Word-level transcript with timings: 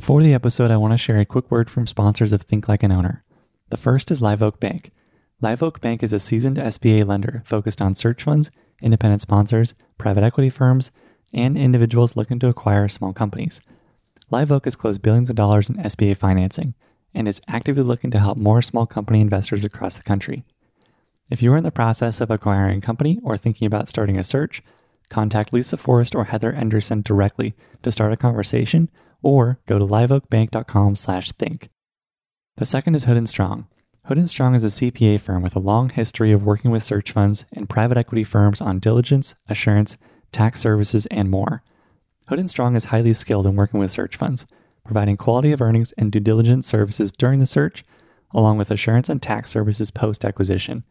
Before 0.00 0.22
the 0.22 0.32
episode, 0.32 0.70
I 0.70 0.78
want 0.78 0.94
to 0.94 0.98
share 0.98 1.18
a 1.18 1.26
quick 1.26 1.50
word 1.50 1.68
from 1.68 1.86
sponsors 1.86 2.32
of 2.32 2.40
Think 2.40 2.68
Like 2.68 2.82
an 2.82 2.90
Owner. 2.90 3.22
The 3.68 3.76
first 3.76 4.10
is 4.10 4.22
Live 4.22 4.42
Oak 4.42 4.58
Bank. 4.58 4.92
Live 5.42 5.62
Oak 5.62 5.82
Bank 5.82 6.02
is 6.02 6.14
a 6.14 6.18
seasoned 6.18 6.56
SBA 6.56 7.06
lender 7.06 7.42
focused 7.44 7.82
on 7.82 7.94
search 7.94 8.22
funds, 8.22 8.50
independent 8.80 9.20
sponsors, 9.20 9.74
private 9.98 10.24
equity 10.24 10.48
firms, 10.48 10.90
and 11.34 11.54
individuals 11.54 12.16
looking 12.16 12.38
to 12.38 12.48
acquire 12.48 12.88
small 12.88 13.12
companies. 13.12 13.60
Live 14.30 14.50
Oak 14.50 14.64
has 14.64 14.74
closed 14.74 15.02
billions 15.02 15.28
of 15.28 15.36
dollars 15.36 15.68
in 15.68 15.76
SBA 15.76 16.16
financing 16.16 16.72
and 17.12 17.28
is 17.28 17.42
actively 17.46 17.82
looking 17.82 18.10
to 18.10 18.20
help 18.20 18.38
more 18.38 18.62
small 18.62 18.86
company 18.86 19.20
investors 19.20 19.64
across 19.64 19.98
the 19.98 20.02
country. 20.02 20.44
If 21.30 21.42
you 21.42 21.52
are 21.52 21.58
in 21.58 21.64
the 21.64 21.70
process 21.70 22.22
of 22.22 22.30
acquiring 22.30 22.78
a 22.78 22.80
company 22.80 23.20
or 23.22 23.36
thinking 23.36 23.66
about 23.66 23.90
starting 23.90 24.18
a 24.18 24.24
search, 24.24 24.62
contact 25.10 25.52
Lisa 25.52 25.76
Forrest 25.76 26.14
or 26.14 26.24
Heather 26.24 26.54
Anderson 26.54 27.02
directly 27.02 27.52
to 27.82 27.92
start 27.92 28.14
a 28.14 28.16
conversation 28.16 28.88
or 29.22 29.58
go 29.66 29.78
to 29.78 29.86
liveoakbank.com 29.86 30.96
slash 30.96 31.32
think. 31.32 31.70
The 32.56 32.64
second 32.64 32.94
is 32.94 33.04
Hood 33.04 33.28
Strong. 33.28 33.66
Hood 34.06 34.28
Strong 34.28 34.54
is 34.54 34.64
a 34.64 34.68
CPA 34.68 35.20
firm 35.20 35.42
with 35.42 35.54
a 35.56 35.60
long 35.60 35.90
history 35.90 36.32
of 36.32 36.44
working 36.44 36.70
with 36.70 36.82
search 36.82 37.12
funds 37.12 37.44
and 37.52 37.68
private 37.68 37.96
equity 37.96 38.24
firms 38.24 38.60
on 38.60 38.78
diligence, 38.78 39.34
assurance, 39.48 39.96
tax 40.32 40.60
services, 40.60 41.06
and 41.06 41.30
more. 41.30 41.62
Hood 42.28 42.48
Strong 42.50 42.76
is 42.76 42.84
highly 42.86 43.14
skilled 43.14 43.46
in 43.46 43.56
working 43.56 43.80
with 43.80 43.90
search 43.90 44.16
funds, 44.16 44.46
providing 44.84 45.16
quality 45.16 45.52
of 45.52 45.62
earnings 45.62 45.92
and 45.92 46.10
due 46.10 46.20
diligence 46.20 46.66
services 46.66 47.12
during 47.12 47.40
the 47.40 47.46
search, 47.46 47.84
along 48.32 48.58
with 48.58 48.70
assurance 48.70 49.08
and 49.08 49.22
tax 49.22 49.50
services 49.50 49.90
post 49.90 50.24
acquisition. 50.24 50.84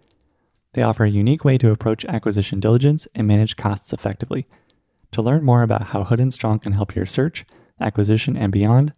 They 0.73 0.81
offer 0.81 1.03
a 1.03 1.11
unique 1.11 1.43
way 1.43 1.57
to 1.57 1.71
approach 1.71 2.05
acquisition 2.05 2.59
diligence 2.59 3.07
and 3.15 3.27
manage 3.27 3.57
costs 3.57 3.91
effectively. 3.91 4.47
To 5.13 5.21
learn 5.21 5.43
more 5.43 5.63
about 5.63 5.87
how 5.87 6.03
Hood 6.03 6.31
Strong 6.31 6.59
can 6.59 6.73
help 6.73 6.95
your 6.95 7.05
search, 7.05 7.45
acquisition, 7.79 8.37
and 8.37 8.51
beyond, 8.51 8.93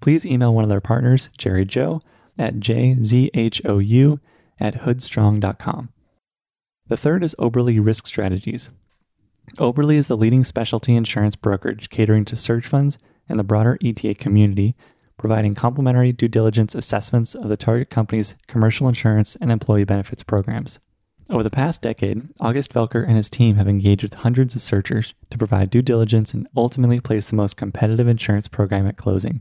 please 0.00 0.26
email 0.26 0.54
one 0.54 0.64
of 0.64 0.70
their 0.70 0.80
partners, 0.80 1.30
Jerry 1.38 1.64
Zhou, 1.64 2.02
at 2.38 2.56
jzhou 2.56 4.18
at 4.60 4.74
hoodstrong.com. 4.82 5.88
The 6.88 6.96
third 6.96 7.24
is 7.24 7.34
Oberle 7.38 7.84
Risk 7.84 8.06
Strategies. 8.06 8.70
Oberle 9.58 9.94
is 9.94 10.06
the 10.06 10.16
leading 10.16 10.44
specialty 10.44 10.94
insurance 10.94 11.36
brokerage 11.36 11.90
catering 11.90 12.24
to 12.26 12.36
search 12.36 12.66
funds 12.66 12.98
and 13.28 13.38
the 13.38 13.44
broader 13.44 13.78
ETA 13.82 14.14
community, 14.14 14.74
providing 15.18 15.54
complimentary 15.54 16.12
due 16.12 16.28
diligence 16.28 16.74
assessments 16.74 17.34
of 17.34 17.48
the 17.48 17.56
target 17.56 17.90
company's 17.90 18.34
commercial 18.46 18.88
insurance 18.88 19.36
and 19.40 19.50
employee 19.50 19.84
benefits 19.84 20.22
programs. 20.22 20.78
Over 21.32 21.42
the 21.42 21.48
past 21.48 21.80
decade, 21.80 22.28
August 22.40 22.74
Felker 22.74 23.02
and 23.08 23.16
his 23.16 23.30
team 23.30 23.56
have 23.56 23.66
engaged 23.66 24.02
with 24.02 24.12
hundreds 24.12 24.54
of 24.54 24.60
searchers 24.60 25.14
to 25.30 25.38
provide 25.38 25.70
due 25.70 25.80
diligence 25.80 26.34
and 26.34 26.46
ultimately 26.54 27.00
place 27.00 27.26
the 27.26 27.36
most 27.36 27.56
competitive 27.56 28.06
insurance 28.06 28.48
program 28.48 28.86
at 28.86 28.98
closing. 28.98 29.40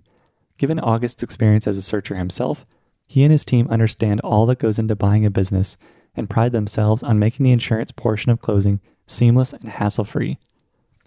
Given 0.57 0.79
August's 0.79 1.21
experience 1.21 1.67
as 1.67 1.75
a 1.75 1.81
searcher 1.81 2.15
himself, 2.15 2.65
he 3.07 3.23
and 3.23 3.31
his 3.33 3.43
team 3.43 3.67
understand 3.69 4.21
all 4.21 4.45
that 4.45 4.59
goes 4.59 4.79
into 4.79 4.95
buying 4.95 5.25
a 5.25 5.29
business 5.29 5.75
and 6.15 6.29
pride 6.29 6.53
themselves 6.53 7.03
on 7.03 7.19
making 7.19 7.43
the 7.43 7.51
insurance 7.51 7.91
portion 7.91 8.31
of 8.31 8.39
closing 8.39 8.79
seamless 9.05 9.51
and 9.51 9.67
hassle 9.67 10.05
free. 10.05 10.37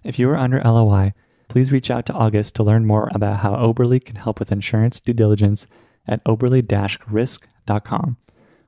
If 0.04 0.18
you 0.18 0.28
are 0.28 0.36
under 0.36 0.60
LOI, 0.62 1.14
please 1.48 1.72
reach 1.72 1.90
out 1.90 2.04
to 2.06 2.12
August 2.12 2.56
to 2.56 2.62
learn 2.62 2.84
more 2.84 3.08
about 3.14 3.38
how 3.38 3.54
Oberle 3.54 4.04
can 4.04 4.16
help 4.16 4.38
with 4.38 4.52
insurance 4.52 5.00
due 5.00 5.14
diligence 5.14 5.66
at 6.06 6.22
oberle 6.24 6.98
risk.com 7.10 8.18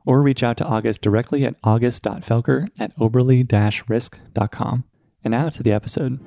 or 0.06 0.22
reach 0.22 0.42
out 0.42 0.56
to 0.56 0.64
August 0.64 1.02
directly 1.02 1.44
at 1.44 1.56
august.felker 1.62 2.68
at 2.78 2.96
oberle 2.96 3.88
risk.com. 3.88 4.84
And 5.22 5.32
now 5.32 5.50
to 5.50 5.62
the 5.62 5.72
episode. 5.72 6.18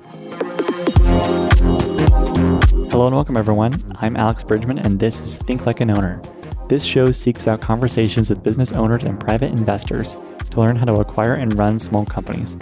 Hello 2.92 3.06
and 3.06 3.14
welcome, 3.14 3.36
everyone. 3.36 3.82
I'm 3.96 4.16
Alex 4.16 4.44
Bridgman, 4.44 4.78
and 4.78 5.00
this 5.00 5.20
is 5.20 5.38
Think 5.38 5.66
Like 5.66 5.80
an 5.80 5.90
Owner 5.90 6.20
this 6.70 6.84
show 6.84 7.10
seeks 7.10 7.48
out 7.48 7.60
conversations 7.60 8.30
with 8.30 8.44
business 8.44 8.70
owners 8.70 9.02
and 9.02 9.18
private 9.18 9.50
investors 9.50 10.14
to 10.50 10.60
learn 10.60 10.76
how 10.76 10.84
to 10.84 10.94
acquire 10.94 11.34
and 11.34 11.58
run 11.58 11.80
small 11.80 12.04
companies, 12.04 12.56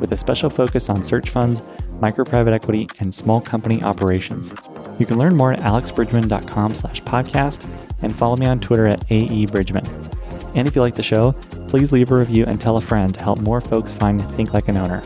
with 0.00 0.12
a 0.12 0.18
special 0.18 0.50
focus 0.50 0.90
on 0.90 1.02
search 1.02 1.30
funds, 1.30 1.62
micro 1.98 2.26
private 2.26 2.52
equity, 2.52 2.86
and 3.00 3.14
small 3.14 3.40
company 3.40 3.82
operations. 3.82 4.52
You 4.98 5.06
can 5.06 5.16
learn 5.16 5.34
more 5.34 5.54
at 5.54 5.60
alexbridgman.com 5.60 6.74
slash 6.74 7.02
podcast 7.04 7.66
and 8.02 8.14
follow 8.14 8.36
me 8.36 8.44
on 8.44 8.60
Twitter 8.60 8.86
at 8.86 9.00
aebridgman. 9.08 10.23
And 10.54 10.68
if 10.68 10.76
you 10.76 10.82
like 10.82 10.94
the 10.94 11.02
show, 11.02 11.32
please 11.68 11.92
leave 11.92 12.10
a 12.10 12.16
review 12.16 12.44
and 12.46 12.60
tell 12.60 12.76
a 12.76 12.80
friend 12.80 13.12
to 13.14 13.22
help 13.22 13.40
more 13.40 13.60
folks 13.60 13.92
find 13.92 14.24
Think 14.32 14.54
Like 14.54 14.68
an 14.68 14.76
Owner. 14.76 15.02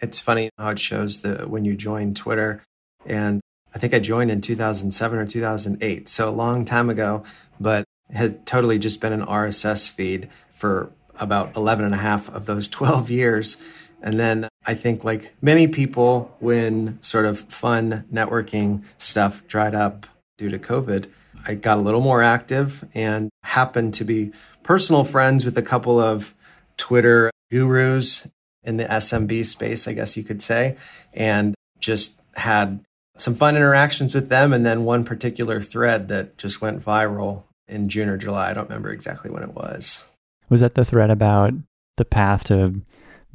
it's 0.00 0.20
funny 0.20 0.50
how 0.58 0.70
it 0.70 0.78
shows 0.78 1.20
that 1.22 1.50
when 1.50 1.64
you 1.64 1.76
join 1.76 2.14
Twitter, 2.14 2.62
and 3.06 3.40
I 3.74 3.78
think 3.78 3.94
I 3.94 3.98
joined 3.98 4.30
in 4.30 4.40
2007 4.40 5.18
or 5.18 5.26
2008, 5.26 6.08
so 6.08 6.28
a 6.28 6.30
long 6.30 6.64
time 6.64 6.88
ago, 6.88 7.24
but 7.60 7.84
has 8.10 8.34
totally 8.44 8.78
just 8.78 9.00
been 9.00 9.12
an 9.12 9.24
RSS 9.24 9.90
feed 9.90 10.28
for 10.48 10.92
about 11.20 11.56
11 11.56 11.84
and 11.84 11.94
a 11.94 11.98
half 11.98 12.28
of 12.30 12.46
those 12.46 12.68
12 12.68 13.10
years. 13.10 13.62
And 14.02 14.18
then 14.18 14.48
I 14.66 14.74
think, 14.74 15.04
like 15.04 15.34
many 15.42 15.66
people, 15.66 16.34
when 16.38 17.00
sort 17.02 17.24
of 17.24 17.40
fun 17.40 18.04
networking 18.12 18.84
stuff 18.96 19.46
dried 19.48 19.74
up 19.74 20.06
due 20.36 20.50
to 20.50 20.58
COVID, 20.58 21.06
I 21.46 21.54
got 21.54 21.78
a 21.78 21.80
little 21.80 22.00
more 22.00 22.22
active 22.22 22.84
and 22.94 23.30
happened 23.42 23.94
to 23.94 24.04
be 24.04 24.32
personal 24.62 25.04
friends 25.04 25.44
with 25.44 25.56
a 25.58 25.62
couple 25.62 25.98
of 25.98 26.34
Twitter 26.76 27.30
gurus 27.50 28.30
in 28.62 28.76
the 28.76 28.84
SMB 28.84 29.44
space, 29.44 29.88
I 29.88 29.94
guess 29.94 30.16
you 30.16 30.22
could 30.22 30.42
say, 30.42 30.76
and 31.12 31.54
just 31.80 32.20
had 32.34 32.84
some 33.16 33.34
fun 33.34 33.56
interactions 33.56 34.14
with 34.14 34.28
them. 34.28 34.52
And 34.52 34.64
then 34.64 34.84
one 34.84 35.04
particular 35.04 35.60
thread 35.60 36.08
that 36.08 36.38
just 36.38 36.60
went 36.60 36.84
viral 36.84 37.44
in 37.66 37.88
June 37.88 38.08
or 38.08 38.16
July. 38.16 38.50
I 38.50 38.54
don't 38.54 38.68
remember 38.68 38.90
exactly 38.90 39.30
when 39.30 39.42
it 39.42 39.54
was. 39.54 40.04
Was 40.48 40.60
that 40.60 40.74
the 40.74 40.84
thread 40.84 41.10
about 41.10 41.52
the 41.96 42.04
path 42.04 42.44
to 42.44 42.80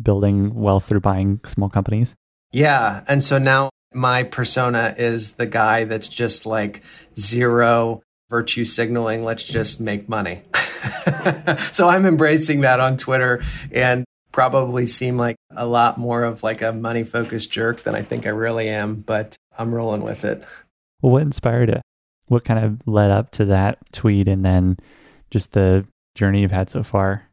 building 0.02 0.54
wealth 0.54 0.86
through 0.86 1.02
buying 1.02 1.40
small 1.46 1.70
companies? 1.70 2.16
Yeah. 2.52 3.04
And 3.08 3.24
so 3.24 3.38
now 3.38 3.70
my 3.94 4.24
persona 4.24 4.96
is 4.98 5.34
the 5.34 5.46
guy 5.46 5.84
that's 5.84 6.08
just 6.08 6.46
like 6.46 6.82
zero 7.18 8.02
virtue 8.30 8.66
signaling. 8.66 9.24
Let's 9.24 9.44
just 9.44 9.80
make 9.80 10.10
money. 10.10 10.42
so 11.72 11.88
I'm 11.88 12.06
embracing 12.06 12.62
that 12.62 12.80
on 12.80 12.98
Twitter. 12.98 13.44
And 13.72 14.06
probably 14.34 14.86
seem 14.86 15.16
like 15.16 15.38
a 15.56 15.66
lot 15.66 15.98
more 15.98 16.24
of 16.24 16.44
like 16.44 16.62
a 16.62 16.74
money 16.74 17.06
focused 17.06 17.52
jerk 17.52 17.84
than 17.84 17.96
I 17.96 18.02
think 18.02 18.28
I 18.28 18.32
really 18.32 18.68
am, 18.68 18.96
but 18.96 19.38
I'm 19.58 19.74
rolling 19.74 20.02
with 20.02 20.26
it. 20.26 20.44
Well, 21.02 21.14
what 21.14 21.22
inspired 21.22 21.70
it? 21.70 21.82
What 22.26 22.44
kind 22.44 22.66
of 22.66 22.82
led 22.86 23.12
up 23.12 23.32
to 23.34 23.46
that 23.46 23.78
tweet 23.94 24.28
and 24.28 24.44
then 24.44 24.78
just 25.30 25.54
the 25.54 25.86
journey 26.16 26.42
you've 26.42 26.52
had 26.52 26.70
so 26.70 26.84
far? 26.84 27.30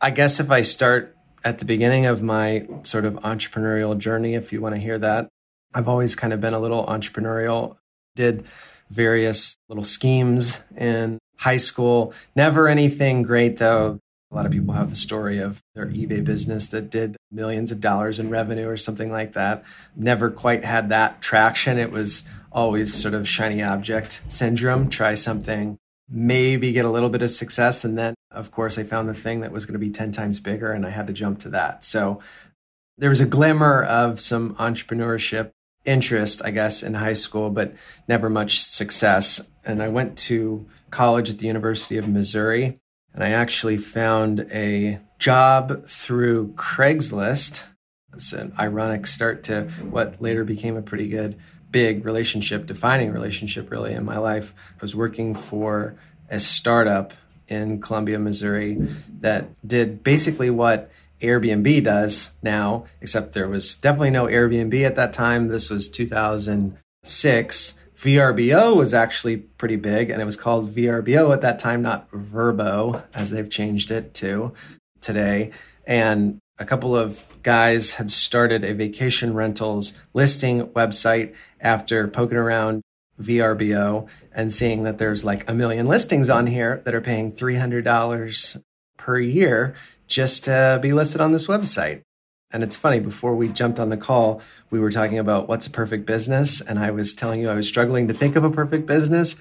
I 0.00 0.10
guess 0.10 0.40
if 0.40 0.50
I 0.50 0.62
start 0.62 1.16
at 1.44 1.58
the 1.58 1.64
beginning 1.64 2.06
of 2.06 2.22
my 2.22 2.66
sort 2.82 3.04
of 3.04 3.14
entrepreneurial 3.16 3.96
journey, 3.96 4.34
if 4.34 4.52
you 4.52 4.60
want 4.60 4.74
to 4.74 4.80
hear 4.80 4.98
that, 4.98 5.28
I've 5.74 5.88
always 5.88 6.14
kind 6.14 6.32
of 6.32 6.40
been 6.40 6.54
a 6.54 6.60
little 6.60 6.84
entrepreneurial, 6.86 7.76
did 8.16 8.44
various 8.90 9.56
little 9.68 9.84
schemes 9.84 10.60
in 10.76 11.18
high 11.38 11.56
school. 11.56 12.12
Never 12.34 12.68
anything 12.68 13.22
great 13.22 13.58
though. 13.58 13.98
A 14.32 14.36
lot 14.36 14.46
of 14.46 14.52
people 14.52 14.74
have 14.74 14.90
the 14.90 14.96
story 14.96 15.38
of 15.38 15.60
their 15.74 15.86
eBay 15.86 16.24
business 16.24 16.68
that 16.68 16.90
did 16.90 17.16
millions 17.32 17.72
of 17.72 17.80
dollars 17.80 18.20
in 18.20 18.30
revenue 18.30 18.68
or 18.68 18.76
something 18.76 19.10
like 19.10 19.32
that. 19.32 19.64
Never 19.96 20.30
quite 20.30 20.64
had 20.64 20.88
that 20.90 21.20
traction. 21.20 21.78
It 21.78 21.90
was 21.90 22.28
always 22.52 22.94
sort 22.94 23.14
of 23.14 23.28
shiny 23.28 23.62
object 23.62 24.22
syndrome. 24.28 24.88
Try 24.88 25.14
something, 25.14 25.78
maybe 26.10 26.72
get 26.72 26.84
a 26.84 26.90
little 26.90 27.08
bit 27.08 27.22
of 27.22 27.30
success. 27.30 27.84
And 27.84 27.96
then, 27.96 28.14
of 28.30 28.50
course, 28.50 28.78
I 28.78 28.82
found 28.82 29.08
the 29.08 29.14
thing 29.14 29.40
that 29.40 29.52
was 29.52 29.64
going 29.64 29.74
to 29.74 29.78
be 29.78 29.90
10 29.90 30.10
times 30.12 30.40
bigger 30.40 30.72
and 30.72 30.84
I 30.84 30.90
had 30.90 31.06
to 31.06 31.12
jump 31.12 31.38
to 31.40 31.48
that. 31.50 31.84
So 31.84 32.20
there 32.98 33.08
was 33.08 33.20
a 33.20 33.26
glimmer 33.26 33.82
of 33.82 34.20
some 34.20 34.54
entrepreneurship 34.56 35.52
interest, 35.84 36.42
I 36.44 36.50
guess, 36.50 36.82
in 36.82 36.94
high 36.94 37.14
school, 37.14 37.50
but 37.50 37.72
never 38.06 38.28
much 38.28 38.60
success. 38.60 39.50
And 39.64 39.82
I 39.82 39.88
went 39.88 40.18
to 40.18 40.66
college 40.90 41.30
at 41.30 41.38
the 41.38 41.46
University 41.46 41.96
of 41.96 42.08
Missouri, 42.08 42.78
and 43.14 43.24
I 43.24 43.30
actually 43.30 43.76
found 43.76 44.46
a 44.52 45.00
job 45.18 45.84
through 45.86 46.52
Craigslist. 46.54 47.66
It's 48.12 48.32
an 48.32 48.52
ironic 48.58 49.06
start 49.06 49.42
to 49.44 49.64
what 49.88 50.20
later 50.20 50.44
became 50.44 50.76
a 50.76 50.82
pretty 50.82 51.08
good, 51.08 51.36
big 51.70 52.04
relationship, 52.04 52.66
defining 52.66 53.12
relationship, 53.12 53.70
really, 53.70 53.92
in 53.92 54.04
my 54.04 54.18
life. 54.18 54.54
I 54.72 54.82
was 54.82 54.96
working 54.96 55.34
for 55.34 55.94
a 56.28 56.38
startup 56.38 57.12
in 57.48 57.80
Columbia, 57.80 58.18
Missouri 58.18 58.76
that 59.18 59.48
did 59.66 60.02
basically 60.02 60.50
what 60.50 60.90
Airbnb 61.20 61.84
does 61.84 62.32
now, 62.42 62.86
except 63.00 63.32
there 63.32 63.48
was 63.48 63.76
definitely 63.76 64.10
no 64.10 64.26
Airbnb 64.26 64.86
at 64.86 64.96
that 64.96 65.12
time. 65.12 65.48
This 65.48 65.68
was 65.70 65.88
2006. 65.88 67.74
VRBO 67.96 68.76
was 68.76 68.94
actually 68.94 69.36
pretty 69.36 69.76
big, 69.76 70.08
and 70.08 70.22
it 70.22 70.24
was 70.24 70.36
called 70.36 70.74
VRBO 70.74 71.32
at 71.34 71.42
that 71.42 71.58
time, 71.58 71.82
not 71.82 72.10
Verbo, 72.10 73.02
as 73.12 73.30
they've 73.30 73.50
changed 73.50 73.90
it 73.90 74.14
to 74.14 74.54
today. 75.02 75.50
And 75.86 76.38
a 76.58 76.64
couple 76.64 76.96
of 76.96 77.36
guys 77.42 77.94
had 77.94 78.10
started 78.10 78.64
a 78.64 78.72
vacation 78.72 79.34
rentals 79.34 79.98
listing 80.14 80.68
website 80.68 81.34
after 81.60 82.08
poking 82.08 82.38
around 82.38 82.82
VRBO 83.20 84.08
and 84.32 84.52
seeing 84.52 84.82
that 84.84 84.98
there's 84.98 85.24
like 85.24 85.48
a 85.48 85.54
million 85.54 85.86
listings 85.86 86.30
on 86.30 86.46
here 86.46 86.82
that 86.84 86.94
are 86.94 87.00
paying 87.00 87.30
$300 87.30 88.62
per 88.96 89.18
year 89.18 89.74
just 90.06 90.44
to 90.44 90.78
be 90.82 90.92
listed 90.92 91.20
on 91.20 91.32
this 91.32 91.46
website. 91.46 92.02
And 92.52 92.62
it's 92.64 92.76
funny, 92.76 92.98
before 92.98 93.36
we 93.36 93.48
jumped 93.48 93.78
on 93.78 93.90
the 93.90 93.96
call, 93.96 94.42
we 94.70 94.80
were 94.80 94.90
talking 94.90 95.18
about 95.18 95.48
what's 95.48 95.68
a 95.68 95.70
perfect 95.70 96.04
business. 96.04 96.60
And 96.60 96.78
I 96.78 96.90
was 96.90 97.14
telling 97.14 97.40
you 97.40 97.48
I 97.48 97.54
was 97.54 97.68
struggling 97.68 98.08
to 98.08 98.14
think 98.14 98.34
of 98.34 98.42
a 98.42 98.50
perfect 98.50 98.86
business. 98.86 99.36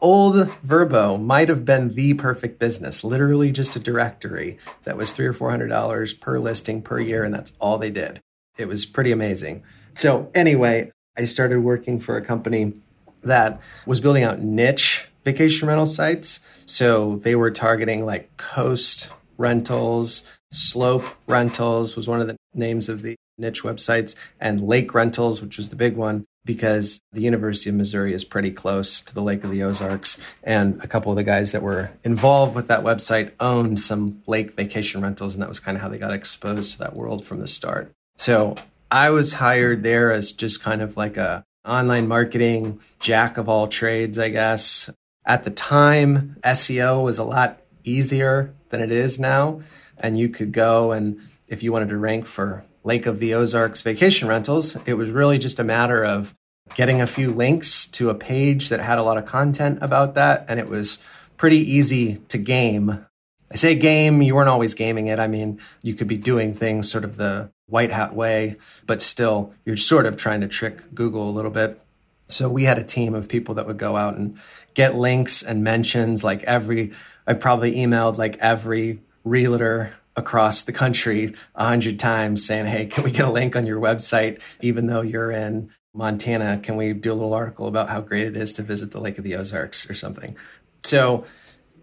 Old 0.00 0.34
Vrbo 0.34 1.22
might 1.22 1.48
have 1.48 1.64
been 1.64 1.94
the 1.94 2.14
perfect 2.14 2.58
business, 2.58 3.04
literally 3.04 3.52
just 3.52 3.76
a 3.76 3.80
directory 3.80 4.58
that 4.82 4.96
was 4.96 5.12
three 5.12 5.26
or 5.26 5.32
four 5.32 5.50
hundred 5.50 5.68
dollars 5.68 6.12
per 6.12 6.38
listing 6.38 6.82
per 6.82 7.00
year, 7.00 7.24
and 7.24 7.32
that's 7.32 7.52
all 7.58 7.78
they 7.78 7.90
did. 7.90 8.20
It 8.58 8.68
was 8.68 8.84
pretty 8.84 9.12
amazing. 9.12 9.62
So, 9.94 10.30
anyway, 10.34 10.90
I 11.16 11.24
started 11.24 11.60
working 11.60 12.00
for 12.00 12.16
a 12.16 12.22
company 12.22 12.74
that 13.22 13.60
was 13.86 14.00
building 14.00 14.24
out 14.24 14.40
niche 14.40 15.08
vacation 15.24 15.68
rental 15.68 15.86
sites. 15.86 16.40
So 16.66 17.16
they 17.16 17.34
were 17.34 17.50
targeting 17.50 18.04
like 18.04 18.36
coast 18.36 19.10
rentals, 19.36 20.28
slope 20.50 21.04
rentals 21.26 21.96
was 21.96 22.08
one 22.08 22.20
of 22.20 22.28
the 22.28 22.36
names 22.54 22.88
of 22.88 23.02
the 23.02 23.16
niche 23.36 23.62
websites, 23.62 24.16
and 24.40 24.66
lake 24.66 24.94
rentals, 24.94 25.42
which 25.42 25.56
was 25.58 25.70
the 25.70 25.76
big 25.76 25.96
one 25.96 26.24
because 26.44 27.00
the 27.12 27.22
University 27.22 27.70
of 27.70 27.76
Missouri 27.76 28.12
is 28.12 28.24
pretty 28.24 28.50
close 28.50 29.00
to 29.00 29.14
the 29.14 29.22
Lake 29.22 29.42
of 29.44 29.50
the 29.50 29.62
Ozarks. 29.62 30.18
And 30.42 30.82
a 30.84 30.86
couple 30.86 31.10
of 31.10 31.16
the 31.16 31.24
guys 31.24 31.52
that 31.52 31.62
were 31.62 31.90
involved 32.04 32.54
with 32.54 32.68
that 32.68 32.84
website 32.84 33.32
owned 33.40 33.80
some 33.80 34.22
lake 34.26 34.52
vacation 34.52 35.00
rentals, 35.00 35.34
and 35.34 35.42
that 35.42 35.48
was 35.48 35.58
kind 35.58 35.76
of 35.76 35.82
how 35.82 35.88
they 35.88 35.98
got 35.98 36.12
exposed 36.12 36.72
to 36.72 36.78
that 36.80 36.94
world 36.94 37.24
from 37.24 37.40
the 37.40 37.46
start. 37.46 37.90
So 38.16 38.56
I 38.90 39.10
was 39.10 39.34
hired 39.34 39.82
there 39.82 40.12
as 40.12 40.32
just 40.32 40.62
kind 40.62 40.82
of 40.82 40.96
like 40.96 41.16
a 41.16 41.44
online 41.66 42.06
marketing 42.06 42.80
jack 43.00 43.38
of 43.38 43.48
all 43.48 43.66
trades, 43.66 44.18
I 44.18 44.28
guess. 44.28 44.90
At 45.26 45.44
the 45.44 45.50
time, 45.50 46.36
SEO 46.44 47.02
was 47.02 47.18
a 47.18 47.24
lot 47.24 47.60
easier 47.82 48.54
than 48.68 48.80
it 48.80 48.92
is 48.92 49.18
now. 49.18 49.62
And 50.00 50.18
you 50.18 50.28
could 50.28 50.52
go 50.52 50.92
and 50.92 51.20
if 51.48 51.62
you 51.62 51.72
wanted 51.72 51.88
to 51.90 51.96
rank 51.96 52.26
for 52.26 52.64
Lake 52.82 53.06
of 53.06 53.18
the 53.18 53.32
Ozarks 53.32 53.82
vacation 53.82 54.28
rentals, 54.28 54.76
it 54.86 54.94
was 54.94 55.10
really 55.10 55.38
just 55.38 55.58
a 55.58 55.64
matter 55.64 56.04
of 56.04 56.34
getting 56.74 57.00
a 57.00 57.06
few 57.06 57.30
links 57.30 57.86
to 57.86 58.10
a 58.10 58.14
page 58.14 58.68
that 58.68 58.80
had 58.80 58.98
a 58.98 59.02
lot 59.02 59.18
of 59.18 59.24
content 59.24 59.78
about 59.80 60.14
that. 60.14 60.44
And 60.48 60.58
it 60.58 60.68
was 60.68 61.02
pretty 61.36 61.58
easy 61.58 62.16
to 62.28 62.38
game. 62.38 63.06
I 63.50 63.56
say 63.56 63.74
game, 63.74 64.20
you 64.22 64.34
weren't 64.34 64.48
always 64.48 64.74
gaming 64.74 65.06
it. 65.06 65.18
I 65.18 65.28
mean, 65.28 65.60
you 65.82 65.94
could 65.94 66.08
be 66.08 66.16
doing 66.16 66.54
things 66.54 66.90
sort 66.90 67.04
of 67.04 67.16
the 67.16 67.50
white 67.66 67.90
hat 67.90 68.14
way, 68.14 68.56
but 68.86 69.00
still, 69.00 69.54
you're 69.64 69.76
sort 69.76 70.06
of 70.06 70.16
trying 70.16 70.40
to 70.40 70.48
trick 70.48 70.94
Google 70.94 71.28
a 71.28 71.32
little 71.32 71.50
bit. 71.50 71.80
So 72.28 72.48
we 72.48 72.64
had 72.64 72.78
a 72.78 72.82
team 72.82 73.14
of 73.14 73.28
people 73.28 73.54
that 73.54 73.66
would 73.66 73.78
go 73.78 73.96
out 73.96 74.16
and 74.16 74.38
get 74.74 74.94
links 74.94 75.42
and 75.42 75.62
mentions 75.62 76.24
like 76.24 76.42
every 76.44 76.92
I've 77.26 77.40
probably 77.40 77.74
emailed 77.76 78.18
like 78.18 78.36
every 78.38 79.00
realtor 79.24 79.94
across 80.16 80.62
the 80.62 80.72
country 80.72 81.34
a 81.54 81.66
hundred 81.66 81.98
times 81.98 82.44
saying, 82.44 82.66
Hey, 82.66 82.86
can 82.86 83.04
we 83.04 83.10
get 83.10 83.24
a 83.24 83.30
link 83.30 83.56
on 83.56 83.66
your 83.66 83.80
website? 83.80 84.40
Even 84.60 84.86
though 84.86 85.00
you're 85.00 85.30
in 85.30 85.70
Montana, 85.94 86.58
can 86.62 86.76
we 86.76 86.92
do 86.92 87.12
a 87.12 87.14
little 87.14 87.34
article 87.34 87.66
about 87.66 87.88
how 87.88 88.00
great 88.00 88.26
it 88.26 88.36
is 88.36 88.52
to 88.54 88.62
visit 88.62 88.90
the 88.90 89.00
Lake 89.00 89.18
of 89.18 89.24
the 89.24 89.34
Ozarks 89.34 89.88
or 89.88 89.94
something? 89.94 90.36
So 90.82 91.24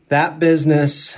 that 0.09 0.39
business, 0.39 1.17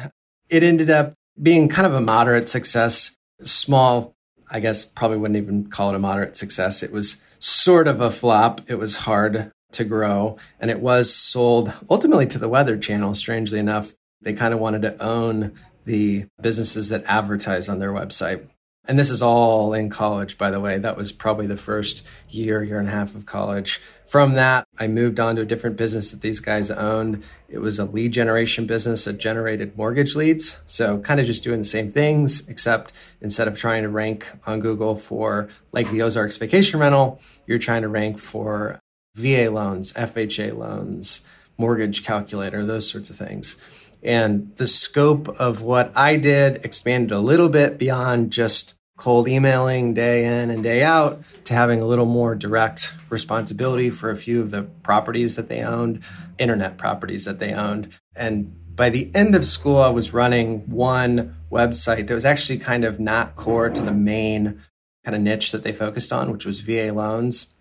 it 0.50 0.64
ended 0.64 0.90
up 0.90 1.14
being 1.42 1.68
kind 1.68 1.88
of 1.88 1.94
a 1.94 2.02
moderate 2.02 2.48
success, 2.48 3.16
small, 3.42 4.13
I 4.54 4.60
guess 4.60 4.86
probably 4.86 5.18
wouldn't 5.18 5.38
even 5.38 5.68
call 5.70 5.90
it 5.90 5.96
a 5.96 6.00
moderate 6.00 6.38
success. 6.38 6.84
It 6.84 6.92
was 6.92 7.22
sort 7.40 7.88
of 7.88 8.00
a 8.00 8.12
flop. 8.12 8.62
It 8.68 8.76
was 8.76 8.98
hard 8.98 9.52
to 9.72 9.84
grow 9.84 10.38
and 10.60 10.70
it 10.70 10.80
was 10.80 11.14
sold 11.14 11.74
ultimately 11.90 12.28
to 12.28 12.38
the 12.38 12.48
Weather 12.48 12.78
Channel, 12.78 13.16
strangely 13.16 13.58
enough. 13.58 13.94
They 14.22 14.34
kind 14.34 14.54
of 14.54 14.60
wanted 14.60 14.84
to 14.84 15.04
own 15.04 15.54
the 15.86 16.28
businesses 16.40 16.90
that 16.90 17.04
advertise 17.08 17.68
on 17.68 17.80
their 17.80 17.92
website. 17.92 18.48
And 18.86 19.00
this 19.00 19.10
is 19.10 19.22
all 19.22 19.74
in 19.74 19.90
college, 19.90 20.38
by 20.38 20.52
the 20.52 20.60
way. 20.60 20.78
That 20.78 20.98
was 20.98 21.14
probably 21.14 21.48
the 21.48 21.56
first 21.56 22.06
year, 22.30 22.62
year 22.62 22.80
and 22.80 22.88
a 22.90 22.92
half 22.92 23.16
of 23.16 23.26
college. 23.26 23.82
From 24.06 24.34
that, 24.34 24.68
I 24.78 24.88
moved 24.88 25.22
on 25.22 25.38
to 25.38 25.42
a 25.44 25.46
different 25.46 25.78
business 25.78 26.12
that 26.12 26.20
these 26.20 26.42
guys 26.42 26.70
owned. 26.70 27.24
It 27.48 27.60
was 27.60 27.80
a 27.80 27.86
lead 27.86 28.12
generation 28.12 28.68
business 28.68 29.06
that 29.06 29.20
generated 29.20 29.78
mortgage 29.78 30.18
leads. 30.18 30.62
So, 30.68 31.00
kind 31.00 31.22
of 31.22 31.26
just 31.26 31.46
doing 31.46 31.60
the 31.60 31.64
same 31.64 31.88
things, 31.88 32.48
except 32.50 32.92
instead 33.22 33.48
of 33.48 33.58
trying 33.58 33.84
to 33.84 33.90
rank 33.90 34.30
on 34.46 34.60
Google 34.60 34.98
for 34.98 35.48
like 35.72 35.90
the 35.90 36.02
Ozarks 36.02 36.36
vacation 36.36 36.82
rental, 36.82 37.22
you're 37.48 37.60
trying 37.60 37.84
to 37.84 37.88
rank 37.88 38.20
for 38.20 38.80
VA 39.16 39.50
loans, 39.50 39.94
FHA 39.94 40.58
loans, 40.58 41.26
mortgage 41.58 42.04
calculator, 42.04 42.66
those 42.66 42.90
sorts 42.90 43.10
of 43.10 43.16
things. 43.16 43.56
And 44.04 44.56
the 44.58 44.68
scope 44.68 45.28
of 45.40 45.62
what 45.62 45.96
I 45.96 46.18
did 46.18 46.64
expanded 46.66 47.12
a 47.12 47.20
little 47.20 47.50
bit 47.50 47.78
beyond 47.78 48.32
just 48.32 48.76
cold 48.98 49.28
emailing 49.28 49.94
day 49.94 50.26
in 50.26 50.52
and 50.52 50.62
day 50.62 50.84
out 50.84 51.24
to 51.46 51.54
having 51.54 51.82
a 51.82 51.86
little 51.86 52.06
more 52.06 52.36
direct 52.36 52.94
responsibility 53.10 53.90
for 53.90 54.10
a 54.10 54.16
few 54.16 54.42
of 54.42 54.52
the 54.52 54.64
properties 54.64 55.36
that 55.36 55.50
they 55.50 55.64
owned, 55.64 56.04
internet 56.38 56.78
properties 56.78 57.26
that 57.26 57.40
they 57.40 57.54
owned. 57.54 57.98
And 58.16 58.56
by 58.76 58.90
the 58.90 59.10
end 59.16 59.36
of 59.36 59.46
school, 59.46 59.78
I 59.78 59.90
was 59.90 60.14
running 60.14 60.70
one 60.70 61.36
website 61.52 62.08
that 62.08 62.14
was 62.14 62.26
actually 62.26 62.60
kind 62.60 62.84
of 62.84 63.00
not 63.00 63.36
core 63.36 63.70
to 63.70 63.82
the 63.82 63.94
main 63.94 64.62
kind 65.04 65.16
of 65.16 65.22
niche 65.22 65.52
that 65.52 65.64
they 65.64 65.74
focused 65.74 66.14
on, 66.14 66.32
which 66.32 66.46
was 66.46 66.60
VA 66.62 66.92
loans. 66.94 67.54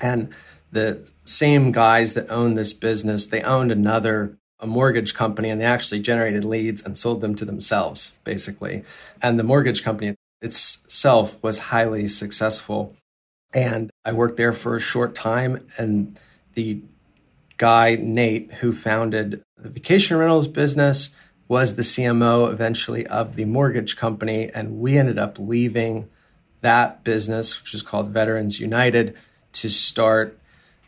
And 0.00 0.32
the 0.70 1.10
same 1.24 1.72
guys 1.72 2.14
that 2.14 2.30
owned 2.30 2.56
this 2.56 2.72
business, 2.72 3.26
they 3.26 3.42
owned 3.42 3.72
another 3.72 4.38
a 4.60 4.66
mortgage 4.66 5.14
company 5.14 5.50
and 5.50 5.60
they 5.60 5.64
actually 5.64 6.00
generated 6.00 6.44
leads 6.44 6.84
and 6.84 6.98
sold 6.98 7.20
them 7.20 7.34
to 7.36 7.44
themselves, 7.44 8.18
basically. 8.24 8.84
And 9.22 9.38
the 9.38 9.44
mortgage 9.44 9.82
company 9.82 10.14
itself 10.40 11.42
was 11.42 11.58
highly 11.58 12.08
successful. 12.08 12.96
And 13.54 13.90
I 14.04 14.12
worked 14.12 14.36
there 14.36 14.52
for 14.52 14.76
a 14.76 14.80
short 14.80 15.14
time. 15.14 15.66
And 15.76 16.18
the 16.54 16.82
guy, 17.56 17.96
Nate, 17.96 18.52
who 18.54 18.72
founded 18.72 19.42
the 19.56 19.68
vacation 19.68 20.16
rentals 20.16 20.48
business, 20.48 21.16
was 21.46 21.76
the 21.76 21.82
CMO 21.82 22.50
eventually 22.52 23.06
of 23.06 23.36
the 23.36 23.44
mortgage 23.46 23.96
company. 23.96 24.50
And 24.50 24.78
we 24.78 24.98
ended 24.98 25.18
up 25.18 25.38
leaving 25.38 26.08
that 26.60 27.04
business, 27.04 27.60
which 27.60 27.72
was 27.72 27.82
called 27.82 28.10
Veterans 28.10 28.60
United, 28.60 29.16
to 29.52 29.68
start 29.68 30.37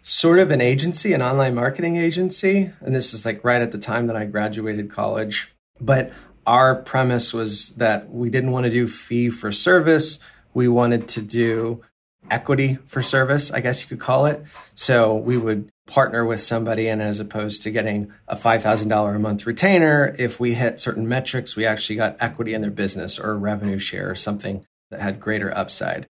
sort 0.02 0.38
of 0.38 0.50
an 0.50 0.60
agency, 0.60 1.12
an 1.12 1.22
online 1.22 1.54
marketing 1.54 1.96
agency. 1.96 2.70
And 2.80 2.94
this 2.94 3.12
is 3.12 3.24
like 3.26 3.44
right 3.44 3.62
at 3.62 3.72
the 3.72 3.78
time 3.78 4.06
that 4.06 4.16
I 4.16 4.24
graduated 4.24 4.90
college. 4.90 5.54
But 5.80 6.12
our 6.46 6.74
premise 6.74 7.32
was 7.32 7.70
that 7.76 8.10
we 8.10 8.30
didn't 8.30 8.52
want 8.52 8.64
to 8.64 8.70
do 8.70 8.86
fee 8.86 9.30
for 9.30 9.52
service. 9.52 10.18
We 10.54 10.68
wanted 10.68 11.06
to 11.08 11.22
do 11.22 11.82
equity 12.30 12.78
for 12.86 13.02
service, 13.02 13.50
I 13.52 13.60
guess 13.60 13.82
you 13.82 13.88
could 13.88 14.00
call 14.00 14.26
it. 14.26 14.42
So 14.74 15.14
we 15.14 15.36
would 15.36 15.70
partner 15.86 16.24
with 16.24 16.40
somebody, 16.40 16.88
and 16.88 17.02
as 17.02 17.18
opposed 17.18 17.62
to 17.62 17.70
getting 17.70 18.12
a 18.28 18.36
$5,000 18.36 19.16
a 19.16 19.18
month 19.18 19.46
retainer, 19.46 20.14
if 20.18 20.38
we 20.38 20.54
hit 20.54 20.78
certain 20.78 21.08
metrics, 21.08 21.56
we 21.56 21.66
actually 21.66 21.96
got 21.96 22.16
equity 22.20 22.54
in 22.54 22.62
their 22.62 22.70
business 22.70 23.18
or 23.18 23.32
a 23.32 23.36
revenue 23.36 23.78
share 23.78 24.10
or 24.10 24.14
something 24.14 24.64
that 24.90 25.00
had 25.00 25.20
greater 25.20 25.56
upside. 25.56 26.06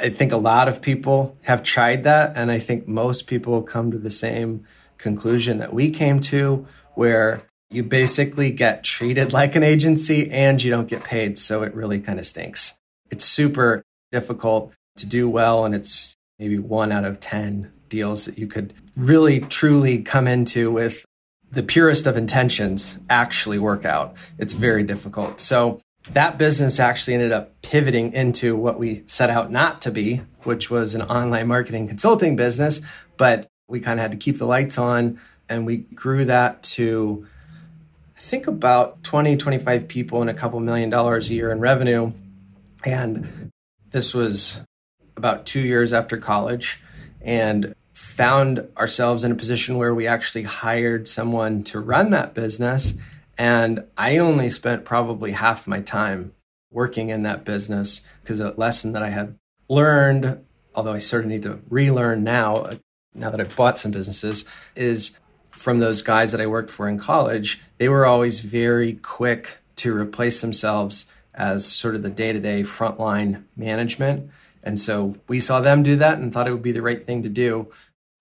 I 0.00 0.10
think 0.10 0.32
a 0.32 0.36
lot 0.36 0.68
of 0.68 0.80
people 0.80 1.36
have 1.42 1.62
tried 1.62 2.04
that, 2.04 2.36
and 2.36 2.50
I 2.50 2.58
think 2.58 2.86
most 2.86 3.26
people 3.26 3.62
come 3.62 3.90
to 3.90 3.98
the 3.98 4.10
same 4.10 4.64
conclusion 4.96 5.58
that 5.58 5.72
we 5.72 5.90
came 5.90 6.20
to, 6.20 6.66
where 6.94 7.42
you 7.70 7.82
basically 7.82 8.50
get 8.50 8.82
treated 8.82 9.32
like 9.32 9.54
an 9.54 9.62
agency 9.62 10.30
and 10.30 10.62
you 10.62 10.70
don't 10.70 10.88
get 10.88 11.04
paid. 11.04 11.36
So 11.38 11.62
it 11.62 11.74
really 11.74 12.00
kind 12.00 12.18
of 12.18 12.26
stinks. 12.26 12.78
It's 13.10 13.24
super 13.24 13.82
difficult 14.10 14.72
to 14.96 15.06
do 15.06 15.28
well, 15.28 15.64
and 15.64 15.74
it's 15.74 16.14
maybe 16.38 16.58
one 16.58 16.92
out 16.92 17.04
of 17.04 17.20
10 17.20 17.72
deals 17.88 18.24
that 18.26 18.38
you 18.38 18.46
could 18.46 18.72
really 18.96 19.40
truly 19.40 20.02
come 20.02 20.26
into 20.26 20.70
with 20.70 21.04
the 21.50 21.62
purest 21.62 22.06
of 22.06 22.16
intentions 22.16 22.98
actually 23.08 23.58
work 23.58 23.84
out. 23.84 24.14
It's 24.38 24.52
very 24.52 24.82
difficult. 24.82 25.40
So 25.40 25.80
that 26.12 26.38
business 26.38 26.80
actually 26.80 27.14
ended 27.14 27.32
up 27.32 27.60
pivoting 27.62 28.12
into 28.12 28.56
what 28.56 28.78
we 28.78 29.02
set 29.06 29.30
out 29.30 29.50
not 29.50 29.80
to 29.82 29.90
be, 29.90 30.22
which 30.44 30.70
was 30.70 30.94
an 30.94 31.02
online 31.02 31.46
marketing 31.46 31.88
consulting 31.88 32.36
business. 32.36 32.80
But 33.16 33.46
we 33.68 33.80
kind 33.80 33.98
of 33.98 34.02
had 34.02 34.12
to 34.12 34.16
keep 34.16 34.38
the 34.38 34.46
lights 34.46 34.78
on 34.78 35.20
and 35.48 35.66
we 35.66 35.78
grew 35.78 36.24
that 36.26 36.62
to, 36.62 37.26
I 38.16 38.20
think, 38.20 38.46
about 38.46 39.02
20, 39.02 39.36
25 39.36 39.88
people 39.88 40.20
and 40.20 40.30
a 40.30 40.34
couple 40.34 40.60
million 40.60 40.90
dollars 40.90 41.30
a 41.30 41.34
year 41.34 41.50
in 41.50 41.60
revenue. 41.60 42.12
And 42.84 43.50
this 43.90 44.14
was 44.14 44.64
about 45.16 45.46
two 45.46 45.60
years 45.60 45.92
after 45.92 46.16
college 46.16 46.80
and 47.20 47.74
found 47.92 48.66
ourselves 48.76 49.24
in 49.24 49.32
a 49.32 49.34
position 49.34 49.76
where 49.76 49.94
we 49.94 50.06
actually 50.06 50.44
hired 50.44 51.08
someone 51.08 51.64
to 51.64 51.80
run 51.80 52.10
that 52.10 52.34
business 52.34 52.94
and 53.38 53.84
I 53.96 54.18
only 54.18 54.48
spent 54.48 54.84
probably 54.84 55.30
half 55.30 55.68
my 55.68 55.80
time 55.80 56.34
working 56.70 57.08
in 57.08 57.22
that 57.22 57.44
business 57.44 58.02
because 58.20 58.40
a 58.40 58.52
lesson 58.56 58.92
that 58.92 59.02
I 59.02 59.10
had 59.10 59.38
learned, 59.68 60.44
although 60.74 60.92
I 60.92 60.98
of 61.24 61.30
need 61.30 61.44
to 61.44 61.60
relearn 61.70 62.24
now, 62.24 62.56
uh, 62.56 62.76
now 63.14 63.30
that 63.30 63.40
I've 63.40 63.56
bought 63.56 63.78
some 63.78 63.92
businesses, 63.92 64.44
is 64.74 65.20
from 65.50 65.78
those 65.78 66.02
guys 66.02 66.32
that 66.32 66.40
I 66.40 66.46
worked 66.46 66.70
for 66.70 66.88
in 66.88 66.98
college, 66.98 67.60
they 67.78 67.88
were 67.88 68.04
always 68.04 68.40
very 68.40 68.94
quick 68.94 69.58
to 69.76 69.96
replace 69.96 70.40
themselves 70.40 71.06
as 71.34 71.64
sort 71.64 71.94
of 71.94 72.02
the 72.02 72.10
day 72.10 72.32
to 72.32 72.40
day 72.40 72.62
frontline 72.62 73.44
management. 73.56 74.30
And 74.62 74.78
so 74.78 75.16
we 75.28 75.38
saw 75.38 75.60
them 75.60 75.82
do 75.82 75.94
that 75.96 76.18
and 76.18 76.32
thought 76.32 76.48
it 76.48 76.52
would 76.52 76.62
be 76.62 76.72
the 76.72 76.82
right 76.82 77.04
thing 77.04 77.22
to 77.22 77.28
do. 77.28 77.70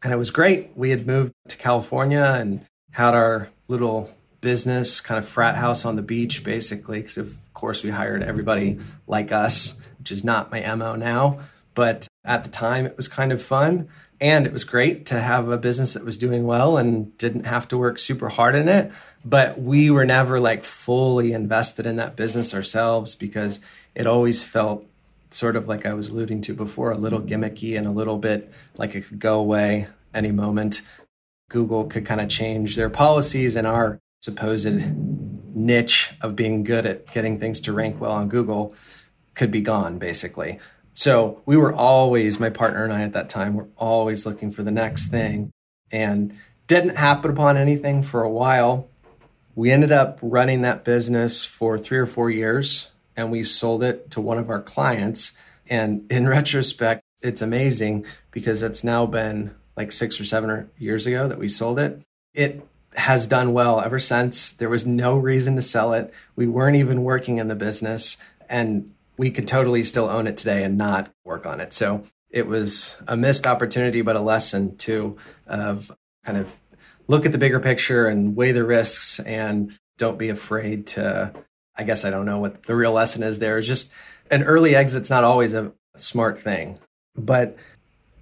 And 0.03 0.13
it 0.13 0.17
was 0.17 0.29
great. 0.29 0.69
We 0.75 0.91
had 0.91 1.07
moved 1.07 1.33
to 1.49 1.57
California 1.57 2.37
and 2.39 2.65
had 2.91 3.15
our 3.15 3.49
little 3.67 4.11
business, 4.41 5.01
kind 5.01 5.17
of 5.17 5.27
frat 5.27 5.55
house 5.55 5.85
on 5.85 5.95
the 5.95 6.01
beach, 6.01 6.43
basically, 6.43 7.01
because 7.01 7.17
of 7.17 7.37
course 7.53 7.83
we 7.83 7.89
hired 7.89 8.23
everybody 8.23 8.79
like 9.07 9.31
us, 9.31 9.81
which 9.99 10.11
is 10.11 10.23
not 10.23 10.51
my 10.51 10.61
MO 10.75 10.95
now. 10.95 11.39
But 11.73 12.07
at 12.23 12.43
the 12.43 12.49
time, 12.49 12.85
it 12.85 12.97
was 12.97 13.07
kind 13.07 13.31
of 13.31 13.41
fun. 13.41 13.87
And 14.19 14.47
it 14.47 14.53
was 14.53 14.63
great 14.63 15.05
to 15.07 15.19
have 15.19 15.47
a 15.49 15.59
business 15.59 15.93
that 15.93 16.03
was 16.03 16.17
doing 16.17 16.45
well 16.45 16.77
and 16.77 17.15
didn't 17.17 17.45
have 17.45 17.67
to 17.67 17.77
work 17.77 17.99
super 17.99 18.29
hard 18.29 18.55
in 18.55 18.67
it. 18.67 18.91
But 19.23 19.61
we 19.61 19.91
were 19.91 20.05
never 20.05 20.39
like 20.39 20.63
fully 20.63 21.33
invested 21.33 21.85
in 21.85 21.97
that 21.97 22.15
business 22.15 22.53
ourselves 22.53 23.13
because 23.15 23.59
it 23.93 24.07
always 24.07 24.43
felt 24.43 24.85
sort 25.29 25.55
of 25.55 25.67
like 25.67 25.85
I 25.85 25.93
was 25.93 26.09
alluding 26.09 26.41
to 26.41 26.53
before, 26.53 26.91
a 26.91 26.97
little 26.97 27.21
gimmicky 27.21 27.77
and 27.77 27.85
a 27.85 27.91
little 27.91 28.17
bit 28.17 28.51
like 28.75 28.95
it 28.95 29.01
could 29.05 29.19
go 29.19 29.39
away 29.39 29.87
any 30.13 30.31
moment. 30.31 30.81
Google 31.49 31.85
could 31.85 32.05
kind 32.05 32.21
of 32.21 32.29
change 32.29 32.75
their 32.75 32.89
policies 32.89 33.55
and 33.55 33.67
our 33.67 33.99
supposed 34.27 34.67
niche 35.55 36.11
of 36.21 36.35
being 36.35 36.63
good 36.63 36.85
at 36.85 37.09
getting 37.11 37.39
things 37.39 37.61
to 37.61 37.71
rank 37.71 38.01
well 38.01 38.11
on 38.11 38.27
Google 38.27 38.75
could 39.35 39.51
be 39.51 39.61
gone, 39.61 39.97
basically. 39.97 40.59
So 40.91 41.41
we 41.45 41.55
were 41.55 41.73
always, 41.73 42.41
my 42.41 42.49
partner 42.49 42.83
and 42.83 42.91
I 42.91 43.03
at 43.03 43.13
that 43.13 43.29
time, 43.29 43.53
were 43.53 43.69
always 43.77 44.25
looking 44.25 44.51
for 44.51 44.63
the 44.63 44.71
next 44.71 45.07
thing 45.07 45.51
and 45.91 46.37
didn't 46.67 46.97
happen 46.97 47.31
upon 47.31 47.55
anything 47.55 48.03
for 48.03 48.21
a 48.21 48.29
while. 48.29 48.89
We 49.55 49.71
ended 49.71 49.93
up 49.93 50.19
running 50.21 50.61
that 50.63 50.83
business 50.83 51.45
for 51.45 51.77
three 51.77 51.99
or 51.99 52.05
four 52.05 52.29
years 52.29 52.91
and 53.15 53.31
we 53.31 53.43
sold 53.43 53.81
it 53.81 54.11
to 54.11 54.19
one 54.19 54.37
of 54.37 54.49
our 54.49 54.61
clients. 54.61 55.37
And 55.69 56.11
in 56.11 56.27
retrospect, 56.37 57.01
it's 57.21 57.41
amazing 57.41 58.05
because 58.31 58.61
it's 58.61 58.83
now 58.83 59.05
been 59.05 59.55
like 59.77 59.91
six 59.93 60.19
or 60.19 60.25
seven 60.25 60.69
years 60.77 61.07
ago 61.07 61.29
that 61.29 61.39
we 61.39 61.47
sold 61.47 61.79
it. 61.79 62.01
It 62.33 62.67
has 62.97 63.27
done 63.27 63.53
well 63.53 63.79
ever 63.79 63.99
since. 63.99 64.51
There 64.51 64.69
was 64.69 64.85
no 64.85 65.17
reason 65.17 65.55
to 65.55 65.61
sell 65.61 65.93
it. 65.93 66.13
We 66.35 66.47
weren't 66.47 66.75
even 66.75 67.03
working 67.03 67.37
in 67.37 67.47
the 67.47 67.55
business, 67.55 68.17
and 68.49 68.91
we 69.17 69.31
could 69.31 69.47
totally 69.47 69.83
still 69.83 70.09
own 70.09 70.27
it 70.27 70.37
today 70.37 70.63
and 70.63 70.77
not 70.77 71.11
work 71.23 71.45
on 71.45 71.61
it. 71.61 71.73
So 71.73 72.03
it 72.29 72.47
was 72.47 73.01
a 73.07 73.15
missed 73.15 73.47
opportunity, 73.47 74.01
but 74.01 74.15
a 74.15 74.21
lesson 74.21 74.75
too 74.77 75.17
of 75.45 75.91
kind 76.25 76.37
of 76.37 76.57
look 77.07 77.25
at 77.25 77.31
the 77.31 77.37
bigger 77.37 77.59
picture 77.59 78.07
and 78.07 78.35
weigh 78.35 78.51
the 78.51 78.65
risks 78.65 79.19
and 79.21 79.77
don't 79.97 80.17
be 80.17 80.29
afraid 80.29 80.87
to. 80.87 81.33
I 81.75 81.83
guess 81.83 82.03
I 82.03 82.09
don't 82.09 82.25
know 82.25 82.39
what 82.39 82.63
the 82.63 82.75
real 82.75 82.91
lesson 82.91 83.21
is 83.21 83.37
there. 83.39 83.59
It's 83.59 83.67
just 83.67 83.93
an 84.31 84.43
early 84.43 84.75
exit's 84.75 85.11
not 85.11 85.23
always 85.23 85.53
a 85.53 85.71
smart 85.95 86.37
thing. 86.37 86.79
But 87.15 87.55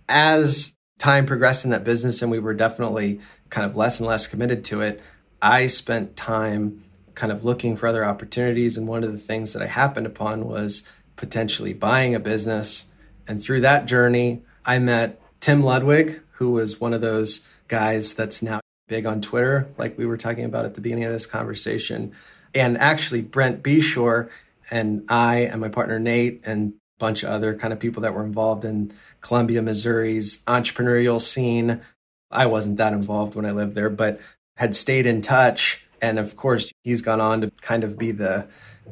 as 0.08 0.76
time 0.98 1.26
progressed 1.26 1.66
in 1.66 1.72
that 1.72 1.84
business 1.84 2.22
and 2.22 2.32
we 2.32 2.40
were 2.40 2.54
definitely 2.54 3.20
kind 3.50 3.70
of 3.70 3.76
less 3.76 4.00
and 4.00 4.08
less 4.08 4.28
committed 4.28 4.64
to 4.66 4.82
it, 4.82 5.02
I 5.42 5.68
spent 5.68 6.16
time 6.16 6.84
kind 7.14 7.32
of 7.32 7.44
looking 7.44 7.78
for 7.78 7.88
other 7.88 8.06
opportunities. 8.06 8.78
And 8.78 8.88
one 8.88 9.04
of 9.04 9.12
the 9.12 9.18
things 9.18 9.54
that 9.54 9.62
I 9.62 9.68
happened 9.68 10.06
upon 10.06 10.46
was 10.46 10.88
potentially 11.16 11.74
buying 11.74 12.14
a 12.14 12.20
business. 12.20 12.92
And 13.28 13.42
through 13.42 13.62
that 13.62 13.86
journey, 13.86 14.44
I 14.66 14.80
met 14.80 15.22
Tim 15.40 15.64
Ludwig, 15.64 16.22
who 16.34 16.52
was 16.52 16.82
one 16.82 16.94
of 16.94 17.02
those 17.02 17.48
guys 17.68 18.14
that's 18.14 18.42
now 18.42 18.60
big 18.88 19.06
on 19.06 19.22
Twitter, 19.22 19.68
like 19.78 19.98
we 19.98 20.06
were 20.06 20.18
talking 20.18 20.46
about 20.46 20.66
at 20.66 20.76
the 20.76 20.82
beginning 20.82 21.06
of 21.06 21.12
this 21.12 21.26
conversation. 21.26 22.14
And 22.54 22.78
actually, 22.78 23.22
Brent 23.22 23.64
Beshore 23.64 24.30
and 24.70 25.06
I 25.10 25.38
and 25.40 25.62
my 25.62 25.70
partner 25.70 26.00
Nate 26.00 26.42
and 26.46 26.74
a 26.74 27.00
bunch 27.00 27.24
of 27.24 27.30
other 27.30 27.56
kind 27.56 27.74
of 27.74 27.80
people 27.80 28.02
that 28.04 28.14
were 28.14 28.24
involved 28.24 28.64
in 28.64 28.92
Columbia, 29.26 29.62
Missouri's 29.62 30.44
entrepreneurial 30.46 31.20
scene. 31.20 31.82
I 32.30 32.46
wasn't 32.46 32.78
that 32.78 32.94
involved 32.94 33.34
when 33.34 33.46
I 33.46 33.52
lived 33.52 33.74
there, 33.74 33.90
but 33.90 34.20
had 34.58 34.76
stayed 34.76 35.08
in 35.08 35.22
touch. 35.22 35.84
And 36.00 36.20
of 36.20 36.36
course, 36.36 36.72
he's 36.84 37.02
gone 37.02 37.20
on 37.20 37.42
to 37.42 37.52
kind 37.62 37.84
of 37.84 37.98
be 37.98 38.12
the 38.12 38.48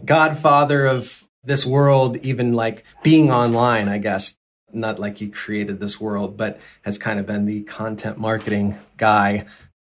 godfather 0.05 0.85
of 0.85 1.29
this 1.43 1.67
world, 1.67 2.17
even 2.17 2.51
like 2.53 2.83
being 3.03 3.29
online, 3.29 3.87
I 3.87 3.99
guess. 3.99 4.35
Not 4.71 4.97
like 4.97 5.17
he 5.17 5.27
created 5.27 5.79
this 5.79 6.01
world, 6.01 6.35
but 6.35 6.59
has 6.81 6.97
kind 6.97 7.19
of 7.19 7.27
been 7.27 7.45
the 7.45 7.61
content 7.61 8.17
marketing 8.17 8.75
guy 8.97 9.45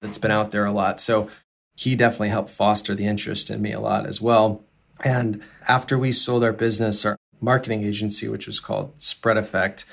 that's 0.02 0.18
been 0.18 0.32
out 0.32 0.52
there 0.52 0.64
a 0.64 0.72
lot. 0.72 1.02
So 1.02 1.28
he 1.76 1.98
definitely 1.98 2.30
helped 2.30 2.50
foster 2.50 2.96
the 2.96 3.08
interest 3.08 3.50
in 3.50 3.62
me 3.62 3.74
a 3.74 3.82
lot 3.82 4.06
as 4.06 4.22
well. 4.22 4.64
And 5.04 5.42
after 5.68 6.00
we 6.00 6.14
sold 6.14 6.46
our 6.46 6.54
business, 6.54 7.06
our 7.06 7.18
marketing 7.42 7.84
agency, 7.84 8.30
which 8.30 8.48
was 8.48 8.62
called 8.62 9.02
Spread 9.02 9.36
Effect, 9.36 9.84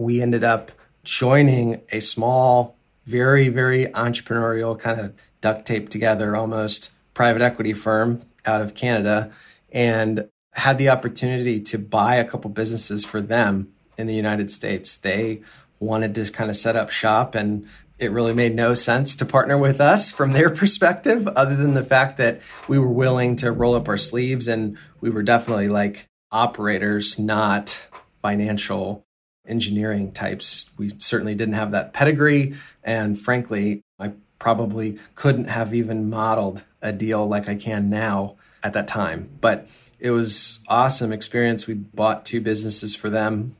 we 0.00 0.22
ended 0.22 0.42
up 0.42 0.72
joining 1.04 1.82
a 1.92 2.00
small, 2.00 2.76
very, 3.04 3.48
very 3.48 3.86
entrepreneurial 3.86 4.78
kind 4.78 4.98
of 4.98 5.12
duct 5.42 5.66
tape 5.66 5.90
together 5.90 6.34
almost 6.34 6.92
private 7.12 7.42
equity 7.42 7.74
firm 7.74 8.22
out 8.46 8.62
of 8.62 8.74
Canada 8.74 9.30
and 9.70 10.26
had 10.54 10.78
the 10.78 10.88
opportunity 10.88 11.60
to 11.60 11.78
buy 11.78 12.16
a 12.16 12.24
couple 12.24 12.50
businesses 12.50 13.04
for 13.04 13.20
them 13.20 13.68
in 13.98 14.06
the 14.06 14.14
United 14.14 14.50
States. 14.50 14.96
They 14.96 15.42
wanted 15.78 16.14
to 16.14 16.32
kind 16.32 16.48
of 16.48 16.56
set 16.56 16.76
up 16.76 16.90
shop 16.90 17.34
and 17.34 17.66
it 17.98 18.10
really 18.10 18.32
made 18.32 18.54
no 18.54 18.72
sense 18.72 19.14
to 19.16 19.26
partner 19.26 19.58
with 19.58 19.82
us 19.82 20.10
from 20.10 20.32
their 20.32 20.48
perspective, 20.62 21.28
other 21.28 21.54
than 21.54 21.74
the 21.74 21.82
fact 21.82 22.16
that 22.16 22.40
we 22.68 22.78
were 22.78 22.88
willing 22.88 23.36
to 23.36 23.52
roll 23.52 23.74
up 23.74 23.86
our 23.86 23.98
sleeves 23.98 24.48
and 24.48 24.78
we 25.02 25.10
were 25.10 25.22
definitely 25.22 25.68
like 25.68 26.06
operators, 26.32 27.18
not 27.18 27.86
financial 28.22 29.04
engineering 29.50 30.12
types. 30.12 30.70
We 30.78 30.90
certainly 30.98 31.34
didn't 31.34 31.54
have 31.54 31.72
that 31.72 31.92
pedigree. 31.92 32.54
And 32.84 33.18
frankly, 33.18 33.82
I 33.98 34.12
probably 34.38 34.98
couldn't 35.14 35.48
have 35.48 35.74
even 35.74 36.08
modeled 36.08 36.64
a 36.80 36.92
deal 36.92 37.26
like 37.26 37.48
I 37.48 37.56
can 37.56 37.90
now 37.90 38.36
at 38.62 38.72
that 38.72 38.88
time. 38.88 39.28
But 39.40 39.66
it 39.98 40.10
was 40.10 40.60
awesome 40.68 41.12
experience. 41.12 41.66
We 41.66 41.74
bought 41.74 42.24
two 42.24 42.40
businesses 42.40 42.94
for 42.96 43.10
them 43.10 43.56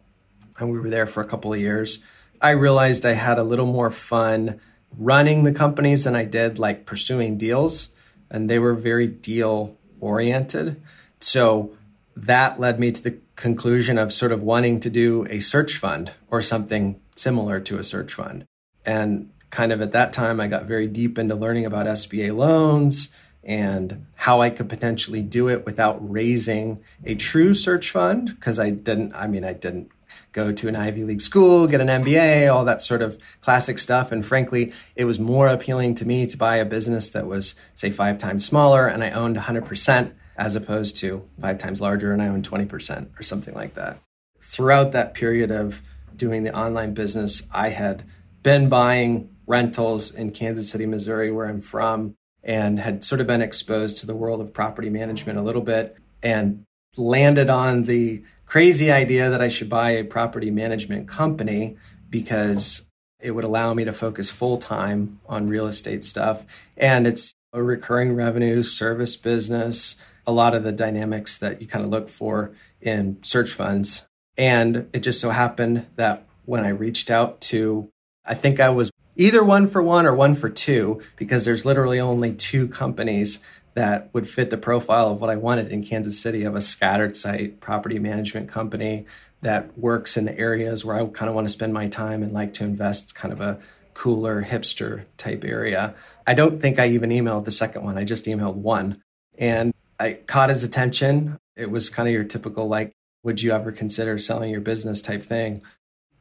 and 0.59 0.71
we 0.71 0.79
were 0.79 0.91
there 0.91 1.07
for 1.07 1.23
a 1.23 1.27
couple 1.27 1.53
of 1.53 1.61
years. 1.61 2.05
I 2.41 2.51
realized 2.51 3.05
I 3.05 3.13
had 3.13 3.39
a 3.39 3.45
little 3.45 3.67
more 3.67 3.91
fun 3.91 4.61
running 4.97 5.45
the 5.45 5.53
companies 5.53 6.05
than 6.05 6.17
I 6.17 6.25
did 6.25 6.59
like 6.59 6.87
pursuing 6.87 7.37
deals. 7.37 7.95
And 8.31 8.49
they 8.49 8.59
were 8.59 8.75
very 8.75 9.09
deal 9.09 9.77
oriented. 10.01 10.81
So 11.19 11.73
that 12.17 12.59
led 12.61 12.79
me 12.81 12.93
to 12.93 13.03
the 13.03 13.19
conclusion 13.41 13.97
of 13.97 14.13
sort 14.13 14.33
of 14.33 14.43
wanting 14.43 14.79
to 14.81 14.91
do 14.91 15.27
a 15.31 15.39
search 15.39 15.79
fund 15.79 16.13
or 16.31 16.43
something 16.43 17.01
similar 17.17 17.59
to 17.59 17.79
a 17.79 17.83
search 17.83 18.13
fund. 18.13 18.45
And 18.85 19.31
kind 19.49 19.73
of 19.73 19.81
at 19.81 19.93
that 19.93 20.13
time, 20.13 20.41
I 20.41 20.47
got 20.47 20.65
very 20.65 20.87
deep 20.87 21.19
into 21.19 21.35
learning 21.35 21.65
about 21.65 21.87
SBA 21.87 22.37
loans 22.37 23.09
and 23.43 24.07
how 24.15 24.43
I 24.43 24.51
could 24.51 24.69
potentially 24.69 25.23
do 25.23 25.49
it 25.49 25.65
without 25.65 25.99
raising 26.01 26.81
a 27.05 27.15
true 27.15 27.55
search 27.55 27.91
fund. 27.91 28.35
Because 28.35 28.59
I 28.59 28.71
didn't, 28.71 29.15
I 29.15 29.27
mean, 29.27 29.45
I 29.45 29.55
didn't 29.55 29.91
go 30.33 30.53
to 30.53 30.69
an 30.69 30.77
Ivy 30.77 31.05
League 31.05 31.23
school, 31.23 31.67
get 31.67 31.81
an 31.81 31.89
MBA, 31.89 32.53
all 32.53 32.67
that 32.67 32.83
sort 32.83 33.01
of 33.01 33.19
classic 33.41 33.79
stuff. 33.79 34.13
And 34.13 34.25
frankly, 34.25 34.73
it 34.95 35.07
was 35.07 35.19
more 35.19 35.49
appealing 35.49 35.95
to 35.97 36.05
me 36.05 36.27
to 36.27 36.37
buy 36.37 36.57
a 36.57 36.67
business 36.67 37.09
that 37.11 37.27
was, 37.27 37.55
say, 37.73 37.91
five 37.91 38.19
times 38.19 38.45
smaller 38.45 38.87
and 38.87 39.03
I 39.03 39.11
owned 39.11 39.37
100% 39.37 40.13
as 40.41 40.57
opposed 40.57 40.97
to 40.97 41.23
five 41.39 41.59
times 41.59 41.83
larger 41.83 42.13
and 42.13 42.23
I 42.23 42.29
owned 42.29 42.49
20% 42.49 43.21
or 43.21 43.23
something 43.23 43.55
like 43.55 43.75
that. 43.75 43.99
Throughout 44.41 44.93
that 44.93 45.13
period 45.13 45.51
of 45.51 45.83
doing 46.17 46.45
the 46.45 46.57
online 46.57 46.95
business, 46.95 47.47
I 47.53 47.69
had 47.69 48.05
been 48.43 48.71
buying 48.71 49.29
rentals 49.47 50.11
in 50.11 50.31
Kansas 50.31 50.71
City, 50.71 50.87
Missouri, 50.87 51.31
where 51.31 51.47
I'm 51.47 51.61
from, 51.61 52.15
and 52.43 52.81
had 52.81 53.05
sort 53.05 53.21
of 53.21 53.27
been 53.27 53.43
exposed 53.43 53.99
to 53.99 54.07
the 54.07 54.15
world 54.15 54.41
of 54.41 54.55
property 54.55 54.89
management 54.89 55.39
a 55.39 55.43
little 55.43 55.61
bit 55.61 55.99
and 56.23 56.65
landed 56.97 57.51
on 57.51 57.85
the 57.85 58.23
crazy 58.47 58.91
idea 58.91 59.29
that 59.29 59.43
I 59.43 59.49
should 59.49 59.69
buy 59.69 59.91
a 59.91 60.05
property 60.05 60.51
management 60.51 61.07
company 61.07 61.77
because 62.09 62.89
it 63.21 63.33
would 63.33 63.45
allow 63.45 63.75
me 63.75 63.85
to 63.85 63.93
focus 63.93 64.31
full 64.31 64.57
time 64.57 65.21
on 65.29 65.49
real 65.49 65.67
estate 65.67 66.03
stuff. 66.03 66.47
And 66.79 67.07
it's 67.07 67.35
a 67.53 67.63
recurring 67.63 68.15
revenue 68.15 68.63
service 68.63 69.17
business, 69.17 70.01
a 70.27 70.33
lot 70.33 70.55
of 70.55 70.63
the 70.63 70.73
dynamics 70.73 71.39
that 71.39 71.61
you 71.61 71.67
kind 71.67 71.85
of 71.85 71.91
look 71.91 72.09
for 72.09 72.53
in 72.81 73.19
search 73.23 73.53
funds. 73.53 74.09
And 74.37 74.89
it 74.93 75.01
just 75.01 75.21
so 75.21 75.31
happened 75.31 75.87
that 75.97 76.27
when 76.45 76.65
I 76.65 76.69
reached 76.69 77.11
out 77.11 77.41
to, 77.43 77.91
I 78.25 78.35
think 78.35 78.61
I 78.61 78.71
was 78.71 78.91
either 79.17 79.45
one 79.45 79.67
for 79.67 79.83
one 79.83 80.07
or 80.07 80.15
one 80.15 80.35
for 80.35 80.49
two, 80.49 81.01
because 81.17 81.45
there's 81.45 81.67
literally 81.67 82.01
only 82.01 82.33
two 82.33 82.69
companies 82.69 83.41
that 83.75 84.13
would 84.13 84.29
fit 84.29 84.51
the 84.51 84.57
profile 84.57 85.09
of 85.09 85.21
what 85.21 85.31
I 85.31 85.37
wanted 85.37 85.71
in 85.71 85.85
Kansas 85.85 86.19
City 86.19 86.45
of 86.45 86.55
a 86.55 86.61
scattered 86.61 87.15
site 87.17 87.61
property 87.61 87.99
management 87.99 88.49
company 88.49 89.07
that 89.43 89.79
works 89.79 90.17
in 90.17 90.25
the 90.25 90.39
areas 90.39 90.85
where 90.85 90.97
I 90.97 91.05
kind 91.07 91.29
of 91.29 91.35
want 91.35 91.47
to 91.47 91.53
spend 91.53 91.73
my 91.73 91.89
time 91.89 92.23
and 92.23 92.33
like 92.33 92.53
to 92.55 92.65
invest. 92.65 93.05
It's 93.05 93.13
kind 93.13 93.33
of 93.33 93.41
a 93.41 93.59
cooler 93.95 94.45
hipster 94.45 95.05
type 95.17 95.45
area. 95.45 95.95
I 96.27 96.35
don't 96.35 96.61
think 96.61 96.79
I 96.79 96.89
even 96.89 97.11
emailed 97.11 97.45
the 97.45 97.51
second 97.51 97.85
one. 97.85 97.99
I 97.99 98.05
just 98.05 98.27
emailed 98.27 98.55
one 98.55 99.03
and 99.39 99.73
I 100.01 100.15
caught 100.27 100.49
his 100.49 100.65
attention. 100.65 101.39
It 101.57 101.71
was 101.71 101.91
kind 101.91 102.09
of 102.09 102.15
your 102.15 102.25
typical 102.25 102.67
like, 102.67 102.93
would 103.23 103.43
you 103.43 103.53
ever 103.53 103.71
consider 103.71 104.19
selling 104.19 104.51
your 104.51 104.63
business 104.63 105.03
type 105.03 105.23
thing? 105.23 105.63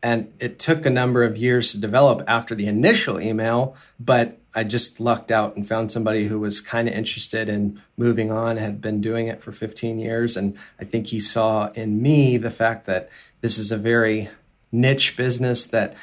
And 0.03 0.33
it 0.39 0.59
took 0.59 0.85
a 0.85 0.89
number 0.89 1.23
of 1.23 1.37
years 1.37 1.71
to 1.71 1.79
develop 1.79 2.23
after 2.27 2.55
the 2.55 2.67
initial 2.67 3.19
email, 3.19 3.75
but 3.99 4.39
I 4.53 4.63
just 4.63 4.99
lucked 4.99 5.31
out 5.31 5.55
and 5.55 5.67
found 5.67 5.91
somebody 5.91 6.25
who 6.25 6.39
was 6.39 6.61
kind 6.61 6.87
of 6.87 6.93
interested 6.93 7.47
in 7.49 7.81
moving 7.97 8.31
on, 8.31 8.57
had 8.57 8.81
been 8.81 8.99
doing 8.99 9.27
it 9.27 9.41
for 9.41 9.51
15 9.51 9.99
years. 9.99 10.35
And 10.35 10.57
I 10.79 10.85
think 10.85 11.07
he 11.07 11.19
saw 11.19 11.69
in 11.71 12.01
me 12.01 12.37
the 12.37 12.49
fact 12.49 12.85
that 12.85 13.09
this 13.41 13.57
is 13.57 13.71
a 13.71 13.77
very 13.77 14.29
niche 14.71 15.15
business 15.15 15.65
that 15.65 15.95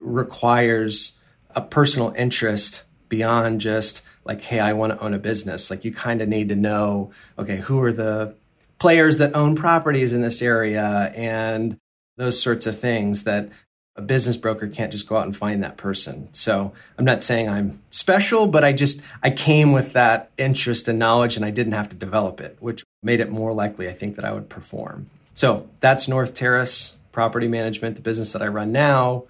requires 0.00 1.20
a 1.50 1.60
personal 1.60 2.12
interest 2.16 2.84
beyond 3.08 3.60
just 3.60 4.06
like, 4.24 4.40
hey, 4.40 4.60
I 4.60 4.72
want 4.72 4.92
to 4.92 5.04
own 5.04 5.14
a 5.14 5.18
business. 5.18 5.70
Like, 5.70 5.84
you 5.84 5.92
kind 5.92 6.20
of 6.20 6.28
need 6.28 6.48
to 6.48 6.56
know, 6.56 7.10
okay, 7.38 7.56
who 7.56 7.80
are 7.82 7.92
the 7.92 8.34
players 8.78 9.18
that 9.18 9.34
own 9.34 9.54
properties 9.54 10.12
in 10.12 10.22
this 10.22 10.42
area 10.42 11.12
and 11.16 11.76
those 12.16 12.40
sorts 12.42 12.66
of 12.66 12.78
things 12.78 13.24
that 13.24 13.48
a 13.94 14.02
business 14.02 14.36
broker 14.36 14.66
can't 14.68 14.90
just 14.90 15.08
go 15.08 15.16
out 15.16 15.24
and 15.24 15.36
find 15.36 15.62
that 15.62 15.76
person. 15.76 16.28
So 16.32 16.72
I'm 16.98 17.04
not 17.04 17.22
saying 17.22 17.48
I'm 17.48 17.80
special, 17.90 18.46
but 18.46 18.64
I 18.64 18.72
just 18.72 19.02
I 19.22 19.30
came 19.30 19.72
with 19.72 19.92
that 19.92 20.30
interest 20.38 20.88
and 20.88 20.98
knowledge 20.98 21.36
and 21.36 21.44
I 21.44 21.50
didn't 21.50 21.74
have 21.74 21.88
to 21.90 21.96
develop 21.96 22.40
it, 22.40 22.56
which 22.60 22.82
made 23.02 23.20
it 23.20 23.30
more 23.30 23.52
likely 23.52 23.88
I 23.88 23.92
think 23.92 24.16
that 24.16 24.24
I 24.24 24.32
would 24.32 24.48
perform. 24.48 25.10
So 25.34 25.68
that's 25.80 26.08
North 26.08 26.34
Terrace 26.34 26.96
Property 27.12 27.48
Management, 27.48 27.96
the 27.96 28.02
business 28.02 28.32
that 28.32 28.42
I 28.42 28.48
run 28.48 28.72
now. 28.72 29.24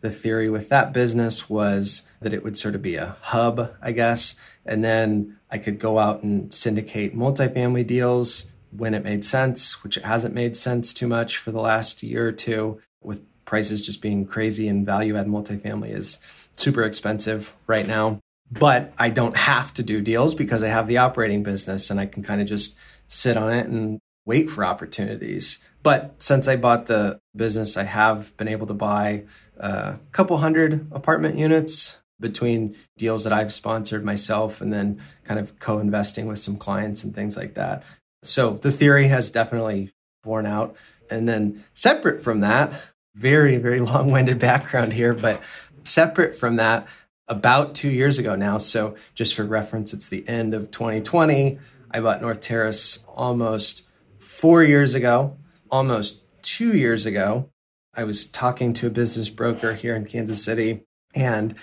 The 0.00 0.10
theory 0.10 0.48
with 0.50 0.68
that 0.68 0.92
business 0.92 1.48
was 1.48 2.10
that 2.20 2.32
it 2.32 2.44
would 2.44 2.58
sort 2.58 2.74
of 2.74 2.82
be 2.82 2.96
a 2.96 3.16
hub, 3.20 3.74
I 3.82 3.92
guess, 3.92 4.36
and 4.64 4.84
then 4.84 5.38
I 5.50 5.58
could 5.58 5.78
go 5.78 5.98
out 5.98 6.22
and 6.22 6.52
syndicate 6.52 7.16
multifamily 7.16 7.86
deals 7.86 8.52
when 8.70 8.94
it 8.94 9.04
made 9.04 9.24
sense, 9.24 9.82
which 9.82 9.96
it 9.96 10.04
hasn't 10.04 10.34
made 10.34 10.56
sense 10.56 10.92
too 10.92 11.08
much 11.08 11.38
for 11.38 11.50
the 11.50 11.60
last 11.60 12.02
year 12.02 12.28
or 12.28 12.32
two 12.32 12.80
with 13.02 13.22
prices 13.44 13.84
just 13.84 14.02
being 14.02 14.26
crazy 14.26 14.68
and 14.68 14.84
value 14.84 15.16
add 15.16 15.26
multifamily 15.26 15.90
is 15.90 16.18
super 16.56 16.82
expensive 16.82 17.54
right 17.66 17.86
now. 17.86 18.20
But 18.50 18.92
I 18.98 19.10
don't 19.10 19.36
have 19.36 19.72
to 19.74 19.82
do 19.82 20.00
deals 20.00 20.34
because 20.34 20.62
I 20.62 20.68
have 20.68 20.86
the 20.86 20.98
operating 20.98 21.42
business 21.42 21.90
and 21.90 21.98
I 21.98 22.06
can 22.06 22.22
kind 22.22 22.40
of 22.40 22.46
just 22.46 22.78
sit 23.08 23.36
on 23.36 23.52
it 23.52 23.66
and 23.66 23.98
wait 24.24 24.50
for 24.50 24.64
opportunities. 24.64 25.58
But 25.82 26.20
since 26.20 26.48
I 26.48 26.56
bought 26.56 26.86
the 26.86 27.20
business, 27.34 27.76
I 27.76 27.84
have 27.84 28.36
been 28.36 28.48
able 28.48 28.66
to 28.66 28.74
buy 28.74 29.24
a 29.58 29.98
couple 30.12 30.38
hundred 30.38 30.86
apartment 30.92 31.38
units 31.38 32.02
between 32.18 32.74
deals 32.96 33.24
that 33.24 33.32
I've 33.32 33.52
sponsored 33.52 34.04
myself 34.04 34.60
and 34.60 34.72
then 34.72 35.00
kind 35.24 35.38
of 35.38 35.58
co 35.58 35.78
investing 35.78 36.26
with 36.26 36.38
some 36.38 36.56
clients 36.56 37.04
and 37.04 37.14
things 37.14 37.36
like 37.36 37.54
that. 37.54 37.82
So 38.22 38.54
the 38.54 38.72
theory 38.72 39.08
has 39.08 39.30
definitely 39.30 39.92
borne 40.22 40.46
out. 40.46 40.76
And 41.10 41.28
then 41.28 41.64
separate 41.72 42.20
from 42.20 42.40
that, 42.40 42.72
very, 43.14 43.56
very 43.56 43.80
long 43.92 44.10
winded 44.10 44.38
background 44.38 44.92
here, 44.92 45.14
but 45.14 45.42
separate 45.84 46.36
from 46.36 46.56
that, 46.56 46.86
about 47.28 47.74
two 47.74 47.88
years 47.88 48.18
ago 48.18 48.34
now. 48.36 48.58
So, 48.58 48.94
just 49.14 49.34
for 49.34 49.44
reference, 49.44 49.92
it's 49.92 50.08
the 50.08 50.26
end 50.28 50.54
of 50.54 50.70
2020. 50.70 51.58
I 51.90 52.00
bought 52.00 52.20
North 52.20 52.40
Terrace 52.40 53.04
almost 53.08 53.88
four 54.18 54.62
years 54.62 54.94
ago, 54.94 55.36
almost 55.70 56.22
two 56.42 56.76
years 56.76 57.06
ago. 57.06 57.50
I 57.96 58.04
was 58.04 58.26
talking 58.26 58.74
to 58.74 58.86
a 58.88 58.90
business 58.90 59.30
broker 59.30 59.72
here 59.72 59.96
in 59.96 60.04
Kansas 60.04 60.44
City, 60.44 60.82
and 61.14 61.54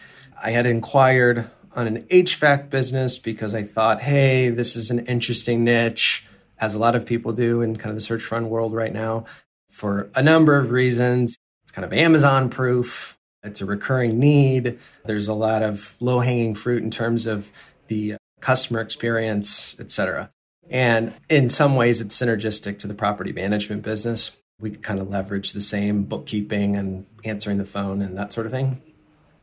I 0.43 0.49
had 0.49 0.65
inquired 0.65 1.49
on 1.75 1.85
an 1.85 2.03
HVAC 2.03 2.71
business 2.71 3.19
because 3.19 3.53
I 3.53 3.61
thought, 3.61 4.01
hey, 4.01 4.49
this 4.49 4.75
is 4.75 4.89
an 4.89 5.05
interesting 5.05 5.63
niche, 5.63 6.25
as 6.59 6.73
a 6.73 6.79
lot 6.79 6.95
of 6.95 7.05
people 7.05 7.33
do 7.33 7.61
in 7.61 7.75
kind 7.75 7.89
of 7.89 7.95
the 7.95 8.01
search 8.01 8.23
fund 8.23 8.49
world 8.49 8.73
right 8.73 8.93
now, 8.93 9.25
for 9.69 10.09
a 10.15 10.23
number 10.23 10.57
of 10.57 10.71
reasons 10.71 11.37
It's 11.63 11.71
kind 11.71 11.85
of 11.85 11.93
Amazon 11.93 12.49
proof. 12.49 13.17
It's 13.43 13.61
a 13.61 13.65
recurring 13.65 14.19
need. 14.19 14.79
There's 15.05 15.27
a 15.27 15.33
lot 15.33 15.61
of 15.61 15.95
low 15.99 16.19
hanging 16.19 16.55
fruit 16.55 16.83
in 16.83 16.89
terms 16.89 17.25
of 17.25 17.51
the 17.87 18.15
customer 18.39 18.79
experience, 18.79 19.79
et 19.79 19.91
cetera. 19.91 20.31
And 20.69 21.13
in 21.29 21.49
some 21.49 21.75
ways, 21.75 22.01
it's 22.01 22.19
synergistic 22.19 22.79
to 22.79 22.87
the 22.87 22.93
property 22.93 23.33
management 23.33 23.83
business. 23.83 24.37
We 24.59 24.71
could 24.71 24.83
kind 24.83 24.99
of 24.99 25.09
leverage 25.09 25.53
the 25.53 25.61
same 25.61 26.03
bookkeeping 26.03 26.75
and 26.75 27.05
answering 27.23 27.57
the 27.57 27.65
phone 27.65 28.01
and 28.01 28.17
that 28.17 28.31
sort 28.31 28.45
of 28.45 28.51
thing. 28.51 28.81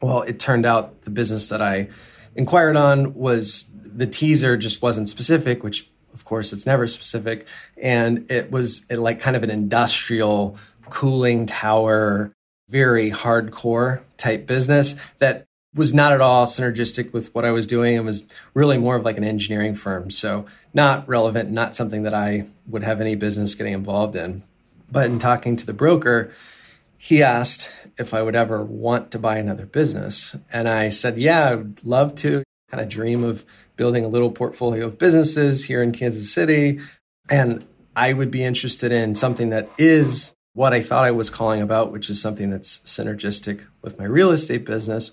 Well, 0.00 0.22
it 0.22 0.38
turned 0.38 0.64
out 0.64 1.02
the 1.02 1.10
business 1.10 1.48
that 1.50 1.60
I 1.60 1.88
inquired 2.34 2.76
on 2.76 3.14
was 3.14 3.70
the 3.74 4.06
teaser 4.06 4.56
just 4.56 4.82
wasn't 4.82 5.08
specific, 5.08 5.62
which 5.62 5.90
of 6.14 6.24
course 6.24 6.52
it's 6.52 6.66
never 6.66 6.86
specific. 6.86 7.46
And 7.76 8.30
it 8.30 8.50
was 8.50 8.90
like 8.90 9.20
kind 9.20 9.36
of 9.36 9.42
an 9.42 9.50
industrial 9.50 10.56
cooling 10.88 11.46
tower, 11.46 12.32
very 12.68 13.10
hardcore 13.10 14.02
type 14.16 14.46
business 14.46 14.96
that 15.18 15.46
was 15.74 15.94
not 15.94 16.12
at 16.12 16.20
all 16.20 16.46
synergistic 16.46 17.12
with 17.12 17.32
what 17.34 17.44
I 17.44 17.50
was 17.50 17.66
doing 17.66 17.96
and 17.96 18.06
was 18.06 18.26
really 18.54 18.78
more 18.78 18.96
of 18.96 19.04
like 19.04 19.16
an 19.16 19.24
engineering 19.24 19.74
firm. 19.74 20.10
So, 20.10 20.46
not 20.74 21.08
relevant, 21.08 21.50
not 21.50 21.74
something 21.74 22.02
that 22.02 22.14
I 22.14 22.46
would 22.66 22.82
have 22.82 23.00
any 23.00 23.14
business 23.14 23.54
getting 23.54 23.72
involved 23.72 24.16
in. 24.16 24.42
But 24.90 25.06
in 25.06 25.18
talking 25.18 25.56
to 25.56 25.66
the 25.66 25.72
broker, 25.72 26.32
he 26.98 27.22
asked 27.22 27.72
if 27.98 28.12
I 28.12 28.22
would 28.22 28.34
ever 28.34 28.62
want 28.64 29.10
to 29.12 29.18
buy 29.18 29.38
another 29.38 29.66
business. 29.66 30.36
And 30.52 30.68
I 30.68 30.88
said, 30.88 31.18
yeah, 31.18 31.48
I 31.48 31.54
would 31.54 31.84
love 31.84 32.14
to. 32.16 32.42
Kind 32.70 32.82
of 32.82 32.88
dream 32.88 33.24
of 33.24 33.44
building 33.76 34.04
a 34.04 34.08
little 34.08 34.30
portfolio 34.30 34.86
of 34.86 34.98
businesses 34.98 35.64
here 35.64 35.82
in 35.82 35.92
Kansas 35.92 36.32
City. 36.32 36.80
And 37.30 37.64
I 37.96 38.12
would 38.12 38.30
be 38.30 38.44
interested 38.44 38.92
in 38.92 39.14
something 39.14 39.50
that 39.50 39.68
is 39.78 40.34
what 40.52 40.72
I 40.72 40.80
thought 40.80 41.04
I 41.04 41.10
was 41.10 41.30
calling 41.30 41.62
about, 41.62 41.92
which 41.92 42.10
is 42.10 42.20
something 42.20 42.50
that's 42.50 42.78
synergistic 42.80 43.66
with 43.82 43.98
my 43.98 44.04
real 44.04 44.30
estate 44.30 44.64
business, 44.64 45.12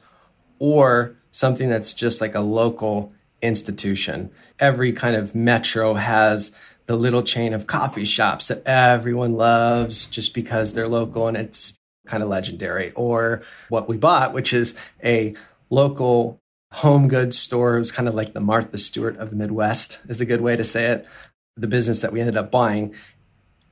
or 0.59 1.15
something 1.31 1.69
that's 1.69 1.93
just 1.93 2.21
like 2.21 2.35
a 2.35 2.41
local 2.41 3.13
institution. 3.41 4.31
Every 4.59 4.91
kind 4.91 5.15
of 5.15 5.35
metro 5.35 5.93
has 5.93 6.57
the 6.87 6.95
little 6.95 7.21
chain 7.21 7.53
of 7.53 7.67
coffee 7.67 8.05
shops 8.05 8.47
that 8.47 8.63
everyone 8.65 9.33
loves 9.33 10.07
just 10.07 10.33
because 10.33 10.73
they're 10.73 10.87
local 10.87 11.27
and 11.27 11.37
it's 11.37 11.77
kind 12.07 12.23
of 12.23 12.29
legendary. 12.29 12.91
Or 12.93 13.43
what 13.69 13.87
we 13.87 13.97
bought, 13.97 14.33
which 14.33 14.53
is 14.53 14.77
a 15.03 15.35
local 15.69 16.39
home 16.73 17.07
goods 17.07 17.37
store. 17.37 17.75
It 17.75 17.79
was 17.79 17.91
kind 17.91 18.07
of 18.07 18.15
like 18.15 18.33
the 18.33 18.41
Martha 18.41 18.77
Stewart 18.77 19.17
of 19.17 19.29
the 19.29 19.35
Midwest, 19.35 19.99
is 20.07 20.21
a 20.21 20.25
good 20.25 20.41
way 20.41 20.55
to 20.55 20.63
say 20.63 20.85
it. 20.85 21.05
The 21.55 21.67
business 21.67 22.01
that 22.01 22.13
we 22.13 22.19
ended 22.19 22.37
up 22.37 22.51
buying. 22.51 22.93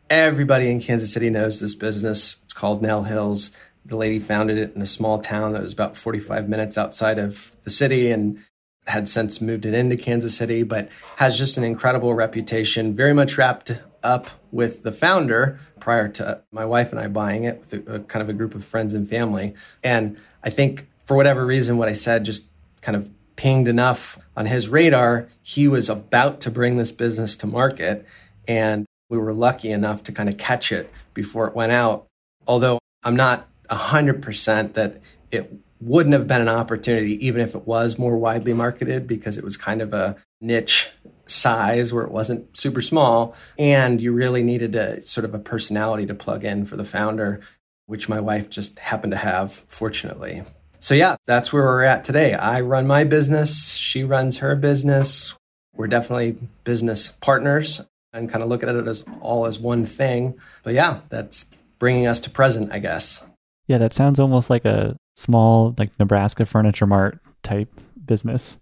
Everybody 0.10 0.70
in 0.70 0.82
Kansas 0.82 1.14
City 1.14 1.30
knows 1.30 1.60
this 1.60 1.76
business. 1.76 2.42
It's 2.44 2.54
called 2.54 2.82
Nell 2.82 3.04
Hills. 3.04 3.52
The 3.86 3.96
lady 3.96 4.20
founded 4.20 4.58
it 4.58 4.76
in 4.76 4.82
a 4.82 4.88
small 4.88 5.20
town 5.20 5.54
that 5.54 5.62
was 5.62 5.74
about 5.74 5.96
45 5.96 6.50
minutes 6.50 6.78
outside 6.78 7.20
of 7.20 7.56
the 7.64 7.70
city 7.70 8.12
and 8.12 8.40
had 8.88 9.10
since 9.10 9.42
moved 9.42 9.66
it 9.66 9.74
into 9.74 9.98
Kansas 9.98 10.38
City, 10.38 10.64
but 10.64 10.90
has 11.18 11.38
just 11.38 11.58
an 11.58 11.64
incredible 11.64 12.14
reputation, 12.14 12.96
very 12.96 13.14
much 13.14 13.38
wrapped 13.38 13.72
up 14.04 14.28
with 14.52 14.84
the 14.84 14.92
founder 14.92 15.60
prior 15.80 16.08
to 16.08 16.42
my 16.52 16.66
wife 16.66 16.92
and 16.92 17.00
I 17.00 17.08
buying 17.08 17.44
it 17.44 17.60
with 17.60 17.74
a, 17.88 17.96
a 17.96 18.00
kind 18.02 18.22
of 18.22 18.30
a 18.30 18.34
group 18.34 18.54
of 18.54 18.64
friends 18.64 18.94
and 18.94 19.10
family. 19.10 19.56
And 19.84 20.18
I 20.44 20.50
think 20.50 20.88
for 21.04 21.16
whatever 21.16 21.46
reason, 21.46 21.78
what 21.78 21.90
I 21.90 21.94
said 21.94 22.26
just 22.26 22.52
kind 22.82 22.96
of 22.96 23.10
pinged 23.36 23.68
enough 23.68 24.18
on 24.36 24.46
his 24.46 24.70
radar. 24.70 25.28
He 25.42 25.68
was 25.68 25.90
about 25.90 26.40
to 26.42 26.52
bring 26.52 26.78
this 26.78 26.92
business 26.92 27.36
to 27.38 27.48
market, 27.48 28.06
and 28.48 28.86
we 29.10 29.18
were 29.18 29.34
lucky 29.34 29.72
enough 29.72 30.04
to 30.04 30.12
kind 30.12 30.30
of 30.30 30.38
catch 30.38 30.72
it 30.72 30.92
before 31.14 31.48
it 31.48 31.56
went 31.56 31.72
out. 31.72 32.06
Although 32.48 32.80
I'm 33.04 33.16
not 33.16 33.48
100% 33.70 34.74
that 34.74 35.02
it 35.32 35.52
wouldn't 35.86 36.14
have 36.14 36.28
been 36.28 36.42
an 36.42 36.50
opportunity 36.50 37.26
even 37.26 37.42
if 37.42 37.54
it 37.54 37.68
was 37.68 38.00
more 38.00 38.18
widely 38.18 38.54
marketed 38.54 39.06
because 39.08 39.38
it 39.38 39.44
was 39.44 39.56
kind 39.56 39.82
of 39.82 39.94
a 39.94 40.16
niche 40.42 40.90
size 41.28 41.94
where 41.94 42.04
it 42.04 42.12
wasn't 42.12 42.58
super 42.58 42.82
small. 42.82 43.36
And 43.58 44.02
you 44.02 44.12
really 44.12 44.42
needed 44.42 44.76
a 44.76 45.02
sort 45.02 45.26
of 45.26 45.36
a 45.36 45.40
personality 45.40 46.06
to 46.08 46.16
plug 46.16 46.44
in 46.44 46.66
for 46.66 46.76
the 46.76 46.84
founder 46.84 47.42
which 47.88 48.10
my 48.10 48.20
wife 48.20 48.50
just 48.50 48.80
happened 48.80 49.12
to 49.12 49.18
have 49.18 49.52
fortunately. 49.68 50.44
So 50.80 50.96
yeah 50.96 51.18
that's 51.28 51.54
where 51.54 51.64
we're 51.64 51.84
at 51.84 52.04
today. 52.04 52.34
I 52.34 52.62
run 52.62 52.88
my 52.88 53.04
business. 53.04 53.72
She 53.74 54.04
runs 54.04 54.40
her 54.40 54.56
business. 54.56 55.38
We're 55.76 55.88
definitely 55.88 56.38
business 56.64 57.10
partners 57.10 57.88
and 58.12 58.30
kind 58.30 58.42
of 58.42 58.50
look 58.50 58.64
at 58.64 58.70
it 58.70 58.88
as 58.88 59.06
all 59.22 59.46
as 59.46 59.60
one 59.60 59.86
thing. 59.86 60.36
But 60.64 60.74
yeah 60.74 61.02
that's 61.10 61.46
bringing 61.78 62.08
us 62.08 62.20
to 62.22 62.30
present 62.30 62.72
i 62.72 62.80
guess. 62.80 63.24
Yeah 63.68 63.78
that 63.78 63.94
sounds 63.94 64.20
almost 64.20 64.50
like 64.50 64.66
a 64.66 64.96
small 65.16 65.74
like 65.78 65.98
Nebraska 66.00 66.46
Furniture 66.46 66.86
Mart 66.86 67.20
type 67.42 67.70
business. 68.06 68.58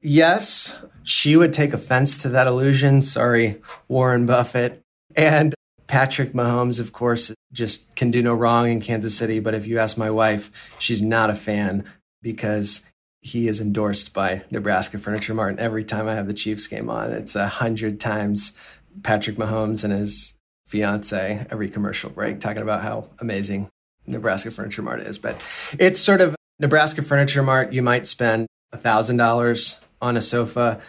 Yes, 0.00 0.84
she 1.02 1.36
would 1.36 1.52
take 1.52 1.72
offense 1.72 2.16
to 2.18 2.28
that 2.30 2.46
illusion. 2.46 3.02
Sorry, 3.02 3.60
Warren 3.88 4.26
Buffett. 4.26 4.80
And 5.16 5.54
Patrick 5.86 6.32
Mahomes, 6.32 6.80
of 6.80 6.92
course, 6.92 7.34
just 7.52 7.94
can 7.96 8.10
do 8.10 8.22
no 8.22 8.34
wrong 8.34 8.70
in 8.70 8.80
Kansas 8.80 9.16
City. 9.16 9.40
But 9.40 9.54
if 9.54 9.66
you 9.66 9.78
ask 9.78 9.98
my 9.98 10.10
wife, 10.10 10.74
she's 10.78 11.02
not 11.02 11.30
a 11.30 11.34
fan 11.34 11.84
because 12.22 12.90
he 13.20 13.46
is 13.46 13.60
endorsed 13.60 14.12
by 14.12 14.42
Nebraska 14.50 14.98
Furniture 14.98 15.34
Mart. 15.34 15.50
And 15.50 15.60
every 15.60 15.84
time 15.84 16.08
I 16.08 16.14
have 16.14 16.26
the 16.26 16.34
Chiefs 16.34 16.66
game 16.66 16.88
on, 16.90 17.12
it's 17.12 17.36
a 17.36 17.46
hundred 17.46 18.00
times 18.00 18.58
Patrick 19.02 19.36
Mahomes 19.36 19.84
and 19.84 19.92
his 19.92 20.34
fiance 20.66 21.46
every 21.50 21.68
commercial 21.68 22.08
break 22.08 22.40
talking 22.40 22.62
about 22.62 22.82
how 22.82 23.08
amazing 23.20 23.68
Nebraska 24.06 24.50
Furniture 24.50 24.82
Mart 24.82 25.00
is, 25.00 25.18
but 25.18 25.42
it's 25.78 26.00
sort 26.00 26.20
of 26.20 26.34
Nebraska 26.58 27.02
Furniture 27.02 27.42
Mart. 27.42 27.72
You 27.72 27.82
might 27.82 28.06
spend 28.06 28.46
a 28.72 28.76
thousand 28.76 29.16
dollars 29.16 29.80
on 30.00 30.16
a 30.16 30.20
sofa. 30.20 30.80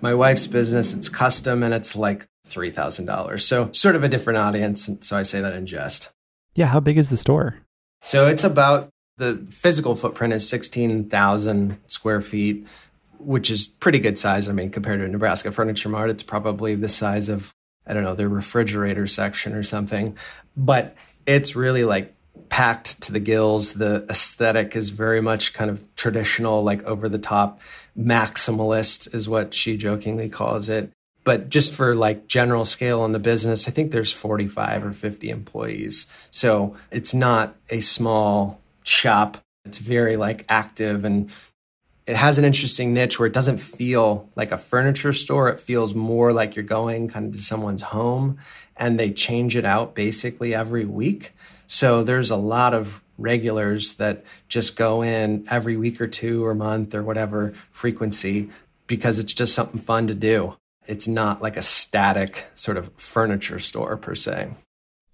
My 0.00 0.14
wife's 0.14 0.46
business, 0.46 0.94
it's 0.94 1.08
custom 1.08 1.62
and 1.62 1.74
it's 1.74 1.94
like 1.94 2.26
three 2.46 2.70
thousand 2.70 3.06
dollars. 3.06 3.46
So 3.46 3.70
sort 3.72 3.96
of 3.96 4.04
a 4.04 4.08
different 4.08 4.38
audience. 4.38 4.90
So 5.00 5.16
I 5.16 5.22
say 5.22 5.40
that 5.40 5.54
in 5.54 5.66
jest. 5.66 6.10
Yeah, 6.54 6.66
how 6.66 6.80
big 6.80 6.98
is 6.98 7.10
the 7.10 7.16
store? 7.16 7.56
So 8.02 8.26
it's 8.26 8.44
about 8.44 8.90
the 9.16 9.46
physical 9.50 9.94
footprint 9.94 10.32
is 10.32 10.48
sixteen 10.48 11.08
thousand 11.08 11.78
square 11.86 12.20
feet, 12.20 12.66
which 13.18 13.50
is 13.50 13.68
pretty 13.68 13.98
good 13.98 14.18
size. 14.18 14.48
I 14.48 14.52
mean, 14.52 14.70
compared 14.70 15.00
to 15.00 15.08
Nebraska 15.08 15.52
Furniture 15.52 15.88
Mart, 15.88 16.10
it's 16.10 16.22
probably 16.22 16.74
the 16.74 16.88
size 16.88 17.28
of 17.28 17.52
I 17.86 17.92
don't 17.92 18.04
know, 18.04 18.14
the 18.14 18.28
refrigerator 18.28 19.06
section 19.06 19.52
or 19.52 19.62
something. 19.62 20.16
But 20.56 20.96
it's 21.26 21.56
really 21.56 21.84
like 21.84 22.13
packed 22.54 23.02
to 23.02 23.10
the 23.10 23.18
gills. 23.18 23.74
The 23.74 24.06
aesthetic 24.08 24.76
is 24.76 24.90
very 24.90 25.20
much 25.20 25.54
kind 25.54 25.72
of 25.72 25.82
traditional, 25.96 26.62
like 26.62 26.84
over 26.84 27.08
the 27.08 27.18
top, 27.18 27.60
maximalist 27.98 29.12
is 29.12 29.28
what 29.28 29.52
she 29.52 29.76
jokingly 29.76 30.28
calls 30.28 30.68
it. 30.68 30.92
But 31.24 31.48
just 31.48 31.74
for 31.74 31.96
like 31.96 32.28
general 32.28 32.64
scale 32.64 33.04
in 33.04 33.10
the 33.10 33.18
business, 33.18 33.66
I 33.66 33.72
think 33.72 33.90
there's 33.90 34.12
45 34.12 34.86
or 34.86 34.92
50 34.92 35.30
employees. 35.30 36.06
So 36.30 36.76
it's 36.92 37.12
not 37.12 37.56
a 37.70 37.80
small 37.80 38.60
shop. 38.84 39.38
It's 39.64 39.78
very 39.78 40.16
like 40.16 40.44
active 40.48 41.04
and 41.04 41.32
it 42.06 42.16
has 42.16 42.38
an 42.38 42.44
interesting 42.44 42.92
niche 42.92 43.18
where 43.18 43.26
it 43.26 43.32
doesn't 43.32 43.58
feel 43.58 44.28
like 44.36 44.52
a 44.52 44.58
furniture 44.58 45.12
store. 45.12 45.48
It 45.48 45.58
feels 45.58 45.94
more 45.94 46.32
like 46.32 46.54
you're 46.54 46.64
going 46.64 47.08
kind 47.08 47.26
of 47.26 47.32
to 47.32 47.38
someone's 47.38 47.82
home 47.82 48.38
and 48.76 49.00
they 49.00 49.10
change 49.10 49.56
it 49.56 49.64
out 49.64 49.94
basically 49.94 50.54
every 50.54 50.84
week. 50.84 51.32
So 51.66 52.02
there's 52.02 52.30
a 52.30 52.36
lot 52.36 52.74
of 52.74 53.02
regulars 53.16 53.94
that 53.94 54.24
just 54.48 54.76
go 54.76 55.02
in 55.02 55.46
every 55.50 55.76
week 55.76 56.00
or 56.00 56.06
two 56.06 56.44
or 56.44 56.54
month 56.54 56.94
or 56.94 57.02
whatever 57.02 57.54
frequency 57.70 58.50
because 58.86 59.18
it's 59.18 59.32
just 59.32 59.54
something 59.54 59.80
fun 59.80 60.06
to 60.08 60.14
do. 60.14 60.56
It's 60.86 61.08
not 61.08 61.40
like 61.40 61.56
a 61.56 61.62
static 61.62 62.48
sort 62.54 62.76
of 62.76 62.92
furniture 62.96 63.58
store 63.58 63.96
per 63.96 64.14
se. 64.14 64.50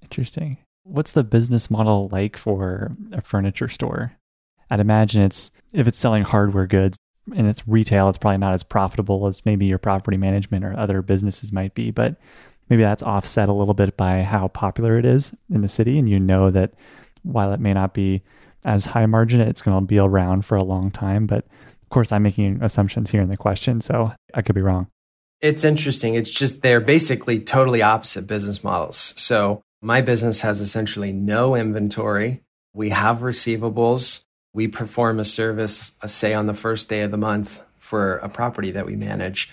Interesting. 0.02 0.58
What's 0.82 1.12
the 1.12 1.22
business 1.22 1.70
model 1.70 2.08
like 2.10 2.36
for 2.36 2.96
a 3.12 3.20
furniture 3.20 3.68
store? 3.68 4.12
I'd 4.70 4.80
imagine 4.80 5.22
it's 5.22 5.50
if 5.72 5.88
it's 5.88 5.98
selling 5.98 6.22
hardware 6.22 6.66
goods 6.66 6.98
and 7.34 7.46
it's 7.46 7.66
retail, 7.66 8.08
it's 8.08 8.18
probably 8.18 8.38
not 8.38 8.54
as 8.54 8.62
profitable 8.62 9.26
as 9.26 9.44
maybe 9.44 9.66
your 9.66 9.78
property 9.78 10.16
management 10.16 10.64
or 10.64 10.78
other 10.78 11.02
businesses 11.02 11.52
might 11.52 11.74
be. 11.74 11.90
But 11.90 12.16
maybe 12.68 12.82
that's 12.82 13.02
offset 13.02 13.48
a 13.48 13.52
little 13.52 13.74
bit 13.74 13.96
by 13.96 14.22
how 14.22 14.48
popular 14.48 14.98
it 14.98 15.04
is 15.04 15.32
in 15.52 15.60
the 15.60 15.68
city. 15.68 15.98
And 15.98 16.08
you 16.08 16.18
know 16.18 16.50
that 16.50 16.72
while 17.22 17.52
it 17.52 17.60
may 17.60 17.72
not 17.72 17.94
be 17.94 18.22
as 18.64 18.86
high 18.86 19.06
margin, 19.06 19.40
it's 19.40 19.62
going 19.62 19.78
to 19.78 19.86
be 19.86 19.98
around 19.98 20.44
for 20.44 20.56
a 20.56 20.64
long 20.64 20.90
time. 20.90 21.26
But 21.26 21.46
of 21.82 21.88
course, 21.90 22.12
I'm 22.12 22.22
making 22.22 22.62
assumptions 22.62 23.10
here 23.10 23.22
in 23.22 23.28
the 23.28 23.36
question, 23.36 23.80
so 23.80 24.12
I 24.34 24.42
could 24.42 24.54
be 24.54 24.62
wrong. 24.62 24.86
It's 25.40 25.64
interesting. 25.64 26.14
It's 26.14 26.30
just 26.30 26.62
they're 26.62 26.80
basically 26.80 27.40
totally 27.40 27.82
opposite 27.82 28.26
business 28.26 28.62
models. 28.62 29.14
So 29.16 29.62
my 29.82 30.02
business 30.02 30.42
has 30.42 30.60
essentially 30.60 31.12
no 31.12 31.54
inventory. 31.54 32.42
We 32.74 32.90
have 32.90 33.20
receivables. 33.20 34.24
We 34.52 34.68
perform 34.68 35.20
a 35.20 35.24
service, 35.24 35.94
say 36.04 36.34
on 36.34 36.46
the 36.46 36.54
first 36.54 36.88
day 36.88 37.02
of 37.02 37.10
the 37.10 37.16
month 37.16 37.62
for 37.78 38.16
a 38.16 38.28
property 38.28 38.70
that 38.72 38.86
we 38.86 38.96
manage 38.96 39.50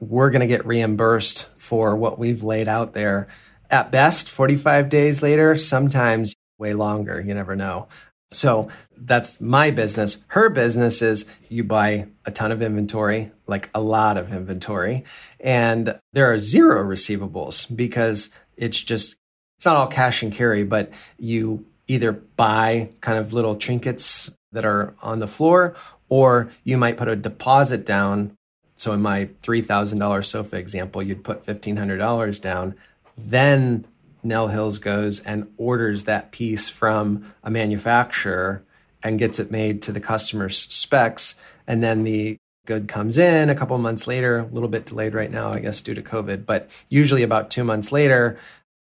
we're 0.00 0.30
going 0.30 0.40
to 0.40 0.46
get 0.46 0.66
reimbursed 0.66 1.46
for 1.58 1.94
what 1.94 2.18
we've 2.18 2.42
laid 2.42 2.66
out 2.66 2.94
there. 2.94 3.28
At 3.70 3.92
best, 3.92 4.28
45 4.28 4.88
days 4.88 5.22
later, 5.22 5.56
sometimes 5.56 6.34
way 6.58 6.74
longer. 6.74 7.20
You 7.20 7.34
never 7.34 7.54
know. 7.54 7.88
So 8.32 8.68
that's 8.96 9.40
my 9.40 9.70
business. 9.70 10.24
Her 10.28 10.48
business 10.50 11.02
is 11.02 11.26
you 11.48 11.64
buy 11.64 12.08
a 12.24 12.30
ton 12.30 12.52
of 12.52 12.62
inventory, 12.62 13.32
like 13.46 13.68
a 13.74 13.80
lot 13.80 14.16
of 14.16 14.32
inventory, 14.32 15.04
and 15.40 15.98
there 16.12 16.32
are 16.32 16.38
zero 16.38 16.84
receivables 16.84 17.74
because 17.74 18.30
it's 18.56 18.80
just, 18.80 19.16
it's 19.56 19.66
not 19.66 19.76
all 19.76 19.88
cash 19.88 20.22
and 20.22 20.32
carry, 20.32 20.62
but 20.62 20.92
you 21.18 21.66
either 21.90 22.12
buy 22.12 22.88
kind 23.00 23.18
of 23.18 23.32
little 23.32 23.56
trinkets 23.56 24.30
that 24.52 24.64
are 24.64 24.94
on 25.02 25.18
the 25.18 25.26
floor, 25.26 25.74
or 26.08 26.50
you 26.64 26.76
might 26.76 26.96
put 26.96 27.08
a 27.08 27.16
deposit 27.16 27.84
down 27.84 28.36
so 28.76 28.92
in 28.92 29.02
my 29.02 29.28
$3,000 29.42 30.24
sofa 30.24 30.56
example, 30.56 31.02
you'd 31.02 31.22
put 31.22 31.44
$1,500 31.44 32.40
down. 32.40 32.74
Then 33.18 33.84
Nell 34.22 34.48
Hills 34.48 34.78
goes 34.78 35.20
and 35.20 35.52
orders 35.58 36.04
that 36.04 36.32
piece 36.32 36.70
from 36.70 37.34
a 37.44 37.50
manufacturer 37.50 38.62
and 39.02 39.18
gets 39.18 39.38
it 39.38 39.50
made 39.50 39.82
to 39.82 39.92
the 39.92 40.00
customer's 40.00 40.56
specs. 40.56 41.34
And 41.66 41.84
then 41.84 42.04
the 42.04 42.38
good 42.66 42.88
comes 42.88 43.18
in 43.18 43.50
a 43.50 43.54
couple 43.54 43.76
months 43.76 44.06
later, 44.06 44.38
a 44.38 44.46
little 44.46 44.68
bit 44.68 44.86
delayed 44.86 45.12
right 45.12 45.30
now, 45.30 45.50
I 45.50 45.60
guess, 45.60 45.82
due 45.82 45.94
to 45.94 46.02
COVID, 46.02 46.46
but 46.46 46.70
usually 46.88 47.22
about 47.22 47.50
two 47.50 47.64
months 47.64 47.92
later, 47.92 48.38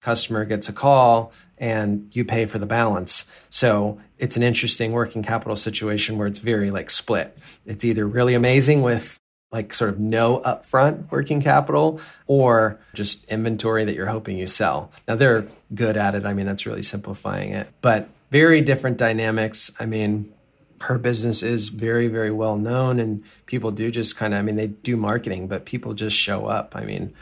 customer 0.02 0.46
gets 0.46 0.68
a 0.68 0.74
call 0.74 1.32
and 1.58 2.14
you 2.16 2.26
pay 2.26 2.46
for 2.46 2.58
the 2.58 2.66
balance. 2.66 3.26
So 3.50 4.00
it's 4.18 4.36
an 4.36 4.44
interesting 4.44 4.92
working 4.92 5.24
capital 5.24 5.56
situation 5.56 6.18
where 6.18 6.28
it's 6.28 6.40
very 6.40 6.72
like 6.72 6.90
split. 6.90 7.38
It's 7.66 7.86
either 7.86 8.08
really 8.08 8.34
amazing 8.34 8.82
with 8.82 9.20
like 9.52 9.74
sort 9.74 9.90
of 9.90 10.00
no 10.00 10.40
upfront 10.40 11.12
working 11.12 11.42
capital 11.42 12.00
or 12.26 12.80
just 12.94 13.30
inventory 13.32 13.84
that 13.84 13.96
you're 13.96 14.08
hoping 14.08 14.38
you 14.38 14.48
sell. 14.48 14.92
Now 15.08 15.16
they're 15.16 15.48
good 15.76 15.98
at 15.98 16.16
it. 16.16 16.26
I 16.26 16.34
mean, 16.34 16.46
that's 16.46 16.66
really 16.66 16.82
simplifying 16.82 17.52
it, 17.52 17.68
but 17.82 18.10
very 18.32 18.62
different 18.62 18.98
dynamics. 18.98 19.72
I 19.80 19.86
mean, 19.86 20.34
her 20.82 20.98
business 20.98 21.44
is 21.44 21.70
very, 21.70 22.08
very 22.08 22.32
well 22.32 22.58
known 22.58 23.00
and 23.00 23.24
people 23.46 23.72
do 23.72 23.92
just 23.92 24.18
kind 24.18 24.34
of, 24.34 24.40
I 24.40 24.42
mean, 24.42 24.56
they 24.56 24.68
do 24.68 24.98
marketing, 24.98 25.48
but 25.48 25.66
people 25.66 25.94
just 25.94 26.16
show 26.16 26.46
up. 26.46 26.76
I 26.76 26.86
mean, 26.86 27.14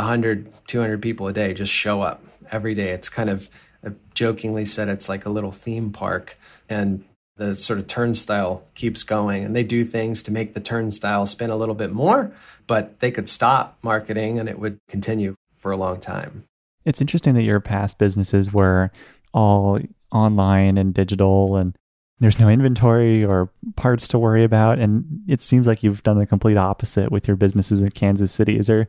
100, 0.00 0.52
200 0.66 1.02
people 1.02 1.28
a 1.28 1.32
day 1.32 1.54
just 1.54 1.72
show 1.72 2.02
up 2.02 2.22
every 2.50 2.74
day. 2.74 2.90
It's 2.90 3.08
kind 3.08 3.30
of 3.30 3.50
I've 3.84 3.98
jokingly 4.14 4.64
said 4.64 4.88
it's 4.88 5.08
like 5.08 5.26
a 5.26 5.30
little 5.30 5.52
theme 5.52 5.92
park. 5.92 6.38
And 6.68 7.04
the 7.36 7.54
sort 7.54 7.78
of 7.78 7.86
turnstile 7.86 8.62
keeps 8.74 9.02
going 9.02 9.44
and 9.44 9.56
they 9.56 9.64
do 9.64 9.82
things 9.82 10.22
to 10.24 10.30
make 10.30 10.52
the 10.52 10.60
turnstile 10.60 11.24
spin 11.24 11.48
a 11.48 11.56
little 11.56 11.74
bit 11.74 11.90
more, 11.90 12.32
but 12.66 13.00
they 13.00 13.10
could 13.10 13.28
stop 13.28 13.78
marketing 13.82 14.38
and 14.38 14.48
it 14.48 14.58
would 14.58 14.78
continue 14.88 15.34
for 15.54 15.72
a 15.72 15.76
long 15.76 15.98
time. 15.98 16.44
It's 16.84 17.00
interesting 17.00 17.34
that 17.34 17.42
your 17.42 17.60
past 17.60 17.98
businesses 17.98 18.52
were 18.52 18.90
all 19.32 19.78
online 20.12 20.76
and 20.76 20.92
digital 20.92 21.56
and 21.56 21.74
there's 22.18 22.38
no 22.38 22.50
inventory 22.50 23.24
or 23.24 23.48
parts 23.76 24.06
to 24.08 24.18
worry 24.18 24.44
about. 24.44 24.78
And 24.78 25.06
it 25.26 25.40
seems 25.40 25.66
like 25.66 25.82
you've 25.82 26.02
done 26.02 26.18
the 26.18 26.26
complete 26.26 26.58
opposite 26.58 27.10
with 27.10 27.26
your 27.26 27.36
businesses 27.38 27.80
in 27.80 27.90
Kansas 27.90 28.30
City. 28.30 28.58
Is 28.58 28.66
there 28.66 28.86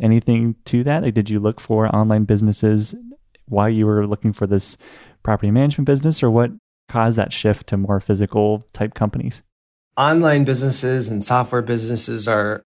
anything 0.00 0.56
to 0.66 0.84
that? 0.84 1.02
Like, 1.02 1.14
did 1.14 1.30
you 1.30 1.40
look 1.40 1.60
for 1.60 1.94
online 1.94 2.24
businesses 2.24 2.94
while 3.46 3.68
you 3.68 3.86
were 3.86 4.06
looking 4.06 4.32
for 4.32 4.46
this 4.46 4.76
property 5.22 5.50
management 5.50 5.86
business, 5.86 6.22
or 6.22 6.30
what 6.30 6.50
caused 6.88 7.18
that 7.18 7.32
shift 7.32 7.66
to 7.68 7.76
more 7.76 8.00
physical 8.00 8.64
type 8.72 8.94
companies? 8.94 9.42
Online 9.96 10.44
businesses 10.44 11.08
and 11.08 11.22
software 11.22 11.62
businesses 11.62 12.26
are 12.26 12.62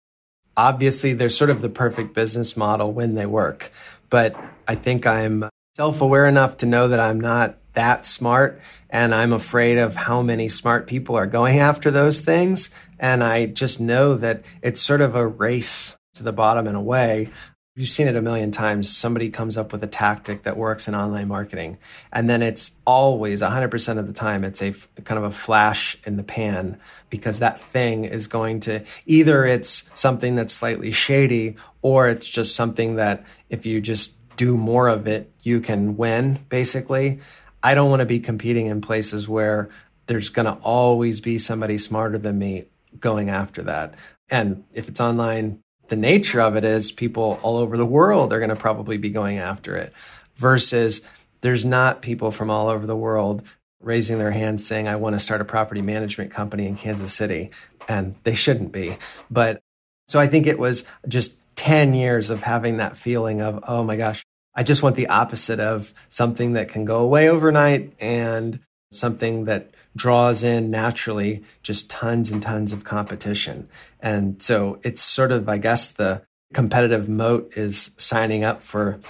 obviously 0.57 1.13
they're 1.13 1.29
sort 1.29 1.51
of 1.51 1.61
the 1.61 1.69
perfect 1.69 2.15
business 2.15 2.57
model 2.57 2.93
when 2.93 3.15
they 3.15 3.27
work. 3.27 3.73
But 4.09 4.37
I 4.67 4.75
think 4.75 5.07
I'm 5.07 5.49
self 5.75 6.01
aware 6.01 6.27
enough 6.27 6.57
to 6.59 6.67
know 6.67 6.89
that 6.89 7.01
I'm 7.01 7.21
not 7.21 7.59
that 7.75 8.05
smart 8.05 8.61
and 8.89 9.15
I'm 9.15 9.33
afraid 9.33 9.77
of 9.77 9.95
how 9.95 10.23
many 10.23 10.49
smart 10.49 10.87
people 10.87 11.17
are 11.17 11.27
going 11.27 11.59
after 11.59 11.91
those 11.91 12.23
things. 12.23 12.71
And 12.99 13.23
I 13.23 13.47
just 13.47 13.81
know 13.81 14.15
that 14.15 14.43
it's 14.63 14.81
sort 14.81 15.03
of 15.03 15.15
a 15.15 15.27
race 15.27 15.97
to 16.17 16.25
the 16.25 16.33
bottom 16.33 16.67
in 16.67 16.75
a 16.75 16.81
way 16.81 17.31
You've 17.79 17.91
seen 17.91 18.09
it 18.09 18.17
a 18.17 18.23
million 18.23 18.51
times. 18.51 18.89
Somebody 18.89 19.29
comes 19.29 19.59
up 19.59 19.71
with 19.71 19.83
a 19.83 19.87
tactic 19.87 20.45
that 20.45 20.57
works 20.57 20.89
in 20.89 20.95
online 20.95 21.29
marketing, 21.29 21.77
and 22.11 22.29
then 22.29 22.41
it's 22.41 22.79
always 22.87 23.43
100% 23.43 23.99
of 23.99 24.07
the 24.07 24.15
time, 24.15 24.45
it's 24.45 24.63
a 24.63 24.73
kind 25.05 25.19
of 25.19 25.25
a 25.25 25.31
flash 25.31 25.99
in 26.07 26.17
the 26.17 26.25
pan 26.25 26.81
because 27.11 27.39
that 27.41 27.61
thing 27.61 28.07
is 28.07 28.29
going 28.29 28.61
to 28.61 28.83
either 29.05 29.45
it's 29.45 29.91
something 29.93 30.37
that's 30.37 30.55
slightly 30.55 30.91
shady 30.91 31.57
or 31.83 32.09
it's 32.09 32.27
just 32.27 32.57
something 32.57 32.97
that 32.97 33.23
if 33.51 33.67
you 33.67 33.83
just 33.83 34.17
do 34.37 34.57
more 34.57 34.89
of 34.89 35.07
it, 35.07 35.31
you 35.43 35.61
can 35.61 35.99
win, 35.99 36.39
basically. 36.49 37.21
I 37.63 37.75
don't 37.75 37.91
want 37.91 38.01
to 38.01 38.07
be 38.07 38.21
competing 38.21 38.67
in 38.67 38.81
places 38.81 39.29
where 39.29 39.69
there's 40.07 40.31
going 40.31 40.47
to 40.47 40.59
always 40.63 41.21
be 41.21 41.37
somebody 41.37 41.77
smarter 41.77 42.17
than 42.17 42.39
me 42.39 42.65
going 42.99 43.29
after 43.29 43.63
that. 43.65 43.97
And 44.31 44.65
if 44.73 44.89
it's 44.89 45.01
online, 45.01 45.63
the 45.89 45.97
nature 45.97 46.41
of 46.41 46.57
it 46.57 46.65
is 46.65 46.93
people 46.93 47.39
all 47.43 47.57
over 47.57 47.77
the 47.77 47.87
world 47.87 48.33
are 48.33 48.39
going 48.39 48.51
to 48.51 48.57
probably 48.57 48.97
be 48.97 49.11
going 49.11 49.39
after 49.39 49.77
it 49.77 49.93
versus 50.35 51.07
there's 51.41 51.65
not 51.65 52.03
people 52.03 52.31
from 52.31 52.51
all 52.51 52.69
over 52.69 52.87
the 52.87 52.97
world 52.97 53.43
raising 53.81 54.19
their 54.19 54.33
hands 54.33 54.67
saying, 54.67 54.89
I 54.89 54.97
want 54.97 55.15
to 55.15 55.19
start 55.19 55.41
a 55.41 55.45
property 55.45 55.83
management 55.83 56.31
company 56.31 56.67
in 56.67 56.77
Kansas 56.77 57.13
City. 57.13 57.51
And 57.89 58.17
they 58.25 58.35
shouldn't 58.35 58.73
be. 58.73 58.97
But 59.31 59.61
so 60.09 60.19
I 60.19 60.27
think 60.27 60.47
it 60.47 60.59
was 60.59 60.85
just 61.07 61.41
10 61.57 61.95
years 61.95 62.31
of 62.31 62.43
having 62.43 62.79
that 62.79 62.97
feeling 62.97 63.41
of, 63.41 63.63
oh 63.69 63.85
my 63.85 63.97
gosh, 63.97 64.25
I 64.55 64.63
just 64.63 64.83
want 64.83 64.97
the 64.97 65.09
opposite 65.09 65.61
of 65.61 65.95
something 66.09 66.55
that 66.55 66.69
can 66.69 66.85
go 66.85 66.99
away 66.99 67.29
overnight 67.29 67.93
and 68.01 68.59
something 68.91 69.45
that 69.45 69.71
draws 69.97 70.45
in 70.45 70.71
naturally 70.71 71.43
just 71.63 71.91
tons 71.91 72.31
and 72.31 72.43
tons 72.43 72.73
of 72.73 72.85
competition. 72.85 73.69
And 74.01 74.41
so 74.41 74.79
it's 74.85 75.01
sort 75.01 75.33
of, 75.33 75.49
I 75.49 75.59
guess, 75.59 75.91
the 75.91 76.23
competitive 76.53 77.09
moat 77.09 77.57
is 77.57 77.93
signing 77.97 78.45
up 78.45 78.63
for 78.63 79.01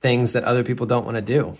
things 0.00 0.32
that 0.32 0.44
other 0.44 0.64
people 0.64 0.84
don't 0.84 1.06
want 1.06 1.16
to 1.16 1.22
do. 1.22 1.56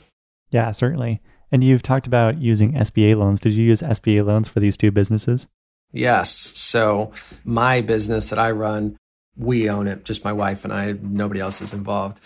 Yeah, 0.51 0.73
certainly. 0.73 1.23
And 1.51 1.62
you've 1.62 1.83
talked 1.83 2.07
about 2.07 2.38
using 2.38 2.73
SBA 2.73 3.16
loans. 3.16 3.40
Did 3.40 3.55
you 3.55 3.62
use 3.62 3.81
SBA 3.81 4.25
loans 4.27 4.49
for 4.49 4.61
these 4.61 4.77
two 4.77 4.90
businesses? 4.90 5.47
Yes. 5.92 6.31
So 6.31 7.12
my 7.45 7.81
business 7.83 8.31
that 8.31 8.38
I 8.38 8.51
run, 8.51 8.97
we 9.37 9.71
own 9.71 9.87
it, 9.87 10.05
just 10.05 10.25
my 10.25 10.33
wife 10.33 10.64
and 10.64 10.73
I, 10.73 10.95
nobody 11.01 11.40
else 11.40 11.61
is 11.61 11.73
involved. 11.73 12.21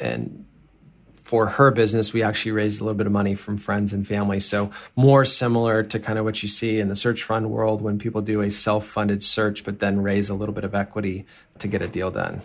And 0.00 0.46
for 1.28 1.44
her 1.44 1.70
business, 1.70 2.14
we 2.14 2.22
actually 2.22 2.52
raised 2.52 2.80
a 2.80 2.84
little 2.84 2.96
bit 2.96 3.06
of 3.06 3.12
money 3.12 3.34
from 3.34 3.58
friends 3.58 3.92
and 3.92 4.06
family. 4.06 4.40
So 4.40 4.70
more 4.96 5.26
similar 5.26 5.82
to 5.82 5.98
kind 5.98 6.18
of 6.18 6.24
what 6.24 6.42
you 6.42 6.48
see 6.48 6.80
in 6.80 6.88
the 6.88 6.96
search 6.96 7.22
fund 7.22 7.50
world 7.50 7.82
when 7.82 7.98
people 7.98 8.22
do 8.22 8.40
a 8.40 8.48
self-funded 8.48 9.22
search, 9.22 9.62
but 9.62 9.78
then 9.78 10.00
raise 10.00 10.30
a 10.30 10.34
little 10.34 10.54
bit 10.54 10.64
of 10.64 10.74
equity 10.74 11.26
to 11.58 11.68
get 11.68 11.82
a 11.82 11.86
deal 11.86 12.10
done. 12.10 12.40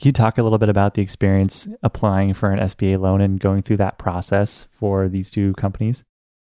Can 0.00 0.08
you 0.08 0.12
talk 0.12 0.36
a 0.36 0.42
little 0.42 0.58
bit 0.58 0.68
about 0.68 0.94
the 0.94 1.00
experience 1.00 1.68
applying 1.84 2.34
for 2.34 2.50
an 2.50 2.58
SBA 2.58 2.98
loan 2.98 3.20
and 3.20 3.38
going 3.38 3.62
through 3.62 3.76
that 3.76 3.98
process 3.98 4.66
for 4.80 5.08
these 5.08 5.30
two 5.30 5.52
companies? 5.52 6.02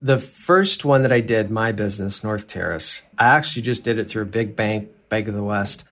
The 0.01 0.21
first 0.21 0.85
one 0.85 1.03
that 1.03 1.11
I 1.11 1.19
did, 1.19 1.51
my 1.51 1.73
business, 1.73 2.23
North 2.23 2.47
Terrace, 2.47 3.03
I 3.19 3.25
actually 3.25 3.63
just 3.63 3.83
did 3.83 3.99
it 3.99 4.09
through 4.09 4.23
a 4.23 4.27
big 4.27 4.55
bank, 4.55 4.91
Bank 5.09 5.27
of 5.27 5.35
the 5.35 5.43
West. 5.43 5.89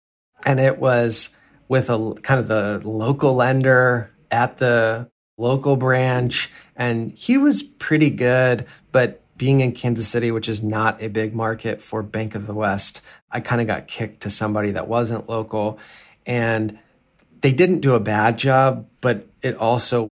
And 0.46 0.60
it 0.60 0.78
was 0.78 1.36
with 1.66 1.90
a 1.90 2.14
kind 2.22 2.38
of 2.38 2.46
the 2.46 2.80
local 2.88 3.34
lender 3.34 4.12
at 4.30 4.58
the 4.58 5.10
local 5.42 5.76
branch, 5.76 6.50
and 6.76 7.10
he 7.12 7.36
was 7.36 7.62
pretty 7.62 8.08
good. 8.08 8.64
But 8.92 9.20
being 9.36 9.60
in 9.60 9.72
Kansas 9.72 10.06
City, 10.06 10.30
which 10.30 10.48
is 10.48 10.62
not 10.62 11.02
a 11.02 11.08
big 11.08 11.34
market 11.34 11.82
for 11.82 12.02
Bank 12.02 12.34
of 12.34 12.46
the 12.46 12.54
West, 12.54 13.04
I 13.30 13.40
kind 13.40 13.60
of 13.60 13.66
got 13.66 13.88
kicked 13.88 14.20
to 14.20 14.30
somebody 14.30 14.70
that 14.70 14.86
wasn't 14.86 15.28
local. 15.28 15.80
And 16.24 16.78
they 17.40 17.52
didn't 17.52 17.80
do 17.80 17.94
a 17.94 18.00
bad 18.00 18.38
job, 18.38 18.86
but 19.00 19.26
it 19.42 19.56
also 19.56 20.08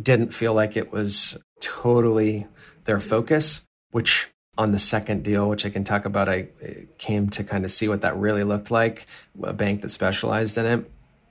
didn't 0.00 0.34
feel 0.34 0.52
like 0.52 0.76
it 0.76 0.92
was 0.92 1.42
totally 1.60 2.46
their 2.84 3.00
focus, 3.00 3.64
which 3.92 4.28
on 4.58 4.72
the 4.72 4.78
second 4.78 5.24
deal, 5.24 5.48
which 5.48 5.64
I 5.64 5.70
can 5.70 5.82
talk 5.82 6.04
about, 6.04 6.28
I 6.28 6.48
came 6.98 7.30
to 7.30 7.42
kind 7.42 7.64
of 7.64 7.70
see 7.70 7.88
what 7.88 8.02
that 8.02 8.18
really 8.18 8.44
looked 8.44 8.70
like, 8.70 9.06
a 9.42 9.54
bank 9.54 9.80
that 9.80 9.88
specialized 9.88 10.58
in 10.58 10.66
it. 10.66 10.90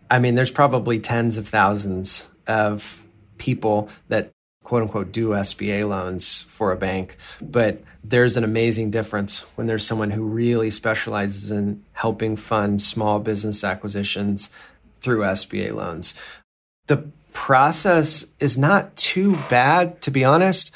I 0.10 0.18
mean, 0.18 0.34
there's 0.34 0.50
probably 0.50 1.00
tens 1.00 1.38
of 1.38 1.48
thousands 1.48 2.28
of 2.48 3.03
people 3.38 3.90
that 4.08 4.32
quote 4.64 4.82
unquote 4.82 5.12
do 5.12 5.30
SBA 5.30 5.88
loans 5.88 6.42
for 6.44 6.72
a 6.72 6.78
bank. 6.78 7.18
But 7.42 7.84
there's 8.04 8.38
an 8.38 8.44
amazing 8.44 8.92
difference 8.92 9.42
when 9.56 9.68
there's 9.68 9.86
someone 9.86 10.12
who 10.12 10.24
really 10.24 10.70
specializes 10.70 11.52
in 11.52 11.84
helping 11.94 12.36
fund 12.36 12.82
small 12.82 13.20
business 13.20 13.64
acquisitions 13.64 14.50
through 14.96 15.22
SBA 15.22 15.74
loans. 15.74 16.16
The 16.88 17.06
process 17.34 18.26
is 18.40 18.58
not 18.58 18.96
too 18.96 19.38
bad, 19.50 20.02
to 20.02 20.12
be 20.12 20.24
honest. 20.24 20.74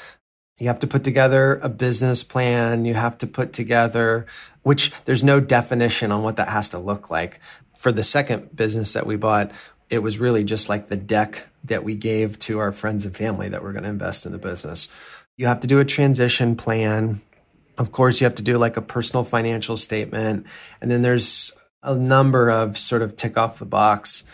You 0.58 0.66
have 0.66 0.80
to 0.80 0.86
put 0.86 1.04
together 1.04 1.60
a 1.62 1.68
business 1.68 2.24
plan. 2.24 2.84
You 2.84 2.94
have 2.94 3.16
to 3.18 3.26
put 3.26 3.52
together, 3.52 4.26
which 4.62 4.92
there's 5.04 5.22
no 5.22 5.40
definition 5.40 6.10
on 6.10 6.22
what 6.22 6.36
that 6.36 6.48
has 6.48 6.68
to 6.70 6.78
look 6.78 7.10
like. 7.10 7.40
For 7.76 7.92
the 7.92 8.02
second 8.02 8.56
business 8.56 8.92
that 8.94 9.06
we 9.06 9.16
bought, 9.16 9.52
it 9.90 10.00
was 10.00 10.18
really 10.18 10.44
just 10.44 10.68
like 10.68 10.88
the 10.88 10.96
deck 10.96 11.48
that 11.64 11.84
we 11.84 11.94
gave 11.94 12.38
to 12.40 12.58
our 12.58 12.72
friends 12.72 13.06
and 13.06 13.16
family 13.16 13.48
that 13.48 13.62
we're 13.62 13.72
going 13.72 13.84
to 13.84 13.90
invest 13.90 14.26
in 14.26 14.32
the 14.32 14.38
business. 14.38 14.88
You 15.36 15.46
have 15.46 15.60
to 15.60 15.66
do 15.66 15.78
a 15.80 15.84
transition 15.84 16.56
plan. 16.56 17.20
Of 17.76 17.92
course, 17.92 18.20
you 18.20 18.24
have 18.24 18.34
to 18.36 18.42
do 18.42 18.58
like 18.58 18.76
a 18.76 18.82
personal 18.82 19.24
financial 19.24 19.76
statement. 19.76 20.46
And 20.80 20.90
then 20.90 21.02
there's 21.02 21.52
a 21.82 21.94
number 21.94 22.50
of 22.50 22.76
sort 22.76 23.02
of 23.02 23.16
tick 23.16 23.36
off 23.36 23.58
the 23.58 23.64
box 23.64 24.24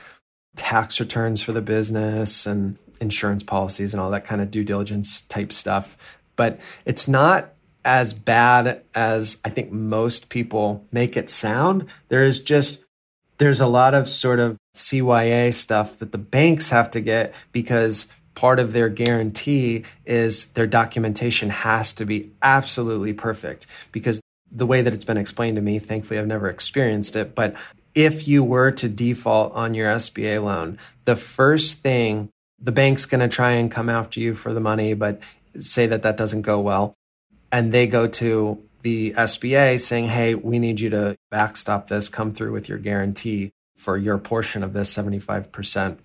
tax 0.56 1.00
returns 1.00 1.42
for 1.42 1.52
the 1.52 1.60
business 1.60 2.46
and 2.46 2.78
insurance 3.00 3.42
policies 3.42 3.92
and 3.92 4.00
all 4.00 4.10
that 4.10 4.24
kind 4.24 4.40
of 4.40 4.50
due 4.50 4.64
diligence 4.64 5.22
type 5.22 5.52
stuff. 5.52 6.18
But 6.36 6.60
it's 6.84 7.08
not 7.08 7.52
as 7.84 8.14
bad 8.14 8.84
as 8.94 9.38
I 9.44 9.50
think 9.50 9.70
most 9.70 10.30
people 10.30 10.86
make 10.90 11.16
it 11.16 11.28
sound. 11.28 11.86
There 12.08 12.22
is 12.22 12.40
just 12.40 12.83
there's 13.38 13.60
a 13.60 13.66
lot 13.66 13.94
of 13.94 14.08
sort 14.08 14.38
of 14.38 14.56
CYA 14.74 15.52
stuff 15.52 15.98
that 15.98 16.12
the 16.12 16.18
banks 16.18 16.70
have 16.70 16.90
to 16.92 17.00
get 17.00 17.34
because 17.52 18.08
part 18.34 18.58
of 18.58 18.72
their 18.72 18.88
guarantee 18.88 19.84
is 20.04 20.46
their 20.52 20.66
documentation 20.66 21.50
has 21.50 21.92
to 21.92 22.04
be 22.04 22.30
absolutely 22.42 23.12
perfect 23.12 23.66
because 23.92 24.20
the 24.50 24.66
way 24.66 24.82
that 24.82 24.92
it's 24.92 25.04
been 25.04 25.16
explained 25.16 25.56
to 25.56 25.62
me, 25.62 25.78
thankfully 25.78 26.18
I've 26.18 26.26
never 26.26 26.48
experienced 26.48 27.16
it, 27.16 27.34
but 27.34 27.54
if 27.94 28.26
you 28.26 28.42
were 28.42 28.70
to 28.72 28.88
default 28.88 29.52
on 29.54 29.74
your 29.74 29.90
SBA 29.92 30.42
loan, 30.42 30.78
the 31.04 31.16
first 31.16 31.78
thing 31.78 32.28
the 32.60 32.72
bank's 32.72 33.06
going 33.06 33.20
to 33.20 33.28
try 33.28 33.52
and 33.52 33.70
come 33.70 33.88
after 33.88 34.20
you 34.20 34.34
for 34.34 34.52
the 34.52 34.60
money, 34.60 34.94
but 34.94 35.20
say 35.56 35.86
that 35.86 36.02
that 36.02 36.16
doesn't 36.16 36.42
go 36.42 36.60
well. 36.60 36.94
And 37.52 37.72
they 37.72 37.86
go 37.86 38.08
to 38.08 38.62
the 38.84 39.12
SBA 39.12 39.80
saying, 39.80 40.08
hey, 40.08 40.34
we 40.34 40.58
need 40.58 40.78
you 40.78 40.90
to 40.90 41.16
backstop 41.30 41.88
this, 41.88 42.10
come 42.10 42.34
through 42.34 42.52
with 42.52 42.68
your 42.68 42.76
guarantee 42.76 43.50
for 43.78 43.96
your 43.96 44.18
portion 44.18 44.62
of 44.62 44.74
this 44.74 44.94
75%. 44.94 45.96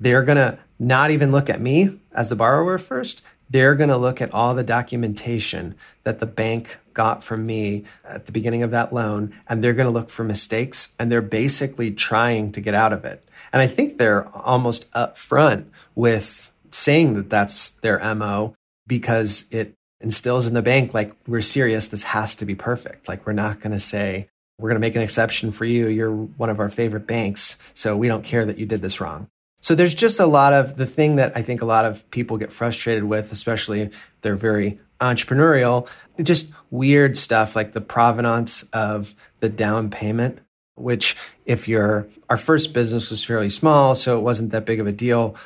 They're 0.00 0.24
going 0.24 0.36
to 0.36 0.58
not 0.80 1.12
even 1.12 1.30
look 1.30 1.48
at 1.48 1.60
me 1.60 2.00
as 2.12 2.28
the 2.28 2.34
borrower 2.34 2.76
first. 2.76 3.24
They're 3.48 3.76
going 3.76 3.88
to 3.88 3.96
look 3.96 4.20
at 4.20 4.34
all 4.34 4.52
the 4.54 4.64
documentation 4.64 5.76
that 6.02 6.18
the 6.18 6.26
bank 6.26 6.78
got 6.92 7.22
from 7.22 7.46
me 7.46 7.84
at 8.04 8.26
the 8.26 8.32
beginning 8.32 8.64
of 8.64 8.72
that 8.72 8.92
loan, 8.92 9.32
and 9.48 9.62
they're 9.62 9.72
going 9.72 9.86
to 9.86 9.92
look 9.92 10.10
for 10.10 10.24
mistakes, 10.24 10.96
and 10.98 11.10
they're 11.10 11.22
basically 11.22 11.92
trying 11.92 12.50
to 12.50 12.60
get 12.60 12.74
out 12.74 12.92
of 12.92 13.04
it. 13.04 13.24
And 13.52 13.62
I 13.62 13.68
think 13.68 13.96
they're 13.96 14.26
almost 14.36 14.90
upfront 14.92 15.66
with 15.94 16.52
saying 16.70 17.14
that 17.14 17.30
that's 17.30 17.70
their 17.70 17.98
MO 18.14 18.54
because 18.88 19.46
it 19.52 19.77
instills 20.00 20.46
in 20.46 20.54
the 20.54 20.62
bank 20.62 20.94
like 20.94 21.12
we're 21.26 21.40
serious 21.40 21.88
this 21.88 22.04
has 22.04 22.34
to 22.36 22.44
be 22.44 22.54
perfect. 22.54 23.08
Like 23.08 23.26
we're 23.26 23.32
not 23.32 23.60
going 23.60 23.72
to 23.72 23.80
say 23.80 24.28
we're 24.58 24.68
going 24.70 24.80
to 24.80 24.86
make 24.86 24.96
an 24.96 25.02
exception 25.02 25.50
for 25.52 25.64
you 25.64 25.88
you're 25.88 26.10
one 26.12 26.50
of 26.50 26.60
our 26.60 26.68
favorite 26.68 27.06
banks 27.06 27.58
so 27.72 27.96
we 27.96 28.08
don't 28.08 28.24
care 28.24 28.44
that 28.44 28.58
you 28.58 28.66
did 28.66 28.82
this 28.82 29.00
wrong. 29.00 29.28
So 29.60 29.74
there's 29.74 29.94
just 29.94 30.20
a 30.20 30.26
lot 30.26 30.52
of 30.52 30.76
the 30.76 30.86
thing 30.86 31.16
that 31.16 31.36
i 31.36 31.42
think 31.42 31.62
a 31.62 31.66
lot 31.66 31.84
of 31.84 32.08
people 32.10 32.36
get 32.36 32.52
frustrated 32.52 33.04
with 33.04 33.32
especially 33.32 33.90
they're 34.20 34.36
very 34.36 34.78
entrepreneurial 35.00 35.88
just 36.22 36.52
weird 36.70 37.16
stuff 37.16 37.54
like 37.54 37.72
the 37.72 37.80
provenance 37.80 38.64
of 38.72 39.14
the 39.40 39.48
down 39.48 39.90
payment 39.90 40.40
which 40.78 41.16
if 41.44 41.68
you're 41.68 42.08
our 42.28 42.36
first 42.36 42.72
business 42.72 43.10
was 43.10 43.24
fairly 43.24 43.50
small 43.50 43.94
so 43.94 44.18
it 44.18 44.22
wasn't 44.22 44.50
that 44.50 44.64
big 44.64 44.80
of 44.80 44.86
a 44.86 44.92
deal. 44.92 45.36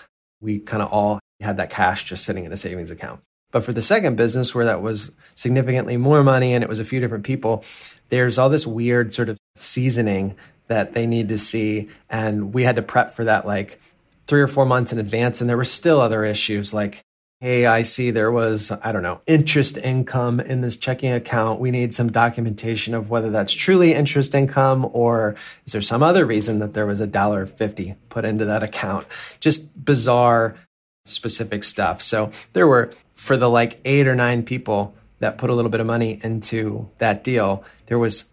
We 0.40 0.58
kind 0.58 0.82
of 0.82 0.92
all 0.92 1.20
had 1.40 1.56
that 1.56 1.70
cash 1.70 2.04
just 2.04 2.24
sitting 2.24 2.44
in 2.44 2.52
a 2.52 2.56
savings 2.56 2.90
account 2.90 3.20
but 3.52 3.62
for 3.62 3.72
the 3.72 3.82
second 3.82 4.16
business, 4.16 4.54
where 4.54 4.64
that 4.64 4.82
was 4.82 5.12
significantly 5.34 5.96
more 5.96 6.24
money 6.24 6.54
and 6.54 6.64
it 6.64 6.68
was 6.68 6.80
a 6.80 6.84
few 6.84 6.98
different 6.98 7.24
people, 7.24 7.64
there's 8.08 8.38
all 8.38 8.48
this 8.48 8.66
weird 8.66 9.14
sort 9.14 9.28
of 9.28 9.38
seasoning 9.54 10.34
that 10.66 10.94
they 10.94 11.06
need 11.06 11.28
to 11.28 11.38
see. 11.38 11.88
And 12.10 12.52
we 12.52 12.64
had 12.64 12.76
to 12.76 12.82
prep 12.82 13.10
for 13.12 13.24
that 13.24 13.46
like 13.46 13.80
three 14.26 14.40
or 14.40 14.48
four 14.48 14.66
months 14.66 14.92
in 14.92 14.98
advance. 14.98 15.40
And 15.40 15.48
there 15.48 15.56
were 15.56 15.64
still 15.64 16.00
other 16.00 16.24
issues 16.24 16.72
like, 16.72 17.00
hey, 17.40 17.66
I 17.66 17.82
see 17.82 18.10
there 18.12 18.30
was, 18.30 18.70
I 18.84 18.92
don't 18.92 19.02
know, 19.02 19.20
interest 19.26 19.76
income 19.76 20.38
in 20.38 20.60
this 20.60 20.76
checking 20.76 21.10
account. 21.10 21.58
We 21.58 21.72
need 21.72 21.92
some 21.92 22.10
documentation 22.10 22.94
of 22.94 23.10
whether 23.10 23.30
that's 23.30 23.52
truly 23.52 23.94
interest 23.94 24.34
income 24.34 24.88
or 24.92 25.34
is 25.66 25.72
there 25.72 25.82
some 25.82 26.02
other 26.04 26.24
reason 26.24 26.60
that 26.60 26.72
there 26.72 26.86
was 26.86 27.00
a 27.00 27.06
dollar 27.06 27.44
fifty 27.44 27.96
put 28.10 28.24
into 28.24 28.44
that 28.44 28.62
account? 28.62 29.08
Just 29.40 29.84
bizarre 29.84 30.56
specific 31.04 31.64
stuff. 31.64 32.00
So 32.00 32.30
there 32.52 32.68
were 32.68 32.92
for 33.22 33.36
the 33.36 33.48
like 33.48 33.78
eight 33.84 34.08
or 34.08 34.16
nine 34.16 34.42
people 34.42 34.96
that 35.20 35.38
put 35.38 35.48
a 35.48 35.54
little 35.54 35.70
bit 35.70 35.78
of 35.78 35.86
money 35.86 36.18
into 36.24 36.90
that 36.98 37.22
deal, 37.22 37.62
there 37.86 37.98
was 37.98 38.32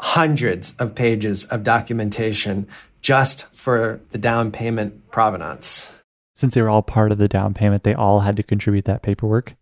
hundreds 0.00 0.76
of 0.78 0.92
pages 0.96 1.44
of 1.44 1.62
documentation 1.62 2.66
just 3.00 3.54
for 3.54 4.00
the 4.10 4.18
down 4.18 4.50
payment 4.50 5.08
provenance. 5.12 5.96
Since 6.34 6.54
they 6.54 6.62
were 6.62 6.68
all 6.68 6.82
part 6.82 7.12
of 7.12 7.18
the 7.18 7.28
down 7.28 7.54
payment, 7.54 7.84
they 7.84 7.94
all 7.94 8.18
had 8.18 8.34
to 8.38 8.42
contribute 8.42 8.86
that 8.86 9.02
paperwork. 9.02 9.54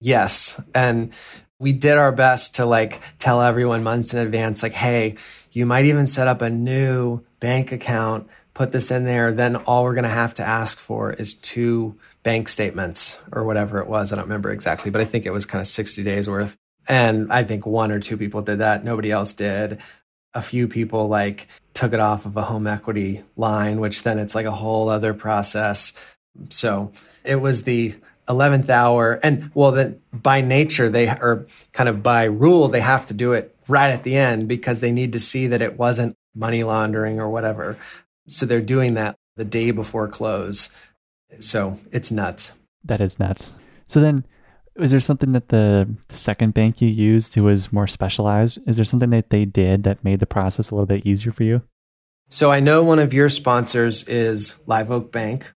Yes. 0.00 0.62
And 0.76 1.12
we 1.58 1.72
did 1.72 1.98
our 1.98 2.12
best 2.12 2.54
to 2.54 2.66
like 2.66 3.00
tell 3.18 3.42
everyone 3.42 3.82
months 3.82 4.14
in 4.14 4.20
advance, 4.20 4.62
like, 4.62 4.74
hey, 4.74 5.16
you 5.50 5.66
might 5.66 5.86
even 5.86 6.06
set 6.06 6.28
up 6.28 6.40
a 6.40 6.50
new 6.50 7.24
bank 7.40 7.72
account, 7.72 8.28
put 8.58 8.72
this 8.72 8.90
in 8.90 9.04
there. 9.04 9.30
Then 9.30 9.54
all 9.54 9.84
we're 9.84 9.94
going 9.94 10.02
to 10.02 10.10
have 10.10 10.34
to 10.34 10.44
ask 10.44 10.78
for 10.80 11.12
is 11.12 11.34
two 11.34 11.96
bank 12.24 12.48
statements 12.48 13.22
or 13.30 13.44
whatever 13.44 13.78
it 13.78 13.86
was. 13.86 14.12
I 14.12 14.16
don't 14.16 14.24
remember 14.24 14.50
exactly, 14.50 14.90
but 14.90 15.00
I 15.00 15.04
think 15.04 15.26
it 15.26 15.30
was 15.30 15.46
kind 15.46 15.60
of 15.60 15.68
60 15.68 16.02
days 16.02 16.28
worth. 16.28 16.56
And 16.88 17.32
I 17.32 17.44
think 17.44 17.66
one 17.66 17.92
or 17.92 18.00
two 18.00 18.16
people 18.16 18.42
did 18.42 18.58
that. 18.58 18.82
Nobody 18.82 19.12
else 19.12 19.32
did. 19.32 19.78
A 20.34 20.42
few 20.42 20.66
people 20.66 21.06
like 21.06 21.46
took 21.72 21.92
it 21.92 22.00
off 22.00 22.26
of 22.26 22.36
a 22.36 22.42
home 22.42 22.66
equity 22.66 23.22
line, 23.36 23.78
which 23.78 24.02
then 24.02 24.18
it's 24.18 24.34
like 24.34 24.46
a 24.46 24.50
whole 24.50 24.88
other 24.88 25.14
process. 25.14 25.92
So 26.48 26.90
it 27.24 27.36
was 27.36 27.62
the 27.62 27.94
11th 28.28 28.70
hour. 28.70 29.20
And 29.22 29.52
well, 29.54 29.70
then 29.70 30.00
by 30.12 30.40
nature, 30.40 30.88
they 30.88 31.06
are 31.06 31.46
kind 31.72 31.88
of 31.88 32.02
by 32.02 32.24
rule, 32.24 32.66
they 32.66 32.80
have 32.80 33.06
to 33.06 33.14
do 33.14 33.34
it 33.34 33.54
right 33.68 33.90
at 33.90 34.02
the 34.02 34.16
end 34.16 34.48
because 34.48 34.80
they 34.80 34.90
need 34.90 35.12
to 35.12 35.20
see 35.20 35.46
that 35.46 35.62
it 35.62 35.78
wasn't 35.78 36.16
money 36.34 36.64
laundering 36.64 37.20
or 37.20 37.30
whatever. 37.30 37.78
So 38.28 38.46
they're 38.46 38.60
doing 38.60 38.94
that 38.94 39.16
the 39.36 39.44
day 39.44 39.70
before 39.70 40.08
close. 40.08 40.70
So 41.40 41.78
it's 41.90 42.10
nuts. 42.10 42.52
That 42.84 43.00
is 43.00 43.18
nuts. 43.18 43.52
So 43.86 44.00
then, 44.00 44.24
is 44.76 44.92
there 44.92 45.00
something 45.00 45.32
that 45.32 45.48
the 45.48 45.88
second 46.08 46.54
bank 46.54 46.80
you 46.80 46.88
used 46.88 47.34
who 47.34 47.42
was 47.44 47.72
more 47.72 47.88
specialized? 47.88 48.60
Is 48.66 48.76
there 48.76 48.84
something 48.84 49.10
that 49.10 49.30
they 49.30 49.44
did 49.44 49.82
that 49.84 50.04
made 50.04 50.20
the 50.20 50.26
process 50.26 50.70
a 50.70 50.74
little 50.74 50.86
bit 50.86 51.04
easier 51.04 51.32
for 51.32 51.42
you? 51.42 51.62
So 52.28 52.52
I 52.52 52.60
know 52.60 52.84
one 52.84 52.98
of 52.98 53.14
your 53.14 53.28
sponsors 53.28 54.04
is 54.04 54.56
Live 54.66 54.90
Oak 54.90 55.10
Bank. 55.10 55.52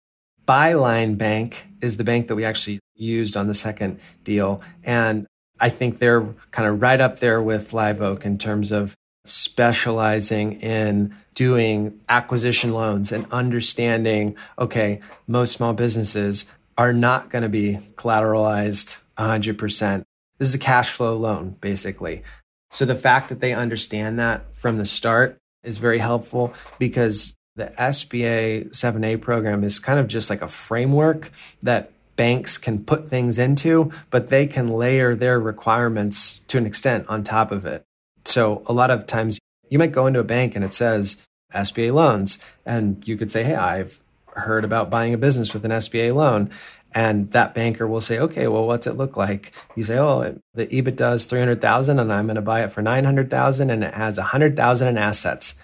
Byline 0.46 1.18
Bank 1.18 1.66
is 1.80 1.96
the 1.96 2.04
bank 2.04 2.28
that 2.28 2.36
we 2.36 2.44
actually 2.44 2.78
used 2.94 3.36
on 3.36 3.46
the 3.48 3.54
second 3.54 4.00
deal. 4.24 4.62
And 4.84 5.26
I 5.58 5.68
think 5.68 5.98
they're 5.98 6.22
kind 6.50 6.68
of 6.68 6.80
right 6.80 7.00
up 7.00 7.18
there 7.18 7.42
with 7.42 7.72
Live 7.72 8.00
Oak 8.00 8.24
in 8.24 8.38
terms 8.38 8.72
of 8.72 8.94
specializing 9.24 10.60
in 10.60 11.14
doing 11.34 12.00
acquisition 12.08 12.72
loans 12.72 13.12
and 13.12 13.26
understanding, 13.32 14.36
okay, 14.58 15.00
most 15.26 15.52
small 15.52 15.72
businesses 15.72 16.46
are 16.76 16.92
not 16.92 17.30
going 17.30 17.42
to 17.42 17.48
be 17.48 17.78
collateralized 17.96 19.02
100%. 19.18 20.04
This 20.38 20.48
is 20.48 20.54
a 20.54 20.58
cash 20.58 20.90
flow 20.90 21.16
loan, 21.16 21.56
basically. 21.60 22.22
So 22.70 22.84
the 22.84 22.94
fact 22.94 23.28
that 23.28 23.40
they 23.40 23.52
understand 23.52 24.18
that 24.18 24.54
from 24.56 24.78
the 24.78 24.84
start 24.84 25.36
is 25.62 25.78
very 25.78 25.98
helpful 25.98 26.54
because 26.78 27.34
the 27.56 27.66
SBA 27.78 28.70
7A 28.70 29.20
program 29.20 29.64
is 29.64 29.78
kind 29.78 29.98
of 29.98 30.06
just 30.06 30.30
like 30.30 30.40
a 30.40 30.48
framework 30.48 31.30
that 31.62 31.92
banks 32.16 32.58
can 32.58 32.84
put 32.84 33.08
things 33.08 33.38
into, 33.38 33.90
but 34.10 34.28
they 34.28 34.46
can 34.46 34.68
layer 34.68 35.14
their 35.14 35.40
requirements 35.40 36.40
to 36.40 36.58
an 36.58 36.66
extent 36.66 37.06
on 37.08 37.22
top 37.22 37.50
of 37.50 37.66
it. 37.66 37.84
So 38.24 38.62
a 38.66 38.72
lot 38.72 38.90
of 38.90 39.06
times 39.06 39.38
you 39.68 39.78
might 39.78 39.92
go 39.92 40.06
into 40.06 40.20
a 40.20 40.24
bank 40.24 40.54
and 40.54 40.64
it 40.64 40.72
says 40.72 41.24
SBA 41.52 41.92
loans. 41.92 42.44
And 42.64 43.06
you 43.06 43.16
could 43.16 43.30
say, 43.30 43.44
Hey, 43.44 43.54
I've 43.54 44.02
heard 44.34 44.64
about 44.64 44.90
buying 44.90 45.14
a 45.14 45.18
business 45.18 45.54
with 45.54 45.64
an 45.64 45.70
SBA 45.70 46.14
loan. 46.14 46.50
And 46.92 47.30
that 47.30 47.54
banker 47.54 47.86
will 47.86 48.00
say, 48.00 48.18
okay, 48.18 48.48
well, 48.48 48.66
what's 48.66 48.86
it 48.86 48.96
look 48.96 49.16
like? 49.16 49.52
You 49.76 49.84
say, 49.84 49.98
oh, 49.98 50.38
the 50.54 50.66
EBITDA 50.66 51.14
is 51.14 51.24
300,000 51.24 52.00
and 52.00 52.12
I'm 52.12 52.26
going 52.26 52.34
to 52.34 52.42
buy 52.42 52.64
it 52.64 52.72
for 52.72 52.82
900,000 52.82 53.70
and 53.70 53.84
it 53.84 53.94
has 53.94 54.18
100,000 54.18 54.88
in 54.88 54.98
assets. 54.98 55.54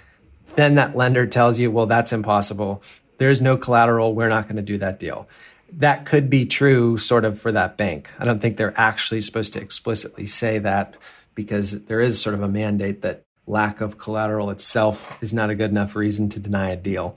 Then 0.55 0.77
that 0.77 0.97
lender 0.97 1.27
tells 1.27 1.59
you, 1.59 1.71
well, 1.71 1.87
that's 1.87 2.13
impossible. 2.13 2.81
There's 3.19 3.43
no 3.43 3.57
collateral. 3.57 4.15
We're 4.15 4.29
not 4.29 4.45
going 4.45 4.57
to 4.57 4.63
do 4.63 4.79
that 4.79 5.01
deal. 5.01 5.29
That 5.73 6.07
could 6.07 6.31
be 6.31 6.47
true 6.47 6.97
sort 6.97 7.25
of 7.25 7.41
for 7.41 7.51
that 7.51 7.77
bank. 7.77 8.13
I 8.21 8.25
don't 8.25 8.41
think 8.41 8.57
they're 8.57 8.79
actually 8.79 9.21
supposed 9.21 9.53
to 9.55 9.61
explicitly 9.61 10.27
say 10.27 10.59
that 10.59 10.95
because 11.37 11.85
there 11.85 12.01
is 12.01 12.21
sort 12.21 12.35
of 12.35 12.43
a 12.43 12.49
mandate 12.49 13.03
that 13.03 13.23
lack 13.47 13.81
of 13.81 13.99
collateral 13.99 14.51
itself 14.51 15.17
is 15.23 15.33
not 15.33 15.51
a 15.51 15.55
good 15.55 15.71
enough 15.71 15.95
reason 15.95 16.29
to 16.31 16.41
deny 16.41 16.71
a 16.71 16.77
deal. 16.77 17.17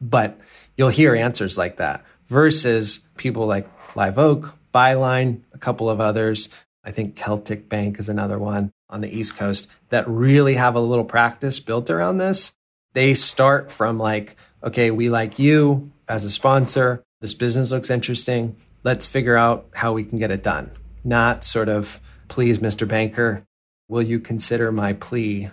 But 0.00 0.40
you'll 0.76 0.88
hear 0.88 1.14
answers 1.14 1.56
like 1.56 1.76
that 1.76 2.04
versus 2.26 3.08
people 3.16 3.46
like 3.46 3.68
Live 3.94 4.18
Oak, 4.18 4.56
Byline, 4.74 5.42
a 5.52 5.58
couple 5.58 5.88
of 5.88 6.00
others. 6.00 6.48
I 6.82 6.90
think 6.90 7.14
Celtic 7.14 7.68
Bank 7.68 7.98
is 7.98 8.08
another 8.08 8.38
one 8.38 8.72
on 8.88 9.00
the 9.00 9.16
East 9.16 9.36
Coast 9.36 9.70
that 9.90 10.08
really 10.08 10.54
have 10.54 10.74
a 10.74 10.80
little 10.80 11.04
practice 11.04 11.60
built 11.60 11.90
around 11.90 12.18
this. 12.18 12.52
They 12.94 13.14
start 13.14 13.70
from 13.70 13.98
like, 13.98 14.36
okay, 14.64 14.90
we 14.90 15.10
like 15.10 15.38
you 15.38 15.92
as 16.08 16.24
a 16.24 16.30
sponsor. 16.30 17.02
This 17.20 17.34
business 17.34 17.70
looks 17.70 17.90
interesting. 17.90 18.56
Let's 18.82 19.06
figure 19.06 19.36
out 19.36 19.66
how 19.74 19.92
we 19.92 20.04
can 20.04 20.18
get 20.18 20.30
it 20.30 20.42
done. 20.42 20.70
Not 21.04 21.44
sort 21.44 21.68
of, 21.68 22.00
please, 22.28 22.58
Mr. 22.58 22.88
Banker, 22.88 23.44
will 23.90 24.02
you 24.02 24.18
consider 24.18 24.72
my 24.72 24.94
plea 24.94 25.50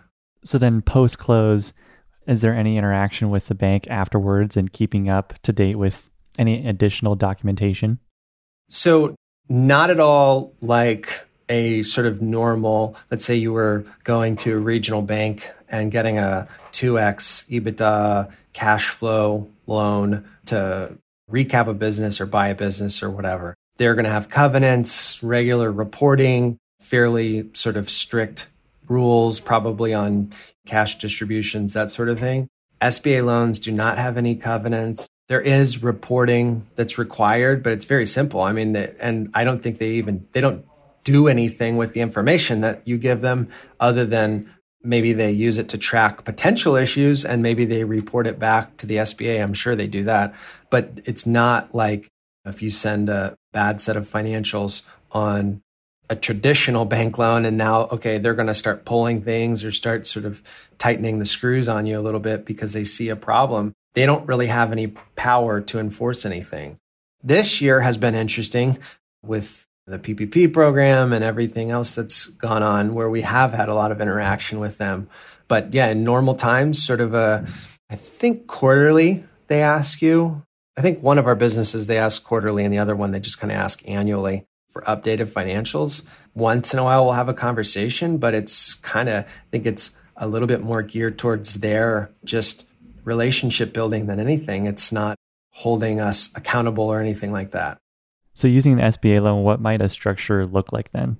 so 0.47 0.57
then 0.57 0.81
post 0.81 1.17
close, 1.17 1.73
is 2.25 2.41
there 2.41 2.53
any 2.53 2.77
interaction 2.77 3.29
with 3.29 3.47
the 3.47 3.55
bank 3.55 3.87
afterwards 3.89 4.55
and 4.57 4.71
keeping 4.71 5.09
up 5.09 5.33
to 5.43 5.51
date 5.51 5.75
with 5.75 6.09
any 6.39 6.65
additional 6.67 7.15
documentation? 7.15 7.99
So 8.69 9.15
not 9.49 9.89
at 9.89 9.99
all 9.99 10.53
like 10.61 11.25
a 11.49 11.83
sort 11.83 12.07
of 12.07 12.21
normal, 12.21 12.95
let's 13.11 13.23
say 13.23 13.35
you 13.35 13.53
were 13.53 13.85
going 14.03 14.35
to 14.37 14.55
a 14.55 14.59
regional 14.59 15.01
bank 15.01 15.49
and 15.69 15.91
getting 15.91 16.17
a 16.17 16.47
2x 16.71 17.49
EBITDA 17.49 18.31
cash 18.53 18.89
flow 18.89 19.49
loan 19.65 20.25
to 20.45 20.97
recap 21.29 21.67
a 21.67 21.73
business 21.73 22.19
or 22.21 22.25
buy 22.25 22.49
a 22.49 22.55
business 22.55 23.01
or 23.03 23.09
whatever. 23.09 23.53
They're 23.77 23.95
going 23.95 24.05
to 24.05 24.11
have 24.11 24.27
covenants, 24.29 25.21
regular 25.23 25.71
reporting, 25.71 26.57
fairly 26.87 27.49
sort 27.53 27.75
of 27.75 27.89
strict 27.89 28.47
rules, 28.87 29.39
probably 29.39 29.93
on 29.93 30.31
cash 30.65 30.97
distributions, 30.97 31.73
that 31.73 31.91
sort 31.91 32.09
of 32.09 32.19
thing. 32.19 32.47
SBA 32.81 33.25
loans 33.25 33.59
do 33.59 33.71
not 33.71 33.97
have 33.97 34.17
any 34.17 34.35
covenants. 34.35 35.07
There 35.27 35.41
is 35.41 35.83
reporting 35.83 36.65
that's 36.75 36.97
required, 36.97 37.61
but 37.61 37.73
it's 37.73 37.85
very 37.85 38.05
simple. 38.05 38.41
I 38.41 38.53
mean, 38.53 38.75
and 38.75 39.29
I 39.33 39.43
don't 39.43 39.61
think 39.61 39.79
they 39.79 39.91
even, 39.91 40.25
they 40.31 40.39
don't 40.39 40.65
do 41.03 41.27
anything 41.27 41.75
with 41.75 41.93
the 41.93 42.01
information 42.01 42.61
that 42.61 42.81
you 42.85 42.97
give 42.97 43.21
them 43.21 43.49
other 43.79 44.05
than 44.05 44.49
maybe 44.83 45.11
they 45.11 45.31
use 45.31 45.57
it 45.57 45.67
to 45.69 45.77
track 45.77 46.23
potential 46.23 46.75
issues 46.75 47.25
and 47.25 47.43
maybe 47.43 47.65
they 47.65 47.83
report 47.83 48.27
it 48.27 48.39
back 48.39 48.77
to 48.77 48.85
the 48.85 48.97
SBA. 48.97 49.41
I'm 49.41 49.53
sure 49.53 49.75
they 49.75 49.87
do 49.87 50.03
that, 50.05 50.33
but 50.69 51.01
it's 51.05 51.25
not 51.25 51.75
like 51.75 52.07
if 52.45 52.61
you 52.61 52.69
send 52.69 53.09
a 53.09 53.35
bad 53.51 53.81
set 53.81 53.97
of 53.97 54.07
financials 54.07 54.87
on 55.11 55.61
a 56.09 56.15
traditional 56.15 56.85
bank 56.85 57.17
loan 57.17 57.45
and 57.45 57.57
now 57.57 57.81
okay 57.87 58.17
they're 58.17 58.33
going 58.33 58.47
to 58.47 58.53
start 58.53 58.85
pulling 58.85 59.21
things 59.21 59.63
or 59.63 59.71
start 59.71 60.07
sort 60.07 60.25
of 60.25 60.41
tightening 60.77 61.19
the 61.19 61.25
screws 61.25 61.67
on 61.67 61.85
you 61.85 61.99
a 61.99 62.01
little 62.01 62.19
bit 62.19 62.45
because 62.45 62.73
they 62.73 62.83
see 62.83 63.09
a 63.09 63.15
problem 63.15 63.73
they 63.93 64.05
don't 64.05 64.27
really 64.27 64.47
have 64.47 64.71
any 64.71 64.87
power 65.15 65.59
to 65.59 65.79
enforce 65.79 66.25
anything 66.25 66.77
this 67.23 67.61
year 67.61 67.81
has 67.81 67.97
been 67.97 68.15
interesting 68.15 68.77
with 69.23 69.67
the 69.87 69.97
PPP 69.97 70.53
program 70.53 71.13
and 71.13 71.23
everything 71.23 71.71
else 71.71 71.95
that's 71.95 72.27
gone 72.27 72.61
on 72.61 72.93
where 72.93 73.09
we 73.09 73.21
have 73.21 73.53
had 73.53 73.69
a 73.69 73.73
lot 73.73 73.91
of 73.91 74.01
interaction 74.01 74.59
with 74.59 74.77
them. 74.77 75.09
But 75.47 75.73
yeah, 75.73 75.87
in 75.87 76.03
normal 76.03 76.35
times, 76.35 76.85
sort 76.85 76.99
of 76.99 77.13
a, 77.13 77.47
I 77.89 77.95
think 77.95 78.47
quarterly 78.47 79.23
they 79.47 79.61
ask 79.61 80.01
you. 80.01 80.43
I 80.77 80.81
think 80.81 81.01
one 81.01 81.17
of 81.17 81.25
our 81.25 81.35
businesses 81.35 81.87
they 81.87 81.97
ask 81.97 82.23
quarterly 82.23 82.63
and 82.63 82.73
the 82.73 82.77
other 82.77 82.95
one 82.95 83.11
they 83.11 83.19
just 83.19 83.39
kind 83.39 83.51
of 83.51 83.57
ask 83.57 83.81
annually 83.87 84.45
for 84.69 84.81
updated 84.83 85.27
financials. 85.27 86.07
Once 86.33 86.73
in 86.73 86.79
a 86.79 86.83
while 86.83 87.03
we'll 87.03 87.13
have 87.13 87.29
a 87.29 87.33
conversation, 87.33 88.17
but 88.17 88.33
it's 88.33 88.75
kind 88.75 89.09
of, 89.09 89.25
I 89.25 89.49
think 89.51 89.65
it's 89.65 89.97
a 90.15 90.27
little 90.27 90.47
bit 90.47 90.61
more 90.61 90.81
geared 90.81 91.17
towards 91.17 91.55
their 91.55 92.11
just 92.23 92.67
relationship 93.03 93.73
building 93.73 94.07
than 94.07 94.19
anything. 94.19 94.65
It's 94.65 94.91
not 94.91 95.15
holding 95.51 95.99
us 95.99 96.29
accountable 96.35 96.83
or 96.83 96.99
anything 96.99 97.31
like 97.31 97.51
that. 97.51 97.77
So, 98.33 98.47
using 98.47 98.73
an 98.73 98.79
SBA 98.79 99.21
loan, 99.21 99.43
what 99.43 99.59
might 99.59 99.81
a 99.81 99.89
structure 99.89 100.45
look 100.45 100.71
like 100.71 100.91
then? 100.91 101.17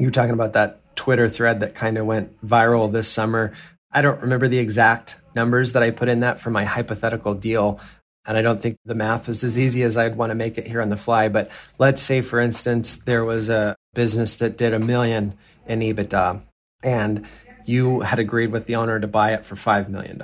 You're 0.00 0.10
talking 0.10 0.32
about 0.32 0.54
that 0.54 0.96
Twitter 0.96 1.28
thread 1.28 1.60
that 1.60 1.74
kind 1.74 1.96
of 1.96 2.06
went 2.06 2.40
viral 2.44 2.90
this 2.90 3.08
summer. 3.08 3.52
I 3.92 4.02
don't 4.02 4.20
remember 4.20 4.48
the 4.48 4.58
exact 4.58 5.20
numbers 5.34 5.72
that 5.72 5.82
I 5.82 5.90
put 5.90 6.08
in 6.08 6.20
that 6.20 6.40
for 6.40 6.50
my 6.50 6.64
hypothetical 6.64 7.34
deal. 7.34 7.78
And 8.30 8.38
I 8.38 8.42
don't 8.42 8.60
think 8.60 8.78
the 8.84 8.94
math 8.94 9.26
was 9.26 9.42
as 9.42 9.58
easy 9.58 9.82
as 9.82 9.96
I'd 9.96 10.14
want 10.14 10.30
to 10.30 10.36
make 10.36 10.56
it 10.56 10.64
here 10.64 10.80
on 10.80 10.88
the 10.88 10.96
fly. 10.96 11.28
But 11.28 11.50
let's 11.80 12.00
say, 12.00 12.20
for 12.20 12.38
instance, 12.38 12.94
there 12.94 13.24
was 13.24 13.48
a 13.48 13.74
business 13.92 14.36
that 14.36 14.56
did 14.56 14.72
a 14.72 14.78
million 14.78 15.34
in 15.66 15.80
EBITDA 15.80 16.40
and 16.80 17.26
you 17.64 18.02
had 18.02 18.20
agreed 18.20 18.52
with 18.52 18.66
the 18.66 18.76
owner 18.76 19.00
to 19.00 19.08
buy 19.08 19.32
it 19.32 19.44
for 19.44 19.56
$5 19.56 19.88
million. 19.88 20.22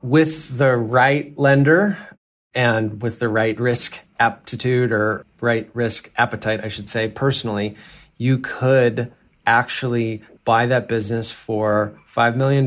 With 0.00 0.56
the 0.56 0.74
right 0.74 1.38
lender 1.38 1.98
and 2.54 3.02
with 3.02 3.18
the 3.18 3.28
right 3.28 3.60
risk 3.60 4.00
aptitude 4.18 4.90
or 4.90 5.26
right 5.42 5.68
risk 5.74 6.10
appetite, 6.16 6.64
I 6.64 6.68
should 6.68 6.88
say, 6.88 7.08
personally, 7.08 7.76
you 8.16 8.38
could 8.38 9.12
actually 9.46 10.22
buy 10.46 10.64
that 10.64 10.88
business 10.88 11.30
for 11.30 11.92
$5 12.08 12.36
million, 12.36 12.64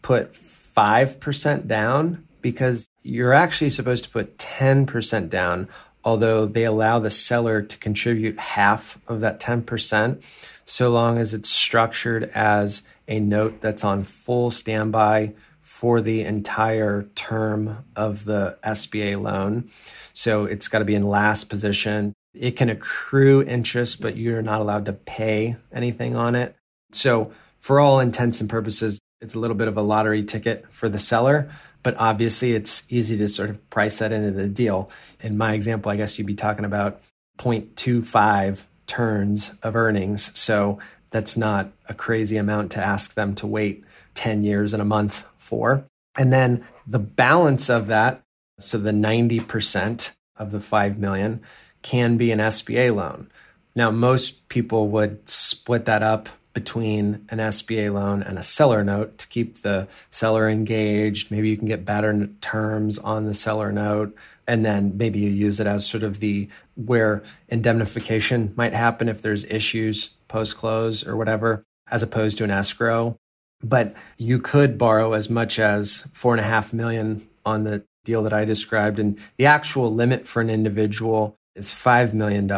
put 0.00 0.32
5% 0.32 1.66
down 1.66 2.26
because 2.40 2.88
you're 3.02 3.32
actually 3.32 3.70
supposed 3.70 4.04
to 4.04 4.10
put 4.10 4.36
10% 4.38 5.28
down, 5.28 5.68
although 6.04 6.46
they 6.46 6.64
allow 6.64 6.98
the 6.98 7.10
seller 7.10 7.62
to 7.62 7.78
contribute 7.78 8.38
half 8.38 8.98
of 9.08 9.20
that 9.20 9.40
10%, 9.40 10.22
so 10.64 10.90
long 10.90 11.18
as 11.18 11.34
it's 11.34 11.50
structured 11.50 12.24
as 12.34 12.82
a 13.08 13.20
note 13.20 13.60
that's 13.60 13.84
on 13.84 14.04
full 14.04 14.50
standby 14.50 15.34
for 15.60 16.00
the 16.00 16.22
entire 16.22 17.04
term 17.14 17.84
of 17.96 18.24
the 18.24 18.58
SBA 18.64 19.20
loan. 19.20 19.70
So 20.12 20.44
it's 20.44 20.68
got 20.68 20.80
to 20.80 20.84
be 20.84 20.94
in 20.94 21.04
last 21.04 21.48
position. 21.48 22.12
It 22.34 22.52
can 22.52 22.68
accrue 22.68 23.42
interest, 23.42 24.00
but 24.00 24.16
you're 24.16 24.42
not 24.42 24.60
allowed 24.60 24.84
to 24.86 24.92
pay 24.92 25.56
anything 25.72 26.16
on 26.16 26.34
it. 26.34 26.56
So, 26.92 27.32
for 27.58 27.78
all 27.78 28.00
intents 28.00 28.40
and 28.40 28.48
purposes, 28.48 29.00
it's 29.20 29.34
a 29.34 29.38
little 29.38 29.56
bit 29.56 29.68
of 29.68 29.76
a 29.76 29.82
lottery 29.82 30.24
ticket 30.24 30.64
for 30.70 30.88
the 30.88 30.98
seller, 30.98 31.50
but 31.82 31.96
obviously 31.98 32.52
it's 32.52 32.90
easy 32.92 33.16
to 33.18 33.28
sort 33.28 33.50
of 33.50 33.70
price 33.70 33.98
that 33.98 34.12
into 34.12 34.30
the 34.30 34.48
deal. 34.48 34.90
In 35.20 35.36
my 35.36 35.54
example, 35.54 35.90
I 35.90 35.96
guess 35.96 36.18
you'd 36.18 36.26
be 36.26 36.34
talking 36.34 36.64
about 36.64 37.00
0.25 37.38 38.64
turns 38.86 39.54
of 39.62 39.76
earnings. 39.76 40.38
So, 40.38 40.78
that's 41.10 41.36
not 41.36 41.72
a 41.88 41.94
crazy 41.94 42.36
amount 42.36 42.70
to 42.72 42.82
ask 42.82 43.14
them 43.14 43.34
to 43.36 43.46
wait 43.46 43.84
10 44.14 44.42
years 44.42 44.72
and 44.72 44.80
a 44.80 44.86
month 44.86 45.26
for. 45.38 45.84
And 46.16 46.32
then 46.32 46.64
the 46.86 46.98
balance 46.98 47.68
of 47.68 47.86
that, 47.88 48.22
so 48.58 48.78
the 48.78 48.92
90% 48.92 50.12
of 50.36 50.50
the 50.52 50.60
5 50.60 50.98
million 50.98 51.40
can 51.82 52.16
be 52.16 52.30
an 52.30 52.38
SBA 52.38 52.94
loan. 52.94 53.30
Now, 53.74 53.90
most 53.90 54.48
people 54.48 54.88
would 54.88 55.28
split 55.28 55.84
that 55.84 56.02
up 56.02 56.28
between 56.52 57.26
an 57.28 57.38
SBA 57.38 57.92
loan 57.92 58.22
and 58.22 58.38
a 58.38 58.42
seller 58.42 58.82
note 58.82 59.18
to 59.18 59.28
keep 59.28 59.58
the 59.58 59.88
seller 60.10 60.48
engaged. 60.48 61.30
Maybe 61.30 61.48
you 61.48 61.56
can 61.56 61.66
get 61.66 61.84
better 61.84 62.26
terms 62.40 62.98
on 62.98 63.26
the 63.26 63.34
seller 63.34 63.70
note. 63.72 64.16
And 64.46 64.64
then 64.64 64.96
maybe 64.96 65.20
you 65.20 65.30
use 65.30 65.60
it 65.60 65.66
as 65.66 65.86
sort 65.86 66.02
of 66.02 66.20
the 66.20 66.48
where 66.74 67.22
indemnification 67.48 68.52
might 68.56 68.72
happen 68.72 69.08
if 69.08 69.22
there's 69.22 69.44
issues 69.44 70.08
post 70.28 70.56
close 70.56 71.06
or 71.06 71.16
whatever, 71.16 71.62
as 71.90 72.02
opposed 72.02 72.38
to 72.38 72.44
an 72.44 72.50
escrow. 72.50 73.16
But 73.62 73.94
you 74.16 74.38
could 74.38 74.78
borrow 74.78 75.12
as 75.12 75.30
much 75.30 75.58
as 75.58 76.08
four 76.12 76.32
and 76.32 76.40
a 76.40 76.44
half 76.44 76.72
million 76.72 77.28
on 77.44 77.64
the 77.64 77.84
deal 78.04 78.22
that 78.22 78.32
I 78.32 78.44
described. 78.44 78.98
And 78.98 79.18
the 79.36 79.46
actual 79.46 79.92
limit 79.92 80.26
for 80.26 80.40
an 80.40 80.50
individual 80.50 81.36
is 81.54 81.70
$5 81.70 82.14
million 82.14 82.48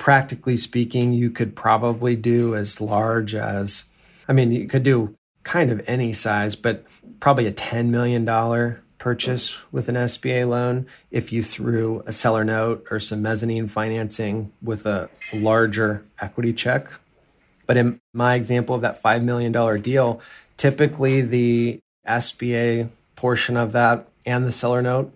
practically 0.00 0.56
speaking, 0.56 1.12
you 1.12 1.28
could 1.28 1.54
probably 1.54 2.16
do 2.16 2.56
as 2.56 2.80
large 2.80 3.34
as, 3.34 3.90
I 4.26 4.32
mean, 4.32 4.50
you 4.50 4.66
could 4.66 4.82
do 4.82 5.14
kind 5.42 5.70
of 5.70 5.82
any 5.86 6.14
size, 6.14 6.56
but 6.56 6.86
probably 7.20 7.46
a 7.46 7.52
$10 7.52 7.90
million 7.90 8.24
purchase 8.96 9.58
with 9.70 9.90
an 9.90 9.96
SBA 9.96 10.48
loan 10.48 10.86
if 11.10 11.34
you 11.34 11.42
threw 11.42 12.02
a 12.06 12.12
seller 12.12 12.44
note 12.44 12.86
or 12.90 12.98
some 12.98 13.20
mezzanine 13.20 13.68
financing 13.68 14.50
with 14.62 14.86
a 14.86 15.10
larger 15.34 16.02
equity 16.18 16.54
check. 16.54 16.88
But 17.66 17.76
in 17.76 18.00
my 18.14 18.36
example 18.36 18.74
of 18.74 18.80
that 18.80 19.02
$5 19.02 19.22
million 19.22 19.52
deal, 19.82 20.22
typically 20.56 21.20
the 21.20 21.78
SBA 22.08 22.88
portion 23.16 23.58
of 23.58 23.72
that 23.72 24.08
and 24.24 24.46
the 24.46 24.52
seller 24.52 24.80
note 24.80 25.12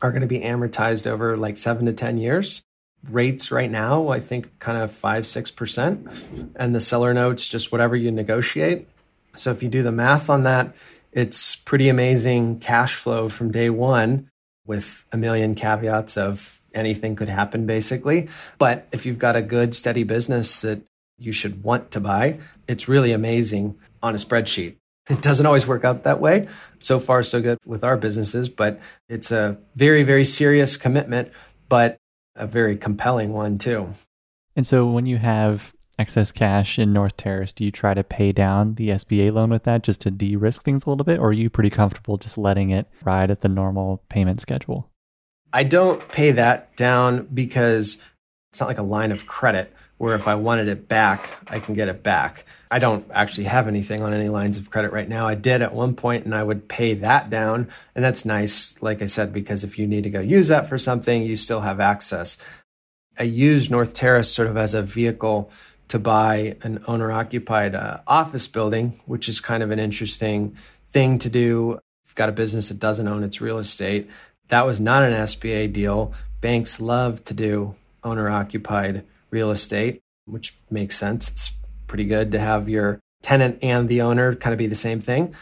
are 0.00 0.10
going 0.10 0.22
to 0.22 0.26
be 0.26 0.40
amortized 0.40 1.06
over 1.06 1.36
like 1.36 1.58
seven 1.58 1.84
to 1.84 1.92
10 1.92 2.16
years 2.16 2.62
rates 3.10 3.50
right 3.50 3.70
now, 3.70 4.08
I 4.08 4.20
think 4.20 4.58
kind 4.58 4.78
of 4.78 4.92
five, 4.92 5.24
6%. 5.24 6.52
And 6.56 6.74
the 6.74 6.80
seller 6.80 7.12
notes, 7.12 7.48
just 7.48 7.72
whatever 7.72 7.96
you 7.96 8.10
negotiate. 8.10 8.88
So 9.34 9.50
if 9.50 9.62
you 9.62 9.68
do 9.68 9.82
the 9.82 9.92
math 9.92 10.30
on 10.30 10.44
that, 10.44 10.74
it's 11.12 11.56
pretty 11.56 11.88
amazing 11.88 12.60
cash 12.60 12.94
flow 12.94 13.28
from 13.28 13.50
day 13.50 13.70
one 13.70 14.30
with 14.66 15.04
a 15.12 15.16
million 15.16 15.54
caveats 15.54 16.16
of 16.16 16.60
anything 16.74 17.16
could 17.16 17.28
happen 17.28 17.66
basically. 17.66 18.28
But 18.58 18.86
if 18.92 19.04
you've 19.04 19.18
got 19.18 19.36
a 19.36 19.42
good, 19.42 19.74
steady 19.74 20.04
business 20.04 20.62
that 20.62 20.82
you 21.18 21.32
should 21.32 21.62
want 21.62 21.90
to 21.92 22.00
buy, 22.00 22.38
it's 22.66 22.88
really 22.88 23.12
amazing 23.12 23.78
on 24.02 24.14
a 24.14 24.18
spreadsheet. 24.18 24.76
It 25.10 25.20
doesn't 25.20 25.44
always 25.44 25.66
work 25.66 25.84
out 25.84 26.04
that 26.04 26.20
way. 26.20 26.46
So 26.78 26.98
far, 27.00 27.22
so 27.22 27.42
good 27.42 27.58
with 27.66 27.82
our 27.82 27.96
businesses, 27.96 28.48
but 28.48 28.80
it's 29.08 29.32
a 29.32 29.58
very, 29.74 30.04
very 30.04 30.24
serious 30.24 30.76
commitment. 30.76 31.30
But 31.68 31.98
a 32.36 32.46
very 32.46 32.76
compelling 32.76 33.32
one 33.32 33.58
too. 33.58 33.94
And 34.56 34.66
so 34.66 34.86
when 34.86 35.06
you 35.06 35.18
have 35.18 35.72
excess 35.98 36.32
cash 36.32 36.78
in 36.78 36.92
North 36.92 37.16
Terrace, 37.16 37.52
do 37.52 37.64
you 37.64 37.70
try 37.70 37.94
to 37.94 38.04
pay 38.04 38.32
down 38.32 38.74
the 38.74 38.90
SBA 38.90 39.32
loan 39.32 39.50
with 39.50 39.64
that 39.64 39.82
just 39.82 40.00
to 40.02 40.10
de 40.10 40.36
risk 40.36 40.64
things 40.64 40.84
a 40.84 40.90
little 40.90 41.04
bit? 41.04 41.18
Or 41.18 41.28
are 41.28 41.32
you 41.32 41.50
pretty 41.50 41.70
comfortable 41.70 42.16
just 42.16 42.38
letting 42.38 42.70
it 42.70 42.88
ride 43.04 43.30
at 43.30 43.40
the 43.40 43.48
normal 43.48 44.02
payment 44.08 44.40
schedule? 44.40 44.90
I 45.52 45.64
don't 45.64 46.06
pay 46.08 46.30
that 46.32 46.76
down 46.76 47.28
because 47.32 48.02
it's 48.50 48.60
not 48.60 48.68
like 48.68 48.78
a 48.78 48.82
line 48.82 49.12
of 49.12 49.26
credit 49.26 49.72
where 50.02 50.16
if 50.16 50.26
I 50.26 50.34
wanted 50.34 50.66
it 50.66 50.88
back, 50.88 51.30
I 51.48 51.60
can 51.60 51.74
get 51.74 51.86
it 51.86 52.02
back. 52.02 52.44
I 52.72 52.80
don't 52.80 53.06
actually 53.12 53.44
have 53.44 53.68
anything 53.68 54.02
on 54.02 54.12
any 54.12 54.28
lines 54.28 54.58
of 54.58 54.68
credit 54.68 54.90
right 54.92 55.08
now. 55.08 55.28
I 55.28 55.36
did 55.36 55.62
at 55.62 55.72
one 55.72 55.94
point 55.94 56.24
and 56.24 56.34
I 56.34 56.42
would 56.42 56.66
pay 56.66 56.94
that 56.94 57.30
down. 57.30 57.68
And 57.94 58.04
that's 58.04 58.24
nice, 58.24 58.82
like 58.82 59.00
I 59.00 59.06
said, 59.06 59.32
because 59.32 59.62
if 59.62 59.78
you 59.78 59.86
need 59.86 60.02
to 60.02 60.10
go 60.10 60.18
use 60.18 60.48
that 60.48 60.68
for 60.68 60.76
something, 60.76 61.22
you 61.22 61.36
still 61.36 61.60
have 61.60 61.78
access. 61.78 62.36
I 63.16 63.22
used 63.22 63.70
North 63.70 63.94
Terrace 63.94 64.28
sort 64.28 64.48
of 64.48 64.56
as 64.56 64.74
a 64.74 64.82
vehicle 64.82 65.52
to 65.86 66.00
buy 66.00 66.56
an 66.62 66.82
owner 66.88 67.12
occupied 67.12 67.76
uh, 67.76 67.98
office 68.04 68.48
building, 68.48 69.00
which 69.06 69.28
is 69.28 69.38
kind 69.38 69.62
of 69.62 69.70
an 69.70 69.78
interesting 69.78 70.56
thing 70.88 71.16
to 71.18 71.30
do. 71.30 71.78
You've 72.06 72.16
got 72.16 72.28
a 72.28 72.32
business 72.32 72.70
that 72.70 72.80
doesn't 72.80 73.06
own 73.06 73.22
its 73.22 73.40
real 73.40 73.58
estate. 73.58 74.10
That 74.48 74.66
was 74.66 74.80
not 74.80 75.04
an 75.04 75.12
SBA 75.12 75.72
deal. 75.72 76.12
Banks 76.40 76.80
love 76.80 77.22
to 77.26 77.34
do 77.34 77.76
owner 78.02 78.28
occupied 78.28 79.04
real 79.32 79.50
estate, 79.50 80.00
which 80.26 80.54
makes 80.70 80.96
sense. 80.96 81.28
It's 81.28 81.52
pretty 81.88 82.04
good 82.04 82.30
to 82.32 82.38
have 82.38 82.68
your 82.68 83.00
tenant 83.22 83.58
and 83.62 83.88
the 83.88 84.02
owner 84.02 84.34
kind 84.34 84.52
of 84.52 84.58
be 84.58 84.66
the 84.66 84.74
same 84.74 85.00
thing. 85.00 85.34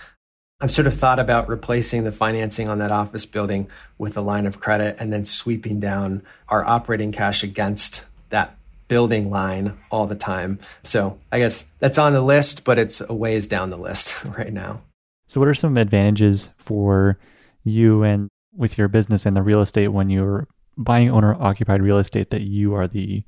I've 0.63 0.71
sort 0.71 0.87
of 0.87 0.95
thought 0.95 1.19
about 1.19 1.49
replacing 1.49 2.05
the 2.05 2.13
financing 2.13 2.69
on 2.69 2.79
that 2.79 2.91
office 2.91 3.25
building 3.25 3.71
with 3.99 4.17
a 4.17 4.21
line 4.21 4.47
of 4.47 4.61
credit 4.61 4.97
and 4.99 5.13
then 5.13 5.25
sweeping 5.25 5.81
down 5.81 6.23
our 6.49 6.65
operating 6.65 7.13
cash 7.13 7.43
against 7.43 8.05
that 8.29 8.57
building 8.87 9.31
line 9.31 9.79
all 9.91 10.07
the 10.07 10.15
time. 10.15 10.59
So 10.83 11.19
I 11.33 11.39
guess 11.39 11.65
that's 11.79 11.97
on 11.97 12.13
the 12.13 12.21
list, 12.21 12.65
but 12.65 12.79
it's 12.79 13.01
a 13.01 13.15
ways 13.15 13.47
down 13.47 13.71
the 13.71 13.79
list 13.79 14.23
right 14.37 14.53
now. 14.53 14.83
So, 15.29 15.41
what 15.41 15.49
are 15.49 15.55
some 15.55 15.77
advantages 15.77 16.51
for 16.59 17.17
you 17.63 18.03
and 18.03 18.29
with 18.55 18.77
your 18.77 18.89
business 18.89 19.25
and 19.25 19.37
the 19.37 19.43
real 19.43 19.61
estate 19.61 19.89
when 19.89 20.11
you're 20.11 20.49
buying 20.77 21.09
owner 21.09 21.35
occupied 21.41 21.83
real 21.83 21.99
estate 21.99 22.31
that 22.31 22.41
you 22.41 22.75
are 22.75 22.89
the 22.89 23.23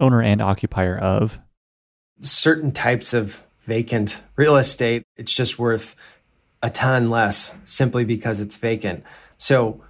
owner 0.00 0.22
and 0.22 0.40
occupier 0.40 0.98
of? 0.98 1.38
Certain 2.20 2.72
types 2.72 3.14
of 3.14 3.44
vacant 3.62 4.20
real 4.36 4.56
estate, 4.56 5.04
it's 5.16 5.32
just 5.32 5.58
worth 5.58 5.94
a 6.62 6.70
ton 6.70 7.10
less 7.10 7.56
simply 7.64 8.04
because 8.04 8.40
it's 8.40 8.56
vacant. 8.56 9.04
So 9.36 9.82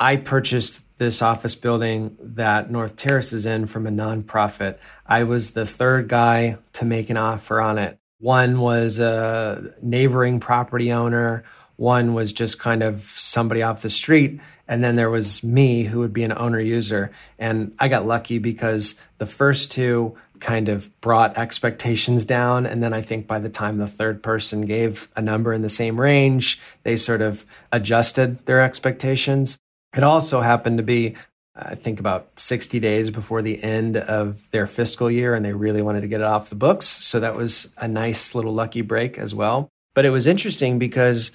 I 0.00 0.16
purchased 0.16 0.84
this 0.98 1.22
office 1.22 1.54
building 1.54 2.16
that 2.20 2.70
North 2.70 2.96
Terrace 2.96 3.32
is 3.32 3.46
in 3.46 3.66
from 3.66 3.86
a 3.86 3.90
nonprofit. 3.90 4.78
I 5.06 5.24
was 5.24 5.52
the 5.52 5.66
third 5.66 6.08
guy 6.08 6.58
to 6.74 6.84
make 6.84 7.10
an 7.10 7.16
offer 7.16 7.60
on 7.60 7.78
it. 7.78 7.98
One 8.18 8.60
was 8.60 8.98
a 8.98 9.74
neighboring 9.80 10.40
property 10.40 10.92
owner, 10.92 11.44
one 11.78 12.12
was 12.12 12.32
just 12.32 12.58
kind 12.58 12.82
of 12.82 13.02
somebody 13.02 13.62
off 13.62 13.82
the 13.82 13.88
street. 13.88 14.40
And 14.66 14.82
then 14.82 14.96
there 14.96 15.10
was 15.10 15.44
me 15.44 15.84
who 15.84 16.00
would 16.00 16.12
be 16.12 16.24
an 16.24 16.32
owner 16.36 16.60
user. 16.60 17.12
And 17.38 17.72
I 17.78 17.86
got 17.86 18.04
lucky 18.04 18.38
because 18.38 19.00
the 19.18 19.26
first 19.26 19.70
two 19.70 20.16
kind 20.40 20.68
of 20.68 20.90
brought 21.00 21.38
expectations 21.38 22.24
down. 22.24 22.66
And 22.66 22.82
then 22.82 22.92
I 22.92 23.00
think 23.00 23.28
by 23.28 23.38
the 23.38 23.48
time 23.48 23.78
the 23.78 23.86
third 23.86 24.24
person 24.24 24.62
gave 24.62 25.06
a 25.16 25.22
number 25.22 25.52
in 25.52 25.62
the 25.62 25.68
same 25.68 26.00
range, 26.00 26.60
they 26.82 26.96
sort 26.96 27.22
of 27.22 27.46
adjusted 27.70 28.44
their 28.46 28.60
expectations. 28.60 29.56
It 29.96 30.02
also 30.02 30.40
happened 30.40 30.78
to 30.78 30.84
be, 30.84 31.14
I 31.54 31.76
think, 31.76 32.00
about 32.00 32.40
60 32.40 32.80
days 32.80 33.10
before 33.10 33.40
the 33.40 33.62
end 33.62 33.96
of 33.96 34.50
their 34.50 34.66
fiscal 34.66 35.10
year, 35.10 35.32
and 35.32 35.44
they 35.44 35.52
really 35.52 35.82
wanted 35.82 36.00
to 36.00 36.08
get 36.08 36.20
it 36.20 36.26
off 36.26 36.50
the 36.50 36.56
books. 36.56 36.86
So 36.86 37.20
that 37.20 37.36
was 37.36 37.72
a 37.78 37.86
nice 37.86 38.34
little 38.34 38.52
lucky 38.52 38.80
break 38.80 39.16
as 39.16 39.32
well. 39.32 39.68
But 39.94 40.04
it 40.04 40.10
was 40.10 40.26
interesting 40.26 40.78
because 40.78 41.32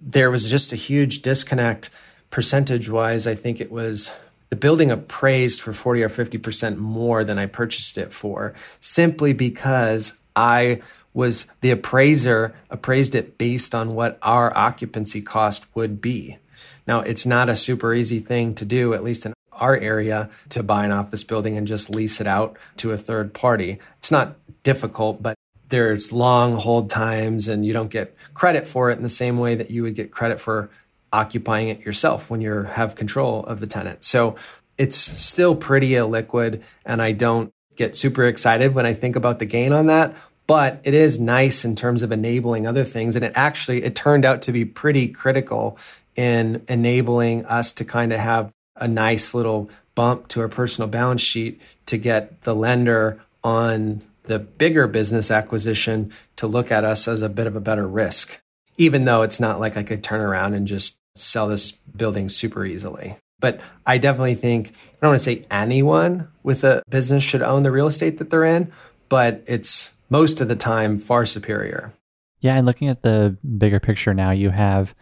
there 0.00 0.30
was 0.30 0.50
just 0.50 0.72
a 0.72 0.76
huge 0.76 1.22
disconnect 1.22 1.90
percentage 2.30 2.88
wise. 2.88 3.26
I 3.26 3.34
think 3.34 3.60
it 3.60 3.70
was 3.70 4.12
the 4.48 4.56
building 4.56 4.90
appraised 4.90 5.60
for 5.60 5.72
40 5.72 6.02
or 6.02 6.08
50% 6.08 6.76
more 6.76 7.24
than 7.24 7.38
I 7.38 7.46
purchased 7.46 7.98
it 7.98 8.12
for, 8.12 8.54
simply 8.80 9.32
because 9.32 10.18
I 10.34 10.82
was 11.12 11.46
the 11.60 11.70
appraiser 11.70 12.54
appraised 12.68 13.14
it 13.14 13.36
based 13.36 13.74
on 13.74 13.94
what 13.94 14.18
our 14.22 14.56
occupancy 14.56 15.22
cost 15.22 15.66
would 15.74 16.00
be. 16.00 16.38
Now, 16.86 17.00
it's 17.00 17.26
not 17.26 17.48
a 17.48 17.54
super 17.54 17.94
easy 17.94 18.20
thing 18.20 18.54
to 18.56 18.64
do, 18.64 18.94
at 18.94 19.04
least 19.04 19.26
in 19.26 19.34
our 19.52 19.76
area, 19.76 20.30
to 20.50 20.62
buy 20.62 20.84
an 20.84 20.92
office 20.92 21.24
building 21.24 21.56
and 21.56 21.66
just 21.66 21.90
lease 21.90 22.20
it 22.20 22.26
out 22.26 22.56
to 22.76 22.92
a 22.92 22.96
third 22.96 23.34
party. 23.34 23.78
It's 23.98 24.10
not 24.10 24.36
difficult, 24.62 25.22
but 25.22 25.34
there's 25.70 26.12
long 26.12 26.56
hold 26.56 26.90
times 26.90 27.48
and 27.48 27.64
you 27.64 27.72
don't 27.72 27.90
get 27.90 28.16
credit 28.34 28.66
for 28.66 28.90
it 28.90 28.96
in 28.96 29.02
the 29.02 29.08
same 29.08 29.38
way 29.38 29.54
that 29.54 29.70
you 29.70 29.82
would 29.82 29.94
get 29.94 30.10
credit 30.10 30.38
for 30.38 30.70
occupying 31.12 31.68
it 31.68 31.80
yourself 31.80 32.30
when 32.30 32.40
you 32.40 32.62
have 32.62 32.94
control 32.94 33.44
of 33.44 33.60
the 33.60 33.66
tenant. 33.66 34.04
So 34.04 34.36
it's 34.78 34.96
still 34.96 35.56
pretty 35.56 35.90
illiquid 35.90 36.62
and 36.84 37.00
I 37.00 37.12
don't 37.12 37.52
get 37.76 37.96
super 37.96 38.26
excited 38.26 38.74
when 38.74 38.86
I 38.86 38.94
think 38.94 39.16
about 39.16 39.38
the 39.38 39.46
gain 39.46 39.72
on 39.72 39.86
that, 39.86 40.14
but 40.46 40.80
it 40.84 40.94
is 40.94 41.18
nice 41.18 41.64
in 41.64 41.74
terms 41.74 42.02
of 42.02 42.12
enabling 42.12 42.66
other 42.66 42.84
things 42.84 43.16
and 43.16 43.24
it 43.24 43.32
actually 43.34 43.82
it 43.82 43.94
turned 43.94 44.24
out 44.24 44.42
to 44.42 44.52
be 44.52 44.64
pretty 44.64 45.08
critical 45.08 45.78
in 46.16 46.64
enabling 46.68 47.44
us 47.46 47.72
to 47.74 47.84
kind 47.84 48.12
of 48.12 48.20
have 48.20 48.52
a 48.76 48.88
nice 48.88 49.34
little 49.34 49.70
bump 49.94 50.28
to 50.28 50.40
our 50.40 50.48
personal 50.48 50.88
balance 50.88 51.20
sheet 51.20 51.60
to 51.86 51.96
get 51.96 52.42
the 52.42 52.54
lender 52.54 53.20
on 53.42 54.02
the 54.24 54.38
bigger 54.38 54.86
business 54.86 55.30
acquisition 55.30 56.12
to 56.36 56.46
look 56.46 56.70
at 56.70 56.84
us 56.84 57.08
as 57.08 57.22
a 57.22 57.28
bit 57.28 57.46
of 57.46 57.56
a 57.56 57.60
better 57.60 57.88
risk, 57.88 58.40
even 58.76 59.04
though 59.04 59.22
it's 59.22 59.40
not 59.40 59.60
like 59.60 59.76
I 59.76 59.82
could 59.82 60.02
turn 60.02 60.20
around 60.20 60.54
and 60.54 60.66
just 60.66 60.98
sell 61.16 61.48
this 61.48 61.72
building 61.72 62.28
super 62.28 62.64
easily. 62.64 63.16
But 63.40 63.60
I 63.86 63.98
definitely 63.98 64.34
think, 64.34 64.68
I 64.68 64.98
don't 65.00 65.10
want 65.10 65.18
to 65.18 65.24
say 65.24 65.46
anyone 65.50 66.28
with 66.42 66.62
a 66.62 66.82
business 66.88 67.24
should 67.24 67.42
own 67.42 67.62
the 67.62 67.70
real 67.70 67.86
estate 67.86 68.18
that 68.18 68.30
they're 68.30 68.44
in, 68.44 68.70
but 69.08 69.42
it's 69.46 69.94
most 70.10 70.40
of 70.40 70.48
the 70.48 70.56
time 70.56 70.98
far 70.98 71.24
superior. 71.24 71.92
Yeah. 72.40 72.56
And 72.56 72.66
looking 72.66 72.88
at 72.88 73.02
the 73.02 73.36
bigger 73.58 73.80
picture 73.80 74.14
now, 74.14 74.30
you 74.30 74.50
have 74.50 74.94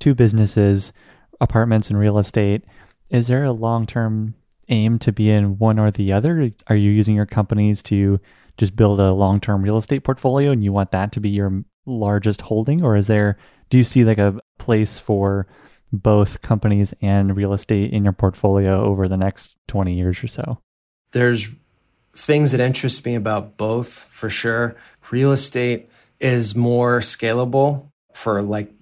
two 0.00 0.14
businesses, 0.14 0.92
apartments 1.40 1.88
and 1.88 1.98
real 1.98 2.18
estate. 2.18 2.64
Is 3.10 3.28
there 3.28 3.44
a 3.44 3.52
long 3.52 3.86
term 3.86 4.34
aim 4.68 4.98
to 4.98 5.12
be 5.12 5.30
in 5.30 5.58
one 5.58 5.78
or 5.78 5.90
the 5.90 6.12
other? 6.12 6.50
Are 6.66 6.76
you 6.76 6.90
using 6.90 7.14
your 7.14 7.26
companies 7.26 7.82
to 7.84 8.18
just 8.56 8.76
build 8.76 9.00
a 9.00 9.12
long 9.12 9.40
term 9.40 9.62
real 9.62 9.76
estate 9.76 10.04
portfolio 10.04 10.50
and 10.50 10.62
you 10.64 10.72
want 10.72 10.92
that 10.92 11.12
to 11.12 11.20
be 11.20 11.30
your 11.30 11.64
largest 11.86 12.42
holding? 12.42 12.82
Or 12.82 12.96
is 12.96 13.06
there, 13.06 13.36
do 13.70 13.78
you 13.78 13.84
see 13.84 14.04
like 14.04 14.18
a 14.18 14.38
place 14.58 14.98
for 14.98 15.46
both 15.92 16.42
companies 16.42 16.92
and 17.00 17.36
real 17.36 17.52
estate 17.52 17.92
in 17.92 18.04
your 18.04 18.12
portfolio 18.12 18.84
over 18.84 19.08
the 19.08 19.16
next 19.16 19.56
20 19.68 19.94
years 19.94 20.22
or 20.22 20.28
so? 20.28 20.58
There's 21.12 21.48
things 22.14 22.52
that 22.52 22.60
interest 22.60 23.04
me 23.04 23.14
about 23.14 23.56
both 23.56 23.88
for 23.88 24.30
sure. 24.30 24.76
Real 25.10 25.32
estate 25.32 25.88
is 26.20 26.54
more 26.54 27.00
scalable 27.00 27.88
for 28.12 28.40
like 28.42 28.72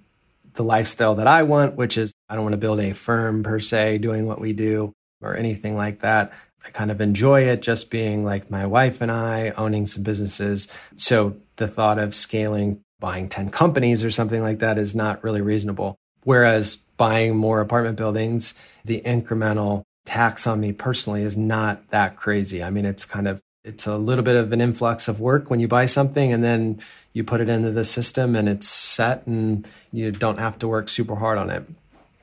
the 0.53 0.63
lifestyle 0.63 1.15
that 1.15 1.27
I 1.27 1.43
want, 1.43 1.75
which 1.75 1.97
is 1.97 2.13
I 2.29 2.35
don't 2.35 2.43
want 2.43 2.53
to 2.53 2.57
build 2.57 2.79
a 2.79 2.93
firm 2.93 3.43
per 3.43 3.59
se 3.59 3.99
doing 3.99 4.27
what 4.27 4.39
we 4.39 4.53
do 4.53 4.93
or 5.21 5.35
anything 5.35 5.75
like 5.75 5.99
that. 5.99 6.33
I 6.65 6.69
kind 6.69 6.91
of 6.91 7.01
enjoy 7.01 7.41
it 7.41 7.61
just 7.61 7.89
being 7.89 8.23
like 8.23 8.49
my 8.49 8.65
wife 8.65 9.01
and 9.01 9.11
I 9.11 9.49
owning 9.51 9.85
some 9.85 10.03
businesses. 10.03 10.67
So 10.95 11.35
the 11.57 11.67
thought 11.67 11.99
of 11.99 12.15
scaling, 12.15 12.81
buying 12.99 13.27
10 13.27 13.49
companies 13.49 14.03
or 14.03 14.11
something 14.11 14.41
like 14.41 14.59
that 14.59 14.77
is 14.77 14.95
not 14.95 15.23
really 15.23 15.41
reasonable. 15.41 15.95
Whereas 16.23 16.75
buying 16.75 17.35
more 17.35 17.59
apartment 17.59 17.97
buildings, 17.97 18.53
the 18.85 19.01
incremental 19.05 19.83
tax 20.05 20.47
on 20.47 20.61
me 20.61 20.71
personally 20.71 21.23
is 21.23 21.35
not 21.35 21.89
that 21.89 22.15
crazy. 22.15 22.63
I 22.63 22.69
mean, 22.69 22.85
it's 22.85 23.05
kind 23.05 23.27
of 23.27 23.41
it's 23.63 23.87
a 23.87 23.97
little 23.97 24.23
bit 24.23 24.35
of 24.35 24.51
an 24.51 24.59
influx 24.59 25.07
of 25.07 25.21
work 25.21 25.49
when 25.49 25.61
you 25.61 25.69
buy 25.69 25.85
something 25.85 26.33
and 26.33 26.43
then 26.43 26.81
you 27.13 27.23
put 27.23 27.39
it 27.39 27.47
into 27.47 27.71
the 27.71 27.85
system 27.85 28.35
and 28.35 28.49
it's 28.49 28.67
set 28.67 29.25
and 29.25 29.65
you 29.91 30.11
don't 30.11 30.37
have 30.37 30.59
to 30.59 30.67
work 30.67 30.89
super 30.89 31.15
hard 31.15 31.37
on 31.37 31.49
it. 31.49 31.63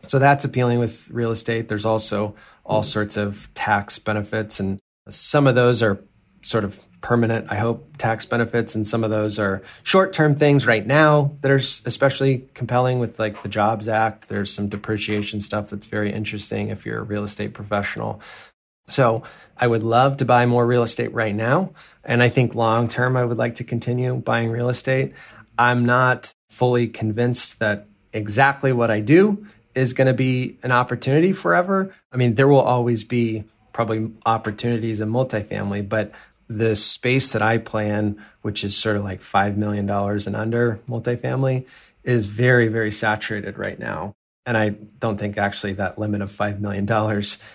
So 0.02 0.18
that's 0.18 0.44
appealing 0.44 0.78
with 0.78 1.10
real 1.10 1.30
estate. 1.30 1.68
There's 1.68 1.86
also 1.86 2.34
all 2.64 2.80
mm-hmm. 2.80 2.88
sorts 2.88 3.16
of 3.16 3.48
tax 3.54 3.98
benefits, 3.98 4.60
and 4.60 4.78
some 5.08 5.46
of 5.46 5.54
those 5.54 5.82
are 5.82 6.02
sort 6.42 6.64
of 6.64 6.80
permanent, 7.00 7.50
I 7.50 7.56
hope, 7.56 7.96
tax 7.96 8.26
benefits, 8.26 8.74
and 8.74 8.86
some 8.86 9.04
of 9.04 9.10
those 9.10 9.38
are 9.38 9.62
short 9.82 10.12
term 10.12 10.34
things 10.34 10.66
right 10.66 10.86
now 10.86 11.32
that 11.40 11.50
are 11.50 11.56
especially 11.56 12.48
compelling 12.54 12.98
with 12.98 13.18
like 13.18 13.42
the 13.42 13.48
Jobs 13.48 13.88
Act. 13.88 14.28
There's 14.28 14.52
some 14.52 14.68
depreciation 14.68 15.40
stuff 15.40 15.70
that's 15.70 15.86
very 15.86 16.12
interesting 16.12 16.68
if 16.68 16.84
you're 16.84 17.00
a 17.00 17.04
real 17.04 17.24
estate 17.24 17.54
professional. 17.54 18.20
So 18.88 19.22
I 19.56 19.66
would 19.66 19.82
love 19.82 20.18
to 20.18 20.24
buy 20.24 20.46
more 20.46 20.66
real 20.66 20.82
estate 20.82 21.12
right 21.12 21.34
now. 21.34 21.72
And 22.04 22.22
I 22.22 22.28
think 22.28 22.54
long 22.54 22.88
term, 22.88 23.16
I 23.16 23.24
would 23.24 23.38
like 23.38 23.56
to 23.56 23.64
continue 23.64 24.16
buying 24.16 24.50
real 24.50 24.68
estate. 24.68 25.14
I'm 25.58 25.84
not 25.84 26.32
fully 26.48 26.88
convinced 26.88 27.60
that 27.60 27.86
exactly 28.12 28.72
what 28.72 28.90
I 28.90 29.00
do 29.00 29.46
is 29.74 29.92
going 29.92 30.06
to 30.06 30.14
be 30.14 30.58
an 30.62 30.72
opportunity 30.72 31.32
forever. 31.32 31.94
I 32.12 32.16
mean, 32.16 32.34
there 32.34 32.48
will 32.48 32.60
always 32.60 33.04
be 33.04 33.44
probably 33.72 34.10
opportunities 34.26 35.00
in 35.00 35.10
multifamily, 35.10 35.88
but 35.88 36.12
the 36.48 36.74
space 36.74 37.32
that 37.32 37.42
I 37.42 37.58
play 37.58 37.90
in, 37.90 38.20
which 38.42 38.64
is 38.64 38.76
sort 38.76 38.96
of 38.96 39.04
like 39.04 39.20
$5 39.20 39.56
million 39.56 39.88
and 39.88 40.36
under 40.36 40.80
multifamily, 40.88 41.66
is 42.02 42.26
very, 42.26 42.68
very 42.68 42.90
saturated 42.90 43.56
right 43.58 43.78
now. 43.78 44.14
And 44.46 44.56
I 44.56 44.70
don't 44.70 45.18
think 45.18 45.38
actually 45.38 45.74
that 45.74 45.98
limit 45.98 46.22
of 46.22 46.32
$5 46.32 46.58
million 46.58 46.88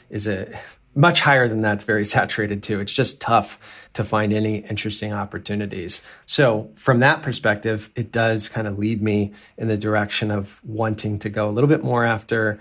is 0.09 0.27
a 0.27 0.57
much 0.95 1.21
higher 1.21 1.47
than 1.47 1.61
that's 1.61 1.83
very 1.83 2.05
saturated 2.15 2.63
too. 2.63 2.79
It's 2.79 2.93
just 2.93 3.21
tough 3.21 3.89
to 3.93 4.03
find 4.03 4.33
any 4.33 4.57
interesting 4.57 5.13
opportunities. 5.13 6.01
So, 6.25 6.71
from 6.75 6.99
that 7.01 7.21
perspective, 7.21 7.91
it 7.95 8.11
does 8.11 8.49
kind 8.49 8.67
of 8.67 8.79
lead 8.79 9.01
me 9.01 9.33
in 9.57 9.67
the 9.67 9.77
direction 9.77 10.31
of 10.31 10.61
wanting 10.63 11.19
to 11.19 11.29
go 11.29 11.49
a 11.49 11.51
little 11.51 11.67
bit 11.67 11.83
more 11.83 12.05
after 12.05 12.59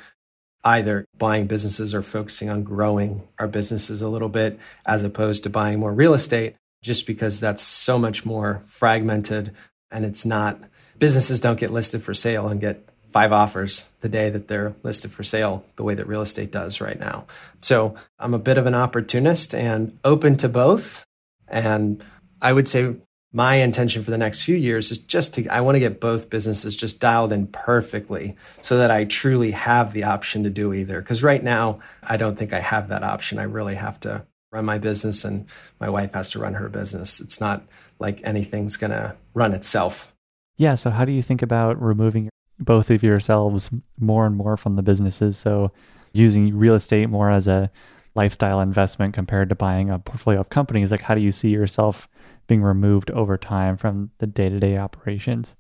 either 0.65 1.07
buying 1.19 1.47
businesses 1.47 1.95
or 1.95 2.03
focusing 2.03 2.49
on 2.49 2.63
growing 2.63 3.23
our 3.39 3.47
businesses 3.47 4.01
a 4.01 4.09
little 4.09 4.31
bit 4.31 4.59
as 4.87 5.05
opposed 5.05 5.43
to 5.43 5.51
buying 5.51 5.79
more 5.79 5.93
real 5.93 6.15
estate, 6.15 6.57
just 6.83 7.07
because 7.07 7.39
that's 7.39 7.63
so 7.63 7.99
much 7.99 8.25
more 8.25 8.63
fragmented 8.67 9.53
and 9.91 10.05
it's 10.05 10.25
not, 10.25 10.59
businesses 10.99 11.39
don't 11.39 11.61
get 11.61 11.71
listed 11.71 12.03
for 12.03 12.15
sale 12.15 12.49
and 12.49 12.61
get 12.61 12.89
five 13.15 13.33
offers 13.33 13.89
the 14.01 14.09
day 14.09 14.29
that 14.29 14.49
they're 14.49 14.75
listed 14.83 15.09
for 15.09 15.23
sale, 15.23 15.65
the 15.77 15.85
way 15.85 15.95
that 15.95 16.09
real 16.09 16.21
estate 16.21 16.51
does 16.51 16.81
right 16.81 16.99
now. 16.99 17.25
So 17.61 17.95
I'm 18.19 18.35
a 18.35 18.41
bit 18.41 18.59
of 18.59 18.67
an 18.67 18.75
opportunist 18.75 19.55
and 19.55 19.97
open 20.03 20.37
to 20.39 20.49
both. 20.49 21.05
And 21.47 22.03
I 22.43 22.53
would 22.53 22.67
say 22.67 22.97
my 23.33 23.55
intention 23.55 24.03
for 24.03 24.11
the 24.11 24.19
next 24.19 24.43
few 24.43 24.57
years 24.57 24.91
is 24.91 24.99
just 24.99 25.33
to, 25.35 25.47
I 25.47 25.61
want 25.61 25.77
to 25.77 25.81
get 25.81 26.01
both 26.01 26.29
businesses 26.29 26.75
just 26.75 26.99
dialed 26.99 27.33
in 27.33 27.47
perfectly 27.47 28.35
so 28.63 28.79
that 28.79 28.91
I 28.91 29.05
truly 29.05 29.53
have 29.53 29.93
the 29.93 30.03
option 30.03 30.43
to 30.43 30.51
do 30.51 30.75
either. 30.75 31.01
Because 31.01 31.23
right 31.23 31.43
now, 31.43 31.79
I 32.03 32.17
don't 32.17 32.37
think 32.37 32.53
I 32.53 32.59
have 32.59 32.89
that 32.89 33.05
option. 33.05 33.39
I 33.39 33.45
really 33.45 33.77
have 33.77 34.01
to 34.01 34.27
run 34.51 34.65
my 34.65 34.79
business 34.79 35.25
and 35.25 35.47
my 35.79 35.89
wife 35.89 36.15
has 36.15 36.31
to 36.31 36.41
run 36.41 36.55
her 36.55 36.69
business. 36.69 37.21
It's 37.21 37.41
not 37.41 37.63
like 38.01 38.21
anything's 38.25 38.77
going 38.77 38.91
to 38.91 39.15
run 39.35 39.53
itself. 39.53 40.13
Yeah. 40.57 40.75
So, 40.75 40.91
how 40.91 41.05
do 41.05 41.13
you 41.13 41.23
think 41.23 41.43
about 41.43 41.81
removing 41.81 42.29
both 42.59 42.91
of 42.91 43.03
yourselves 43.03 43.71
more 43.99 44.27
and 44.27 44.37
more 44.37 44.57
from 44.57 44.77
the 44.77 44.83
businesses. 44.83 45.37
So 45.37 45.73
using 46.13 46.57
real 46.57 46.75
estate 46.75 47.09
more 47.09 47.31
as 47.31 47.49
a 47.49 47.71
lifestyle 48.15 48.61
investment 48.61 49.15
compared 49.15 49.49
to 49.49 49.55
buying 49.55 49.91
a 49.91 49.99
portfolio 49.99 50.41
of 50.41 50.49
companies, 50.49 50.91
like 50.91 51.03
how 51.03 51.15
do 51.15 51.21
you 51.21 51.33
see 51.33 51.51
yourself 51.51 52.09
being 52.47 52.63
removed 52.63 53.11
over 53.11 53.37
time 53.37 53.77
from 53.77 54.11
the 54.19 54.27
day 54.27 54.49
to 54.49 54.59
day 54.59 54.77
operations? 54.77 55.57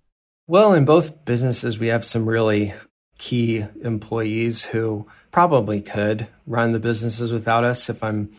Well, 0.46 0.74
in 0.74 0.84
both 0.84 1.24
businesses, 1.24 1.78
we 1.78 1.88
have 1.88 2.04
some 2.04 2.28
really 2.28 2.74
key 3.18 3.64
employees 3.82 4.66
who 4.66 5.06
probably 5.30 5.80
could 5.80 6.28
run 6.46 6.72
the 6.72 6.80
businesses 6.80 7.32
without 7.32 7.64
us 7.64 7.88
if 7.88 8.04
I'm 8.04 8.30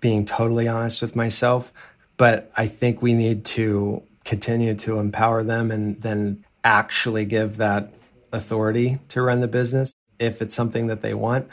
being 0.00 0.24
totally 0.24 0.66
honest 0.66 1.02
with 1.02 1.14
myself. 1.14 1.72
But 2.16 2.50
I 2.56 2.66
think 2.66 3.02
we 3.02 3.14
need 3.14 3.44
to 3.46 4.02
continue 4.24 4.74
to 4.74 4.98
empower 4.98 5.42
them 5.42 5.70
and 5.70 6.00
then 6.00 6.44
actually 6.64 7.24
give 7.24 7.56
that 7.58 7.92
authority 8.32 8.98
to 9.08 9.22
run 9.22 9.40
the 9.40 9.48
business 9.48 9.92
if 10.18 10.42
it's 10.42 10.54
something 10.54 10.88
that 10.88 11.00
they 11.00 11.14
want. 11.14 11.48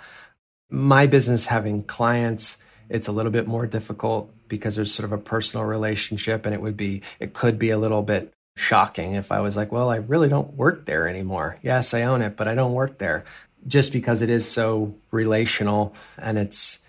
My 0.70 1.08
business 1.08 1.48
having 1.48 1.84
clients, 1.84 2.58
it's 2.90 3.08
a 3.08 3.12
little 3.12 3.32
bit 3.32 3.48
more 3.48 3.66
difficult 3.66 4.32
because 4.48 4.76
there's 4.76 4.94
sort 4.94 5.06
of 5.06 5.12
a 5.12 5.18
personal 5.18 5.66
relationship 5.66 6.46
and 6.46 6.54
it 6.54 6.62
would 6.62 6.78
be 6.78 7.02
it 7.20 7.34
could 7.34 7.58
be 7.58 7.70
a 7.70 7.78
little 7.78 8.04
bit 8.04 8.34
shocking 8.56 9.14
if 9.14 9.32
I 9.32 9.40
was 9.40 9.56
like, 9.56 9.72
well, 9.72 9.90
I 9.90 9.98
really 9.98 10.30
don't 10.30 10.54
work 10.56 10.86
there 10.86 11.08
anymore. 11.08 11.58
Yes, 11.62 11.94
I 11.94 12.04
own 12.04 12.22
it, 12.22 12.36
but 12.36 12.48
I 12.48 12.56
don't 12.56 12.74
work 12.74 12.98
there 12.98 13.24
just 13.68 13.92
because 13.92 14.22
it 14.22 14.30
is 14.30 14.50
so 14.50 14.96
relational 15.12 15.94
and 16.18 16.38
it's 16.38 16.80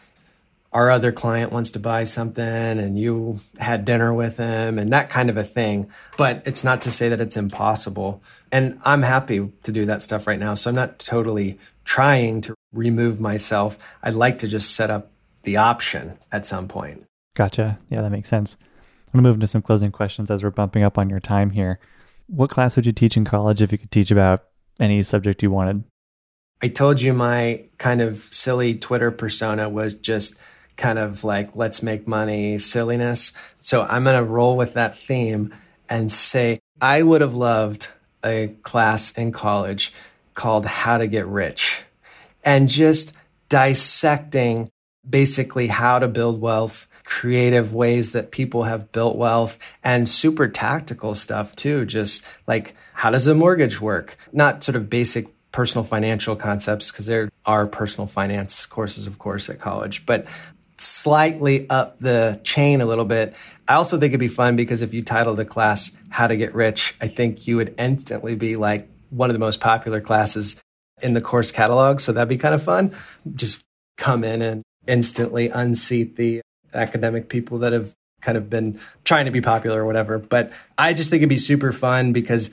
our 0.72 0.90
other 0.90 1.12
client 1.12 1.52
wants 1.52 1.70
to 1.70 1.78
buy 1.78 2.04
something 2.04 2.44
and 2.44 2.98
you 2.98 3.40
had 3.58 3.84
dinner 3.84 4.12
with 4.12 4.36
him 4.36 4.78
and 4.78 4.92
that 4.92 5.08
kind 5.08 5.30
of 5.30 5.36
a 5.36 5.44
thing. 5.44 5.90
But 6.16 6.42
it's 6.44 6.62
not 6.62 6.82
to 6.82 6.90
say 6.90 7.08
that 7.08 7.20
it's 7.20 7.36
impossible. 7.36 8.22
And 8.52 8.78
I'm 8.84 9.02
happy 9.02 9.50
to 9.62 9.72
do 9.72 9.86
that 9.86 10.02
stuff 10.02 10.26
right 10.26 10.38
now. 10.38 10.54
So 10.54 10.70
I'm 10.70 10.76
not 10.76 10.98
totally 10.98 11.58
trying 11.84 12.42
to 12.42 12.54
remove 12.72 13.20
myself. 13.20 13.78
I'd 14.02 14.14
like 14.14 14.38
to 14.38 14.48
just 14.48 14.74
set 14.74 14.90
up 14.90 15.10
the 15.44 15.56
option 15.56 16.18
at 16.30 16.44
some 16.44 16.68
point. 16.68 17.04
Gotcha. 17.34 17.78
Yeah, 17.88 18.02
that 18.02 18.10
makes 18.10 18.28
sense. 18.28 18.56
I'm 19.06 19.12
going 19.12 19.24
to 19.24 19.28
move 19.28 19.36
into 19.36 19.46
some 19.46 19.62
closing 19.62 19.90
questions 19.90 20.30
as 20.30 20.42
we're 20.42 20.50
bumping 20.50 20.82
up 20.82 20.98
on 20.98 21.08
your 21.08 21.20
time 21.20 21.50
here. 21.50 21.78
What 22.26 22.50
class 22.50 22.76
would 22.76 22.84
you 22.84 22.92
teach 22.92 23.16
in 23.16 23.24
college 23.24 23.62
if 23.62 23.72
you 23.72 23.78
could 23.78 23.90
teach 23.90 24.10
about 24.10 24.44
any 24.78 25.02
subject 25.02 25.42
you 25.42 25.50
wanted? 25.50 25.82
I 26.60 26.68
told 26.68 27.00
you 27.00 27.14
my 27.14 27.64
kind 27.78 28.02
of 28.02 28.18
silly 28.18 28.74
Twitter 28.74 29.10
persona 29.10 29.68
was 29.68 29.94
just 29.94 30.38
kind 30.78 30.98
of 30.98 31.24
like 31.24 31.54
let's 31.54 31.82
make 31.82 32.08
money 32.08 32.56
silliness. 32.56 33.34
So 33.58 33.82
I'm 33.82 34.04
going 34.04 34.16
to 34.16 34.24
roll 34.24 34.56
with 34.56 34.72
that 34.74 34.98
theme 34.98 35.54
and 35.88 36.10
say 36.10 36.60
I 36.80 37.02
would 37.02 37.20
have 37.20 37.34
loved 37.34 37.88
a 38.24 38.54
class 38.62 39.12
in 39.12 39.32
college 39.32 39.92
called 40.34 40.64
How 40.64 40.96
to 40.98 41.06
Get 41.06 41.26
Rich 41.26 41.82
and 42.44 42.68
just 42.68 43.14
dissecting 43.48 44.68
basically 45.08 45.66
how 45.66 45.98
to 45.98 46.06
build 46.06 46.40
wealth, 46.40 46.86
creative 47.04 47.74
ways 47.74 48.12
that 48.12 48.30
people 48.30 48.64
have 48.64 48.92
built 48.92 49.16
wealth, 49.16 49.58
and 49.82 50.08
super 50.08 50.46
tactical 50.46 51.14
stuff 51.14 51.56
too. 51.56 51.84
Just 51.84 52.24
like 52.46 52.74
how 52.94 53.10
does 53.10 53.26
a 53.26 53.34
mortgage 53.34 53.80
work? 53.80 54.16
Not 54.32 54.62
sort 54.62 54.76
of 54.76 54.88
basic 54.90 55.26
personal 55.50 55.82
financial 55.82 56.36
concepts, 56.36 56.90
because 56.92 57.06
there 57.06 57.30
are 57.46 57.66
personal 57.66 58.06
finance 58.06 58.66
courses, 58.66 59.06
of 59.06 59.18
course, 59.18 59.48
at 59.48 59.58
college, 59.58 60.04
but 60.04 60.26
slightly 60.80 61.68
up 61.68 61.98
the 61.98 62.40
chain 62.44 62.80
a 62.80 62.86
little 62.86 63.04
bit. 63.04 63.34
I 63.66 63.74
also 63.74 63.98
think 63.98 64.10
it'd 64.10 64.20
be 64.20 64.28
fun 64.28 64.56
because 64.56 64.82
if 64.82 64.94
you 64.94 65.02
titled 65.02 65.40
a 65.40 65.44
class 65.44 65.96
How 66.10 66.26
to 66.26 66.36
Get 66.36 66.54
Rich, 66.54 66.94
I 67.00 67.08
think 67.08 67.46
you 67.46 67.56
would 67.56 67.74
instantly 67.78 68.34
be 68.34 68.56
like 68.56 68.88
one 69.10 69.28
of 69.30 69.34
the 69.34 69.40
most 69.40 69.60
popular 69.60 70.00
classes 70.00 70.60
in 71.02 71.14
the 71.14 71.20
course 71.20 71.50
catalog. 71.52 72.00
So 72.00 72.12
that'd 72.12 72.28
be 72.28 72.36
kind 72.36 72.54
of 72.54 72.62
fun. 72.62 72.94
Just 73.30 73.64
come 73.96 74.24
in 74.24 74.42
and 74.42 74.62
instantly 74.86 75.48
unseat 75.48 76.16
the 76.16 76.40
academic 76.72 77.28
people 77.28 77.58
that 77.58 77.72
have 77.72 77.94
kind 78.20 78.36
of 78.38 78.50
been 78.50 78.78
trying 79.04 79.26
to 79.26 79.30
be 79.30 79.40
popular 79.40 79.82
or 79.82 79.86
whatever. 79.86 80.18
But 80.18 80.52
I 80.76 80.92
just 80.92 81.10
think 81.10 81.20
it'd 81.20 81.28
be 81.28 81.36
super 81.36 81.72
fun 81.72 82.12
because 82.12 82.50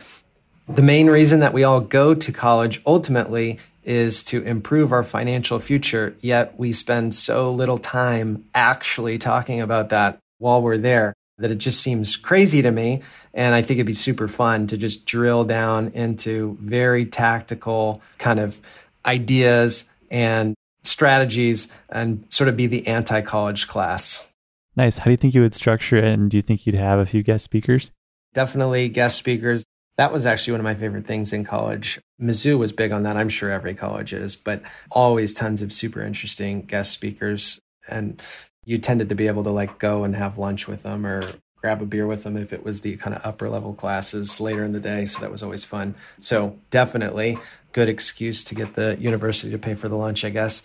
the 0.68 0.82
main 0.82 1.07
reason 1.07 1.39
that 1.41 1.53
we 1.53 1.63
all 1.63 1.82
go 1.82 2.13
to 2.13 2.32
college 2.32 2.82
ultimately 2.86 3.59
is 3.84 4.24
to 4.24 4.41
improve 4.43 4.91
our 4.91 5.03
financial 5.03 5.59
future, 5.59 6.16
yet 6.22 6.57
we 6.57 6.72
spend 6.72 7.13
so 7.13 7.51
little 7.51 7.78
time 7.78 8.43
actually 8.55 9.18
talking 9.18 9.61
about 9.61 9.89
that 9.89 10.18
while 10.39 10.61
we're 10.61 10.78
there 10.78 11.13
that 11.38 11.51
it 11.51 11.57
just 11.57 11.82
seems 11.82 12.16
crazy 12.16 12.61
to 12.61 12.72
me. 12.72 13.01
And 13.34 13.53
I 13.53 13.61
think 13.61 13.78
it'd 13.78 13.86
be 13.86 13.93
super 13.93 14.28
fun 14.28 14.68
to 14.68 14.78
just 14.78 15.05
drill 15.05 15.43
down 15.43 15.89
into 15.89 16.57
very 16.61 17.05
tactical 17.05 18.01
kind 18.18 18.39
of 18.39 18.59
ideas 19.05 19.86
and 20.09 20.55
strategies 20.84 21.72
and 21.89 22.26
sort 22.30 22.47
of 22.47 22.55
be 22.55 22.68
the 22.68 22.88
anti 22.88 23.22
college 23.22 23.68
class. 23.68 24.32
Nice. 24.78 24.97
How 24.97 25.05
do 25.05 25.11
you 25.11 25.18
think 25.18 25.34
you 25.34 25.41
would 25.41 25.55
structure 25.55 25.97
it? 25.97 26.05
And 26.05 26.30
do 26.30 26.38
you 26.38 26.43
think 26.43 26.66
you'd 26.66 26.76
have 26.76 26.99
a 26.99 27.05
few 27.05 27.22
guest 27.22 27.43
speakers? 27.43 27.91
Definitely 28.34 28.89
guest 28.89 29.18
speakers. 29.18 29.63
That 29.97 30.11
was 30.11 30.25
actually 30.25 30.51
one 30.53 30.61
of 30.61 30.65
my 30.65 30.75
favorite 30.75 31.05
things 31.05 31.31
in 31.31 31.45
college. 31.45 32.01
Mizzou 32.21 32.57
was 32.57 32.73
big 32.73 32.91
on 32.91 33.03
that. 33.03 33.15
I'm 33.15 33.29
sure 33.29 33.49
every 33.49 33.73
college 33.73 34.11
is, 34.13 34.35
but 34.35 34.61
always 34.91 35.33
tons 35.33 35.61
of 35.61 35.71
super 35.71 36.01
interesting 36.01 36.63
guest 36.63 36.91
speakers. 36.91 37.59
And 37.89 38.21
you 38.65 38.77
tended 38.77 39.09
to 39.09 39.15
be 39.15 39.27
able 39.27 39.43
to 39.43 39.51
like 39.51 39.79
go 39.79 40.03
and 40.03 40.15
have 40.15 40.37
lunch 40.37 40.67
with 40.67 40.83
them 40.83 41.05
or 41.05 41.21
grab 41.57 41.81
a 41.81 41.85
beer 41.85 42.05
with 42.05 42.23
them 42.23 42.35
if 42.35 42.51
it 42.51 42.63
was 42.63 42.81
the 42.81 42.97
kind 42.97 43.15
of 43.15 43.25
upper 43.25 43.49
level 43.49 43.73
classes 43.73 44.39
later 44.39 44.63
in 44.63 44.73
the 44.73 44.79
day. 44.79 45.05
So 45.05 45.21
that 45.21 45.31
was 45.31 45.43
always 45.43 45.63
fun. 45.63 45.95
So 46.19 46.59
definitely 46.69 47.37
good 47.71 47.89
excuse 47.89 48.43
to 48.45 48.55
get 48.55 48.75
the 48.75 48.97
university 48.99 49.51
to 49.51 49.57
pay 49.57 49.75
for 49.75 49.89
the 49.89 49.95
lunch, 49.95 50.23
I 50.23 50.29
guess. 50.29 50.63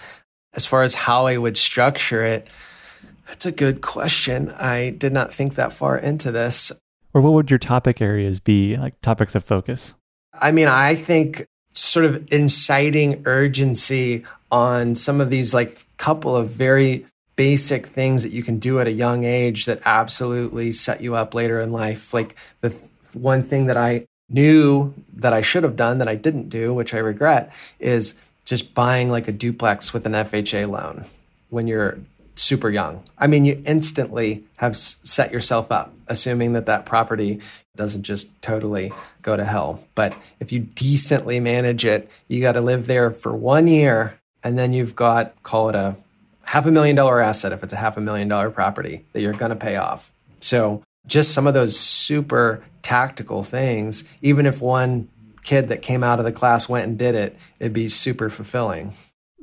As 0.55 0.66
far 0.66 0.83
as 0.83 0.95
how 0.95 1.26
I 1.26 1.37
would 1.37 1.57
structure 1.57 2.22
it, 2.22 2.49
that's 3.26 3.47
a 3.47 3.53
good 3.53 3.81
question. 3.81 4.51
I 4.51 4.91
did 4.91 5.12
not 5.12 5.33
think 5.33 5.55
that 5.55 5.72
far 5.72 5.97
into 5.97 6.31
this. 6.33 6.72
Or 7.13 7.21
what 7.21 7.33
would 7.33 7.51
your 7.51 7.59
topic 7.59 8.01
areas 8.01 8.39
be, 8.39 8.77
like 8.77 9.01
topics 9.01 9.35
of 9.35 9.45
focus? 9.45 9.95
I 10.35 10.53
mean, 10.53 10.69
I 10.69 10.95
think 10.95 11.47
sort 11.75 12.05
of 12.05 12.33
inciting 12.33 13.23
urgency 13.27 14.25
on 14.51 14.95
some 14.95 15.21
of 15.21 15.31
these 15.31 15.55
like 15.55 15.87
couple 15.97 16.35
of 16.35 16.49
very 16.49 17.07
basic 17.37 17.87
things 17.87 18.23
that 18.23 18.33
you 18.33 18.43
can 18.43 18.59
do 18.59 18.81
at 18.81 18.87
a 18.87 18.93
young 18.93 19.25
age 19.25 19.67
that 19.67 19.81
absolutely 19.85 20.73
set 20.73 21.01
you 21.01 21.15
up 21.15 21.35
later 21.35 21.61
in 21.61 21.73
life. 21.73 22.13
Like 22.13 22.37
the 22.61 22.71
th- 22.71 22.83
one 23.13 23.43
thing 23.43 23.67
that 23.67 23.77
I 23.77 24.07
knew 24.29 24.95
that 25.15 25.33
I 25.33 25.41
should 25.41 25.63
have 25.63 25.77
done 25.77 25.99
that 25.99 26.09
I 26.09 26.17
didn't 26.17 26.49
do, 26.49 26.73
which 26.73 26.95
I 26.95 26.99
regret, 26.99 27.53
is 27.79 28.21
just 28.45 28.75
buying 28.75 29.11
like 29.11 29.29
a 29.29 29.33
duplex 29.33 29.93
with 29.93 30.07
an 30.07 30.13
FHA 30.13 30.69
loan 30.69 31.05
when 31.49 31.67
you're 31.67 31.99
super 32.41 32.70
young. 32.70 33.03
I 33.18 33.26
mean, 33.26 33.45
you 33.45 33.62
instantly 33.66 34.45
have 34.57 34.76
set 34.76 35.32
yourself 35.32 35.70
up, 35.70 35.95
assuming 36.09 36.55
that 36.55 36.66
that 36.66 36.86
property 36.86 37.41
doesn't 37.76 38.03
just 38.03 38.41
totally 38.43 38.93
go 39.22 39.36
to 39.36 39.45
hell. 39.45 39.82
But 39.95 40.16
if 40.41 40.53
you 40.53 40.61
decently 40.61 41.41
manage 41.41 41.84
it, 41.84 42.11
you 42.28 42.41
got 42.41 42.53
to 42.53 42.61
live 42.61 42.86
there 42.86 43.11
for 43.11 43.34
one 43.34 43.66
year 43.66 44.18
and 44.43 44.59
then 44.59 44.72
you've 44.72 44.97
got, 44.97 45.41
call 45.43 45.68
it 45.68 45.74
a 45.74 45.97
half 46.45 46.66
a 46.66 46.70
million 46.70 46.97
dollar 46.97 47.20
asset 47.20 47.53
if 47.53 47.62
it's 47.62 47.72
a 47.72 47.76
half 47.76 47.97
a 47.97 48.01
million 48.01 48.28
dollar 48.28 48.51
property 48.51 49.05
that 49.12 49.20
you're 49.20 49.32
going 49.32 49.51
to 49.51 49.57
pay 49.57 49.76
off. 49.76 50.11
So 50.41 50.82
just 51.07 51.32
some 51.32 51.47
of 51.47 51.55
those 51.55 51.78
super 51.78 52.64
tactical 52.82 53.43
things, 53.43 54.05
even 54.22 54.47
if 54.47 54.61
one 54.61 55.09
kid 55.43 55.68
that 55.68 55.82
came 55.82 56.03
out 56.03 56.18
of 56.18 56.24
the 56.24 56.32
class 56.32 56.68
went 56.68 56.86
and 56.86 56.99
did 56.99 57.14
it, 57.14 57.36
it'd 57.59 57.72
be 57.72 57.88
super 57.88 58.30
fulfilling. 58.30 58.95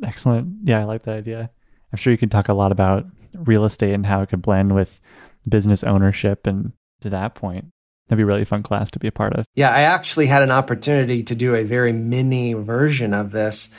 Excellent. 0.03 0.59
Yeah, 0.63 0.81
I 0.81 0.83
like 0.83 1.03
that 1.03 1.17
idea. 1.17 1.49
I'm 1.91 1.97
sure 1.97 2.11
you 2.11 2.17
can 2.17 2.29
talk 2.29 2.49
a 2.49 2.53
lot 2.53 2.71
about 2.71 3.05
real 3.33 3.65
estate 3.65 3.93
and 3.93 4.05
how 4.05 4.21
it 4.21 4.29
could 4.29 4.41
blend 4.41 4.73
with 4.73 4.99
business 5.47 5.83
ownership 5.83 6.47
and 6.47 6.73
to 7.01 7.09
that 7.09 7.35
point. 7.35 7.65
That'd 8.07 8.17
be 8.17 8.23
a 8.23 8.25
really 8.25 8.45
fun 8.45 8.63
class 8.63 8.89
to 8.91 8.99
be 8.99 9.07
a 9.07 9.11
part 9.11 9.33
of. 9.33 9.45
Yeah, 9.55 9.69
I 9.69 9.81
actually 9.81 10.27
had 10.27 10.41
an 10.41 10.51
opportunity 10.51 11.23
to 11.23 11.35
do 11.35 11.55
a 11.55 11.63
very 11.63 11.91
mini 11.91 12.53
version 12.53 13.13
of 13.13 13.31
this. 13.31 13.69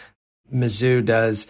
Mizzou 0.52 1.04
does, 1.04 1.46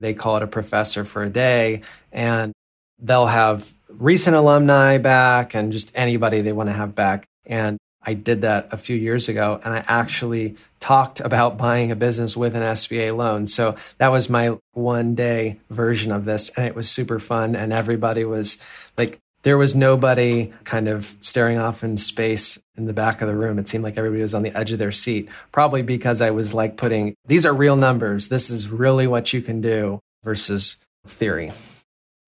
they 0.00 0.14
call 0.14 0.36
it 0.36 0.42
a 0.42 0.46
professor 0.46 1.04
for 1.04 1.22
a 1.22 1.30
day, 1.30 1.82
and 2.10 2.52
they'll 2.98 3.26
have 3.26 3.72
recent 3.88 4.34
alumni 4.34 4.98
back 4.98 5.54
and 5.54 5.72
just 5.72 5.92
anybody 5.94 6.40
they 6.40 6.52
want 6.52 6.70
to 6.70 6.74
have 6.74 6.94
back. 6.94 7.26
And 7.44 7.78
I 8.04 8.14
did 8.14 8.42
that 8.42 8.72
a 8.72 8.76
few 8.76 8.96
years 8.96 9.28
ago 9.28 9.60
and 9.64 9.74
I 9.74 9.84
actually 9.86 10.56
talked 10.80 11.20
about 11.20 11.56
buying 11.56 11.92
a 11.92 11.96
business 11.96 12.36
with 12.36 12.56
an 12.56 12.62
SBA 12.62 13.16
loan. 13.16 13.46
So 13.46 13.76
that 13.98 14.08
was 14.08 14.28
my 14.28 14.58
one 14.72 15.14
day 15.14 15.60
version 15.70 16.10
of 16.10 16.24
this 16.24 16.50
and 16.50 16.66
it 16.66 16.74
was 16.74 16.90
super 16.90 17.18
fun 17.18 17.54
and 17.54 17.72
everybody 17.72 18.24
was 18.24 18.58
like 18.98 19.18
there 19.42 19.58
was 19.58 19.74
nobody 19.74 20.52
kind 20.64 20.88
of 20.88 21.16
staring 21.20 21.58
off 21.58 21.82
in 21.82 21.96
space 21.96 22.60
in 22.76 22.86
the 22.86 22.92
back 22.92 23.20
of 23.20 23.28
the 23.28 23.34
room. 23.34 23.58
It 23.58 23.68
seemed 23.68 23.84
like 23.84 23.98
everybody 23.98 24.22
was 24.22 24.34
on 24.34 24.42
the 24.42 24.56
edge 24.56 24.70
of 24.72 24.78
their 24.78 24.92
seat, 24.92 25.28
probably 25.50 25.82
because 25.82 26.22
I 26.22 26.30
was 26.30 26.54
like 26.54 26.76
putting 26.76 27.14
these 27.26 27.44
are 27.44 27.52
real 27.52 27.76
numbers. 27.76 28.28
This 28.28 28.50
is 28.50 28.68
really 28.68 29.06
what 29.06 29.32
you 29.32 29.42
can 29.42 29.60
do 29.60 30.00
versus 30.22 30.76
theory. 31.06 31.52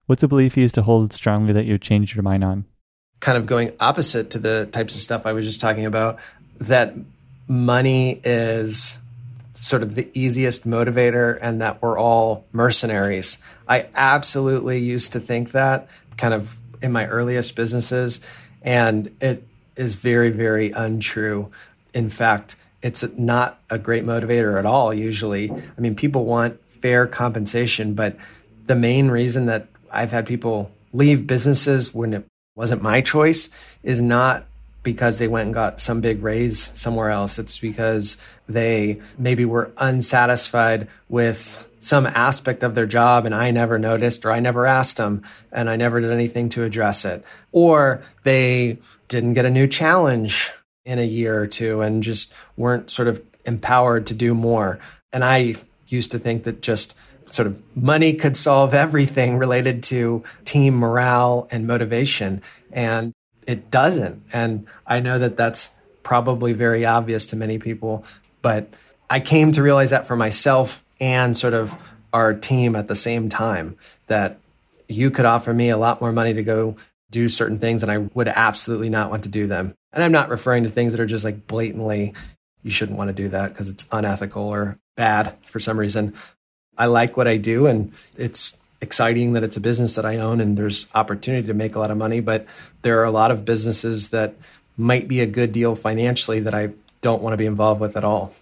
What's 0.06 0.22
a 0.22 0.28
belief 0.28 0.56
you 0.56 0.62
used 0.62 0.74
to 0.74 0.82
hold 0.82 1.12
strongly 1.12 1.52
that 1.52 1.64
you 1.64 1.78
changed 1.78 2.14
your 2.14 2.22
mind 2.22 2.44
on? 2.44 2.64
Kind 3.24 3.38
of 3.38 3.46
going 3.46 3.70
opposite 3.80 4.28
to 4.28 4.38
the 4.38 4.66
types 4.66 4.94
of 4.94 5.00
stuff 5.00 5.24
I 5.24 5.32
was 5.32 5.46
just 5.46 5.58
talking 5.58 5.86
about, 5.86 6.18
that 6.58 6.92
money 7.48 8.20
is 8.22 8.98
sort 9.54 9.82
of 9.82 9.94
the 9.94 10.10
easiest 10.12 10.66
motivator 10.68 11.38
and 11.40 11.62
that 11.62 11.80
we're 11.80 11.98
all 11.98 12.44
mercenaries. 12.52 13.38
I 13.66 13.86
absolutely 13.94 14.78
used 14.78 15.14
to 15.14 15.20
think 15.20 15.52
that 15.52 15.88
kind 16.18 16.34
of 16.34 16.58
in 16.82 16.92
my 16.92 17.06
earliest 17.06 17.56
businesses, 17.56 18.20
and 18.60 19.10
it 19.22 19.42
is 19.74 19.94
very, 19.94 20.28
very 20.28 20.72
untrue. 20.72 21.50
In 21.94 22.10
fact, 22.10 22.56
it's 22.82 23.02
not 23.16 23.58
a 23.70 23.78
great 23.78 24.04
motivator 24.04 24.58
at 24.58 24.66
all, 24.66 24.92
usually. 24.92 25.50
I 25.50 25.80
mean, 25.80 25.94
people 25.94 26.26
want 26.26 26.60
fair 26.68 27.06
compensation, 27.06 27.94
but 27.94 28.18
the 28.66 28.76
main 28.76 29.10
reason 29.10 29.46
that 29.46 29.68
I've 29.90 30.10
had 30.10 30.26
people 30.26 30.70
leave 30.92 31.26
businesses 31.26 31.94
when 31.94 32.12
it 32.12 32.26
wasn't 32.56 32.82
my 32.82 33.00
choice 33.00 33.50
is 33.82 34.00
not 34.00 34.46
because 34.82 35.18
they 35.18 35.28
went 35.28 35.46
and 35.46 35.54
got 35.54 35.80
some 35.80 36.00
big 36.00 36.22
raise 36.22 36.70
somewhere 36.78 37.10
else. 37.10 37.38
It's 37.38 37.58
because 37.58 38.18
they 38.48 39.00
maybe 39.18 39.44
were 39.44 39.72
unsatisfied 39.78 40.88
with 41.08 41.68
some 41.80 42.06
aspect 42.06 42.62
of 42.62 42.74
their 42.74 42.86
job 42.86 43.26
and 43.26 43.34
I 43.34 43.50
never 43.50 43.78
noticed 43.78 44.24
or 44.24 44.32
I 44.32 44.40
never 44.40 44.66
asked 44.66 44.98
them 44.98 45.22
and 45.52 45.68
I 45.68 45.76
never 45.76 46.00
did 46.00 46.10
anything 46.10 46.48
to 46.50 46.64
address 46.64 47.04
it. 47.04 47.24
Or 47.52 48.02
they 48.22 48.78
didn't 49.08 49.34
get 49.34 49.44
a 49.44 49.50
new 49.50 49.66
challenge 49.66 50.50
in 50.84 50.98
a 50.98 51.04
year 51.04 51.38
or 51.38 51.46
two 51.46 51.80
and 51.80 52.02
just 52.02 52.34
weren't 52.56 52.90
sort 52.90 53.08
of 53.08 53.22
empowered 53.44 54.06
to 54.06 54.14
do 54.14 54.34
more. 54.34 54.78
And 55.12 55.24
I 55.24 55.56
used 55.88 56.12
to 56.12 56.18
think 56.18 56.44
that 56.44 56.62
just 56.62 56.96
sort 57.28 57.46
of 57.46 57.60
money 57.76 58.14
could 58.14 58.36
solve 58.36 58.74
everything 58.74 59.38
related 59.38 59.82
to 59.84 60.22
team 60.44 60.76
morale 60.76 61.48
and 61.50 61.66
motivation. 61.66 62.42
And 62.72 63.12
it 63.46 63.70
doesn't. 63.70 64.22
And 64.32 64.66
I 64.86 65.00
know 65.00 65.18
that 65.18 65.36
that's 65.36 65.70
probably 66.02 66.52
very 66.52 66.84
obvious 66.84 67.26
to 67.26 67.36
many 67.36 67.58
people, 67.58 68.04
but 68.42 68.68
I 69.08 69.20
came 69.20 69.52
to 69.52 69.62
realize 69.62 69.90
that 69.90 70.06
for 70.06 70.16
myself 70.16 70.84
and 71.00 71.36
sort 71.36 71.54
of 71.54 71.74
our 72.12 72.34
team 72.34 72.76
at 72.76 72.88
the 72.88 72.94
same 72.94 73.28
time 73.28 73.76
that 74.06 74.38
you 74.88 75.10
could 75.10 75.24
offer 75.24 75.52
me 75.52 75.70
a 75.70 75.76
lot 75.76 76.00
more 76.00 76.12
money 76.12 76.34
to 76.34 76.42
go 76.42 76.76
do 77.10 77.28
certain 77.28 77.58
things 77.58 77.82
and 77.82 77.90
I 77.90 77.98
would 77.98 78.28
absolutely 78.28 78.88
not 78.88 79.10
want 79.10 79.24
to 79.24 79.28
do 79.28 79.46
them. 79.46 79.74
And 79.92 80.02
I'm 80.02 80.12
not 80.12 80.28
referring 80.28 80.64
to 80.64 80.70
things 80.70 80.92
that 80.92 81.00
are 81.00 81.06
just 81.06 81.24
like 81.24 81.46
blatantly, 81.46 82.14
you 82.62 82.70
shouldn't 82.70 82.98
want 82.98 83.08
to 83.08 83.14
do 83.14 83.28
that 83.30 83.50
because 83.50 83.68
it's 83.68 83.86
unethical 83.92 84.42
or 84.42 84.78
bad 84.96 85.36
for 85.44 85.60
some 85.60 85.78
reason. 85.78 86.14
I 86.78 86.86
like 86.86 87.16
what 87.16 87.28
I 87.28 87.36
do 87.36 87.66
and 87.66 87.92
it's 88.16 88.60
exciting 88.80 89.32
that 89.32 89.42
it's 89.42 89.56
a 89.56 89.60
business 89.60 89.94
that 89.96 90.04
I 90.04 90.18
own 90.18 90.40
and 90.40 90.56
there's 90.56 90.86
opportunity 90.94 91.46
to 91.46 91.54
make 91.54 91.74
a 91.74 91.80
lot 91.80 91.90
of 91.90 91.96
money. 91.96 92.20
But 92.20 92.46
there 92.82 93.00
are 93.00 93.04
a 93.04 93.10
lot 93.10 93.30
of 93.30 93.44
businesses 93.44 94.10
that 94.10 94.34
might 94.76 95.08
be 95.08 95.20
a 95.20 95.26
good 95.26 95.52
deal 95.52 95.74
financially 95.74 96.40
that 96.40 96.54
I 96.54 96.70
don't 97.00 97.22
want 97.22 97.32
to 97.32 97.36
be 97.36 97.46
involved 97.46 97.80
with 97.80 97.96
at 97.96 98.04
all. 98.04 98.34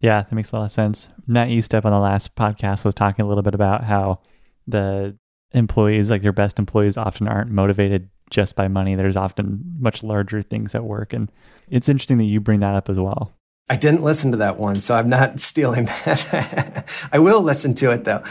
Yeah, 0.00 0.22
that 0.22 0.32
makes 0.32 0.52
a 0.52 0.56
lot 0.56 0.64
of 0.64 0.72
sense. 0.72 1.08
Nat 1.26 1.46
Estep 1.46 1.84
on 1.84 1.92
the 1.92 1.98
last 1.98 2.34
podcast 2.34 2.84
was 2.84 2.94
talking 2.94 3.24
a 3.24 3.28
little 3.28 3.42
bit 3.42 3.54
about 3.54 3.84
how 3.84 4.20
the 4.66 5.16
employees, 5.52 6.08
like 6.08 6.22
your 6.22 6.32
best 6.32 6.58
employees, 6.58 6.96
often 6.96 7.28
aren't 7.28 7.50
motivated 7.50 8.08
just 8.30 8.56
by 8.56 8.68
money. 8.68 8.94
There's 8.94 9.16
often 9.16 9.76
much 9.78 10.02
larger 10.02 10.42
things 10.42 10.74
at 10.74 10.84
work. 10.84 11.12
And 11.12 11.30
it's 11.68 11.88
interesting 11.88 12.18
that 12.18 12.24
you 12.24 12.40
bring 12.40 12.60
that 12.60 12.74
up 12.74 12.88
as 12.88 12.98
well. 12.98 13.32
I 13.70 13.76
didn't 13.76 14.02
listen 14.02 14.32
to 14.32 14.38
that 14.38 14.58
one, 14.58 14.80
so 14.80 14.96
I'm 14.96 15.08
not 15.08 15.38
stealing 15.50 15.84
that. 15.84 16.88
I 17.12 17.20
will 17.20 17.40
listen 17.40 17.72
to 17.74 17.92
it 17.92 18.04
though. 18.04 18.24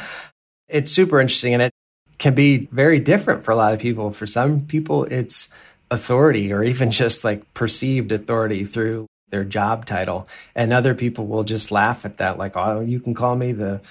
It's 0.67 0.91
super 0.91 1.19
interesting 1.19 1.53
and 1.53 1.63
it 1.63 1.71
can 2.17 2.35
be 2.35 2.67
very 2.71 2.99
different 2.99 3.43
for 3.43 3.51
a 3.51 3.55
lot 3.55 3.73
of 3.73 3.79
people. 3.79 4.11
For 4.11 4.27
some 4.27 4.65
people, 4.67 5.05
it's 5.05 5.47
authority 5.89 6.51
or 6.51 6.61
even 6.61 6.91
just 6.91 7.23
like 7.23 7.53
perceived 7.53 8.11
authority 8.11 8.65
through 8.65 9.07
their 9.29 9.45
job 9.45 9.85
title. 9.85 10.27
And 10.55 10.73
other 10.73 10.93
people 10.93 11.25
will 11.25 11.45
just 11.45 11.71
laugh 11.71 12.05
at 12.05 12.17
that, 12.17 12.37
like, 12.37 12.57
oh, 12.57 12.81
you 12.81 12.99
can 12.99 13.13
call 13.13 13.37
me 13.37 13.53
the 13.53 13.81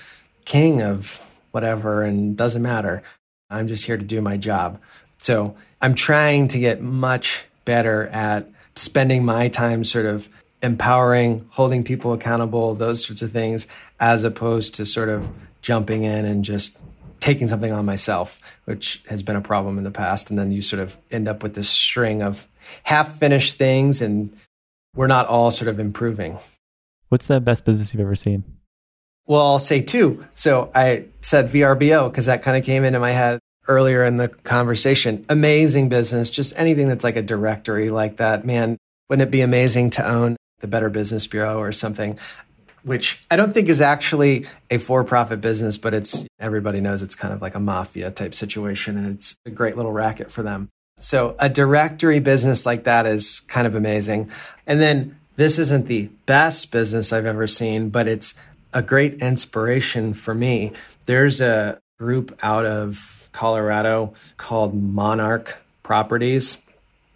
king 0.44 0.82
of 0.82 1.20
whatever 1.52 2.02
and 2.02 2.36
doesn't 2.36 2.62
matter. 2.62 3.02
I'm 3.48 3.68
just 3.68 3.86
here 3.86 3.96
to 3.96 4.04
do 4.04 4.20
my 4.20 4.36
job. 4.36 4.78
So 5.16 5.56
I'm 5.80 5.94
trying 5.94 6.48
to 6.48 6.58
get 6.58 6.82
much 6.82 7.46
better 7.64 8.06
at 8.08 8.48
spending 8.76 9.24
my 9.24 9.48
time 9.48 9.82
sort 9.82 10.06
of 10.06 10.28
empowering, 10.62 11.46
holding 11.50 11.84
people 11.84 12.12
accountable, 12.12 12.74
those 12.74 13.04
sorts 13.04 13.22
of 13.22 13.30
things, 13.30 13.66
as 14.00 14.24
opposed 14.24 14.74
to 14.74 14.86
sort 14.86 15.08
of 15.08 15.30
jumping 15.62 16.04
in 16.04 16.24
and 16.24 16.44
just 16.44 16.78
taking 17.20 17.48
something 17.48 17.72
on 17.72 17.84
myself, 17.84 18.40
which 18.64 19.02
has 19.08 19.22
been 19.22 19.36
a 19.36 19.40
problem 19.40 19.78
in 19.78 19.84
the 19.84 19.90
past. 19.90 20.30
And 20.30 20.38
then 20.38 20.52
you 20.52 20.62
sort 20.62 20.80
of 20.80 20.96
end 21.10 21.28
up 21.28 21.42
with 21.42 21.54
this 21.54 21.68
string 21.68 22.22
of 22.22 22.46
half 22.84 23.18
finished 23.18 23.56
things, 23.56 24.02
and 24.02 24.36
we're 24.94 25.06
not 25.06 25.26
all 25.26 25.50
sort 25.50 25.68
of 25.68 25.78
improving. 25.80 26.38
What's 27.08 27.26
the 27.26 27.40
best 27.40 27.64
business 27.64 27.92
you've 27.92 28.00
ever 28.00 28.16
seen? 28.16 28.44
Well, 29.26 29.46
I'll 29.46 29.58
say 29.58 29.82
two. 29.82 30.24
So 30.32 30.70
I 30.74 31.04
said 31.20 31.46
VRBO 31.46 32.10
because 32.10 32.26
that 32.26 32.42
kind 32.42 32.56
of 32.56 32.64
came 32.64 32.84
into 32.84 32.98
my 32.98 33.10
head 33.10 33.40
earlier 33.66 34.02
in 34.04 34.16
the 34.16 34.28
conversation. 34.28 35.24
Amazing 35.28 35.90
business, 35.90 36.30
just 36.30 36.54
anything 36.56 36.88
that's 36.88 37.04
like 37.04 37.16
a 37.16 37.22
directory 37.22 37.90
like 37.90 38.16
that. 38.16 38.46
Man, 38.46 38.78
wouldn't 39.08 39.28
it 39.28 39.30
be 39.30 39.42
amazing 39.42 39.90
to 39.90 40.08
own 40.08 40.36
the 40.60 40.68
Better 40.68 40.90
Business 40.90 41.26
Bureau 41.26 41.58
or 41.58 41.72
something? 41.72 42.18
which 42.84 43.22
I 43.30 43.36
don't 43.36 43.52
think 43.52 43.68
is 43.68 43.80
actually 43.80 44.46
a 44.70 44.78
for 44.78 45.04
profit 45.04 45.40
business, 45.40 45.76
but 45.76 45.94
it's 45.94 46.26
everybody 46.38 46.80
knows 46.80 47.02
it's 47.02 47.14
kind 47.14 47.34
of 47.34 47.42
like 47.42 47.54
a 47.54 47.60
mafia 47.60 48.10
type 48.10 48.34
situation 48.34 48.96
and 48.96 49.06
it's 49.06 49.36
a 49.44 49.50
great 49.50 49.76
little 49.76 49.92
racket 49.92 50.30
for 50.30 50.42
them. 50.42 50.68
So 50.98 51.36
a 51.38 51.48
directory 51.48 52.18
business 52.18 52.66
like 52.66 52.84
that 52.84 53.06
is 53.06 53.40
kind 53.40 53.66
of 53.66 53.74
amazing. 53.74 54.30
And 54.66 54.80
then 54.80 55.18
this 55.36 55.58
isn't 55.58 55.86
the 55.86 56.08
best 56.26 56.72
business 56.72 57.12
I've 57.12 57.26
ever 57.26 57.46
seen, 57.46 57.90
but 57.90 58.08
it's 58.08 58.34
a 58.72 58.82
great 58.82 59.14
inspiration 59.22 60.14
for 60.14 60.34
me. 60.34 60.72
There's 61.04 61.40
a 61.40 61.78
group 61.98 62.38
out 62.42 62.66
of 62.66 63.28
Colorado 63.32 64.14
called 64.36 64.74
Monarch 64.74 65.62
Properties. 65.82 66.58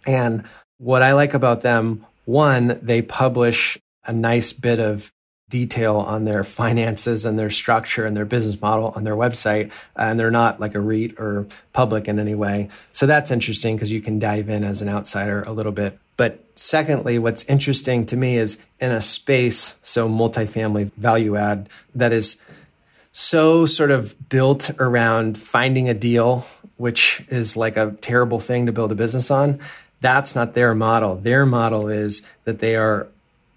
And 0.05 0.45
what 0.77 1.01
I 1.01 1.13
like 1.13 1.33
about 1.33 1.61
them, 1.61 2.05
one, 2.25 2.79
they 2.81 3.01
publish 3.01 3.77
a 4.05 4.13
nice 4.13 4.53
bit 4.53 4.79
of 4.79 5.11
detail 5.49 5.97
on 5.97 6.25
their 6.25 6.43
finances 6.43 7.25
and 7.25 7.37
their 7.37 7.51
structure 7.51 8.05
and 8.05 8.17
their 8.17 8.25
business 8.25 8.59
model 8.59 8.91
on 8.95 9.03
their 9.03 9.15
website. 9.15 9.71
And 9.95 10.19
they're 10.19 10.31
not 10.31 10.59
like 10.59 10.73
a 10.73 10.79
REIT 10.79 11.19
or 11.19 11.45
public 11.73 12.07
in 12.07 12.17
any 12.19 12.33
way. 12.33 12.69
So 12.91 13.05
that's 13.05 13.29
interesting 13.29 13.75
because 13.75 13.91
you 13.91 14.01
can 14.01 14.17
dive 14.17 14.49
in 14.49 14.63
as 14.63 14.81
an 14.81 14.89
outsider 14.89 15.43
a 15.43 15.51
little 15.51 15.71
bit. 15.71 15.99
But 16.17 16.43
secondly, 16.55 17.19
what's 17.19 17.43
interesting 17.45 18.05
to 18.07 18.17
me 18.17 18.37
is 18.37 18.57
in 18.79 18.91
a 18.91 19.01
space, 19.01 19.77
so 19.83 20.09
multifamily 20.09 20.91
value 20.93 21.35
add, 21.35 21.69
that 21.93 22.11
is 22.11 22.41
so 23.11 23.65
sort 23.67 23.91
of 23.91 24.15
built 24.29 24.71
around 24.79 25.37
finding 25.37 25.87
a 25.87 25.93
deal, 25.93 26.47
which 26.77 27.23
is 27.29 27.55
like 27.55 27.77
a 27.77 27.91
terrible 28.01 28.39
thing 28.39 28.65
to 28.65 28.71
build 28.71 28.91
a 28.91 28.95
business 28.95 29.29
on. 29.29 29.59
That's 30.03 30.35
not 30.35 30.53
their 30.53 30.75
model. 30.75 31.15
Their 31.15 31.45
model 31.45 31.87
is 31.87 32.23
that 32.43 32.59
they 32.59 32.75
are 32.75 33.07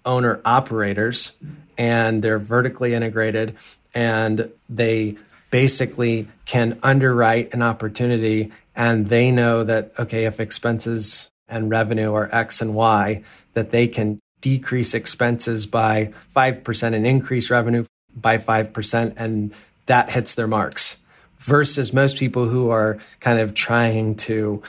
owner 0.05 0.39
operators 0.45 1.37
and 1.77 2.23
they're 2.23 2.39
vertically 2.39 2.93
integrated 2.93 3.57
and 3.93 4.49
they 4.69 5.17
basically 5.51 6.29
can 6.45 6.79
underwrite 6.81 7.53
an 7.53 7.61
opportunity 7.61 8.49
and 8.77 9.07
they 9.07 9.29
know 9.29 9.65
that 9.65 9.91
okay 9.99 10.23
if 10.23 10.39
expenses 10.39 11.29
and 11.49 11.69
revenue 11.69 12.13
are 12.13 12.33
x 12.33 12.61
and 12.61 12.73
y 12.73 13.21
that 13.53 13.71
they 13.71 13.85
can 13.85 14.17
decrease 14.39 14.93
expenses 14.93 15.65
by 15.65 16.13
5% 16.33 16.93
and 16.93 17.05
increase 17.05 17.49
revenue 17.51 17.83
by 18.15 18.37
5% 18.37 19.13
and 19.17 19.53
that 19.87 20.11
hits 20.11 20.33
their 20.35 20.47
marks 20.47 21.03
versus 21.39 21.91
most 21.91 22.17
people 22.17 22.47
who 22.47 22.69
are 22.69 22.97
kind 23.19 23.39
of 23.39 23.53
trying 23.53 24.15
to 24.15 24.63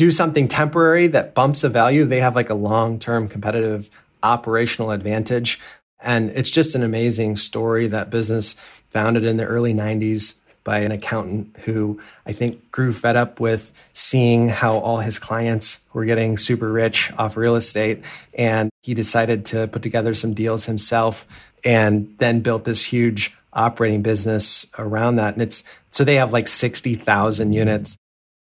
do 0.00 0.10
something 0.10 0.48
temporary 0.48 1.06
that 1.08 1.34
bumps 1.34 1.62
a 1.62 1.68
value 1.68 2.06
they 2.06 2.20
have 2.20 2.34
like 2.34 2.48
a 2.48 2.54
long-term 2.54 3.28
competitive 3.28 3.90
operational 4.22 4.90
advantage 4.90 5.60
and 6.02 6.30
it's 6.30 6.50
just 6.50 6.74
an 6.74 6.82
amazing 6.82 7.36
story. 7.36 7.86
That 7.86 8.10
business 8.10 8.54
founded 8.88 9.24
in 9.24 9.36
the 9.36 9.44
early 9.44 9.74
90s 9.74 10.40
by 10.62 10.80
an 10.80 10.92
accountant 10.92 11.56
who 11.64 12.00
I 12.26 12.32
think 12.32 12.70
grew 12.70 12.92
fed 12.92 13.16
up 13.16 13.40
with 13.40 13.72
seeing 13.92 14.48
how 14.48 14.78
all 14.78 14.98
his 14.98 15.18
clients 15.18 15.80
were 15.92 16.04
getting 16.04 16.36
super 16.36 16.70
rich 16.70 17.12
off 17.18 17.36
real 17.36 17.56
estate. 17.56 18.04
And 18.34 18.70
he 18.82 18.94
decided 18.94 19.44
to 19.46 19.68
put 19.68 19.82
together 19.82 20.14
some 20.14 20.34
deals 20.34 20.66
himself 20.66 21.26
and 21.64 22.14
then 22.18 22.40
built 22.40 22.64
this 22.64 22.84
huge 22.84 23.36
operating 23.52 24.02
business 24.02 24.66
around 24.78 25.16
that. 25.16 25.34
And 25.34 25.42
it's 25.42 25.64
so 25.90 26.04
they 26.04 26.16
have 26.16 26.32
like 26.32 26.46
60,000 26.46 27.52
units 27.52 27.96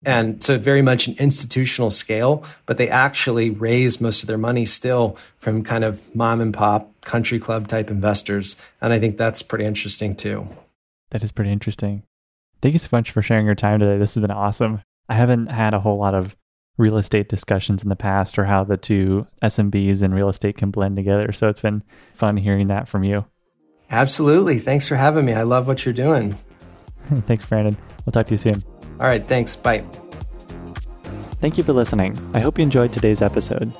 and 0.04 0.42
so 0.42 0.58
very 0.58 0.82
much 0.82 1.08
an 1.08 1.16
institutional 1.18 1.90
scale, 1.90 2.44
but 2.66 2.78
they 2.78 2.88
actually 2.88 3.50
raise 3.50 4.00
most 4.00 4.22
of 4.22 4.26
their 4.28 4.38
money 4.38 4.64
still 4.64 5.16
from 5.36 5.62
kind 5.62 5.84
of 5.84 6.14
mom 6.14 6.40
and 6.40 6.54
pop 6.54 6.90
country 7.02 7.38
club 7.38 7.68
type 7.68 7.90
investors. 7.90 8.56
And 8.80 8.92
I 8.92 8.98
think 8.98 9.16
that's 9.16 9.42
pretty 9.42 9.64
interesting 9.64 10.16
too. 10.16 10.48
That 11.10 11.22
is 11.22 11.32
pretty 11.32 11.52
interesting. 11.52 12.02
Thank 12.62 12.74
you 12.74 12.78
so 12.78 12.88
much 12.92 13.10
for 13.10 13.22
sharing 13.22 13.46
your 13.46 13.54
time 13.54 13.80
today. 13.80 13.98
This 13.98 14.14
has 14.14 14.22
been 14.22 14.30
awesome. 14.30 14.80
I 15.08 15.14
haven't 15.14 15.48
had 15.48 15.74
a 15.74 15.80
whole 15.80 15.98
lot 15.98 16.14
of 16.14 16.36
real 16.78 16.96
estate 16.96 17.28
discussions 17.28 17.82
in 17.82 17.88
the 17.88 17.96
past 17.96 18.38
or 18.38 18.44
how 18.44 18.64
the 18.64 18.76
two 18.76 19.26
SMBs 19.42 20.02
and 20.02 20.14
real 20.14 20.28
estate 20.28 20.56
can 20.56 20.70
blend 20.70 20.96
together. 20.96 21.32
So 21.32 21.48
it's 21.48 21.60
been 21.60 21.82
fun 22.14 22.36
hearing 22.36 22.68
that 22.68 22.88
from 22.88 23.04
you. 23.04 23.26
Absolutely. 23.90 24.58
Thanks 24.58 24.88
for 24.88 24.96
having 24.96 25.26
me. 25.26 25.34
I 25.34 25.42
love 25.42 25.66
what 25.66 25.84
you're 25.84 25.92
doing. 25.92 26.36
Thanks, 27.26 27.44
Brandon. 27.44 27.76
We'll 28.06 28.12
talk 28.12 28.26
to 28.26 28.32
you 28.32 28.38
soon. 28.38 28.62
All 29.00 29.06
right, 29.06 29.26
thanks. 29.26 29.56
Bye. 29.56 29.82
Thank 31.40 31.56
you 31.56 31.64
for 31.64 31.72
listening. 31.72 32.18
I 32.34 32.40
hope 32.40 32.58
you 32.58 32.62
enjoyed 32.62 32.92
today's 32.92 33.22
episode. 33.22 33.72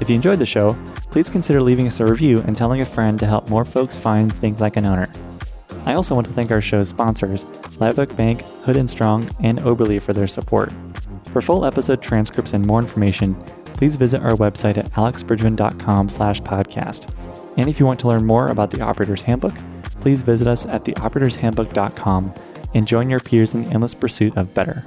If 0.00 0.10
you 0.10 0.14
enjoyed 0.14 0.38
the 0.38 0.46
show, 0.46 0.76
please 1.10 1.30
consider 1.30 1.62
leaving 1.62 1.86
us 1.86 1.98
a 2.00 2.06
review 2.06 2.42
and 2.46 2.54
telling 2.54 2.82
a 2.82 2.84
friend 2.84 3.18
to 3.18 3.26
help 3.26 3.48
more 3.48 3.64
folks 3.64 3.96
find 3.96 4.30
Think 4.30 4.60
Like 4.60 4.76
an 4.76 4.84
Owner. 4.84 5.08
I 5.86 5.94
also 5.94 6.14
want 6.14 6.26
to 6.26 6.32
thank 6.34 6.50
our 6.50 6.60
show's 6.60 6.90
sponsors, 6.90 7.46
Live 7.80 7.98
Oak 7.98 8.14
Bank, 8.16 8.42
Hood 8.64 8.76
and 8.76 8.90
Strong, 8.90 9.30
and 9.40 9.58
Oberle 9.60 10.02
for 10.02 10.12
their 10.12 10.28
support. 10.28 10.70
For 11.32 11.40
full 11.40 11.64
episode 11.64 12.02
transcripts 12.02 12.52
and 12.52 12.66
more 12.66 12.80
information, 12.80 13.34
please 13.74 13.96
visit 13.96 14.20
our 14.20 14.32
website 14.32 14.76
at 14.76 14.90
alexbridgeman.com 14.92 16.10
slash 16.10 16.42
podcast. 16.42 17.14
And 17.56 17.68
if 17.68 17.80
you 17.80 17.86
want 17.86 18.00
to 18.00 18.08
learn 18.08 18.26
more 18.26 18.48
about 18.48 18.70
the 18.70 18.82
Operator's 18.82 19.22
Handbook, 19.22 19.54
please 20.00 20.20
visit 20.20 20.46
us 20.46 20.66
at 20.66 20.84
theoperatorshandbook.com 20.84 22.34
and 22.74 22.86
join 22.86 23.10
your 23.10 23.20
peers 23.20 23.54
in 23.54 23.64
the 23.64 23.70
endless 23.70 23.94
pursuit 23.94 24.36
of 24.36 24.54
better. 24.54 24.82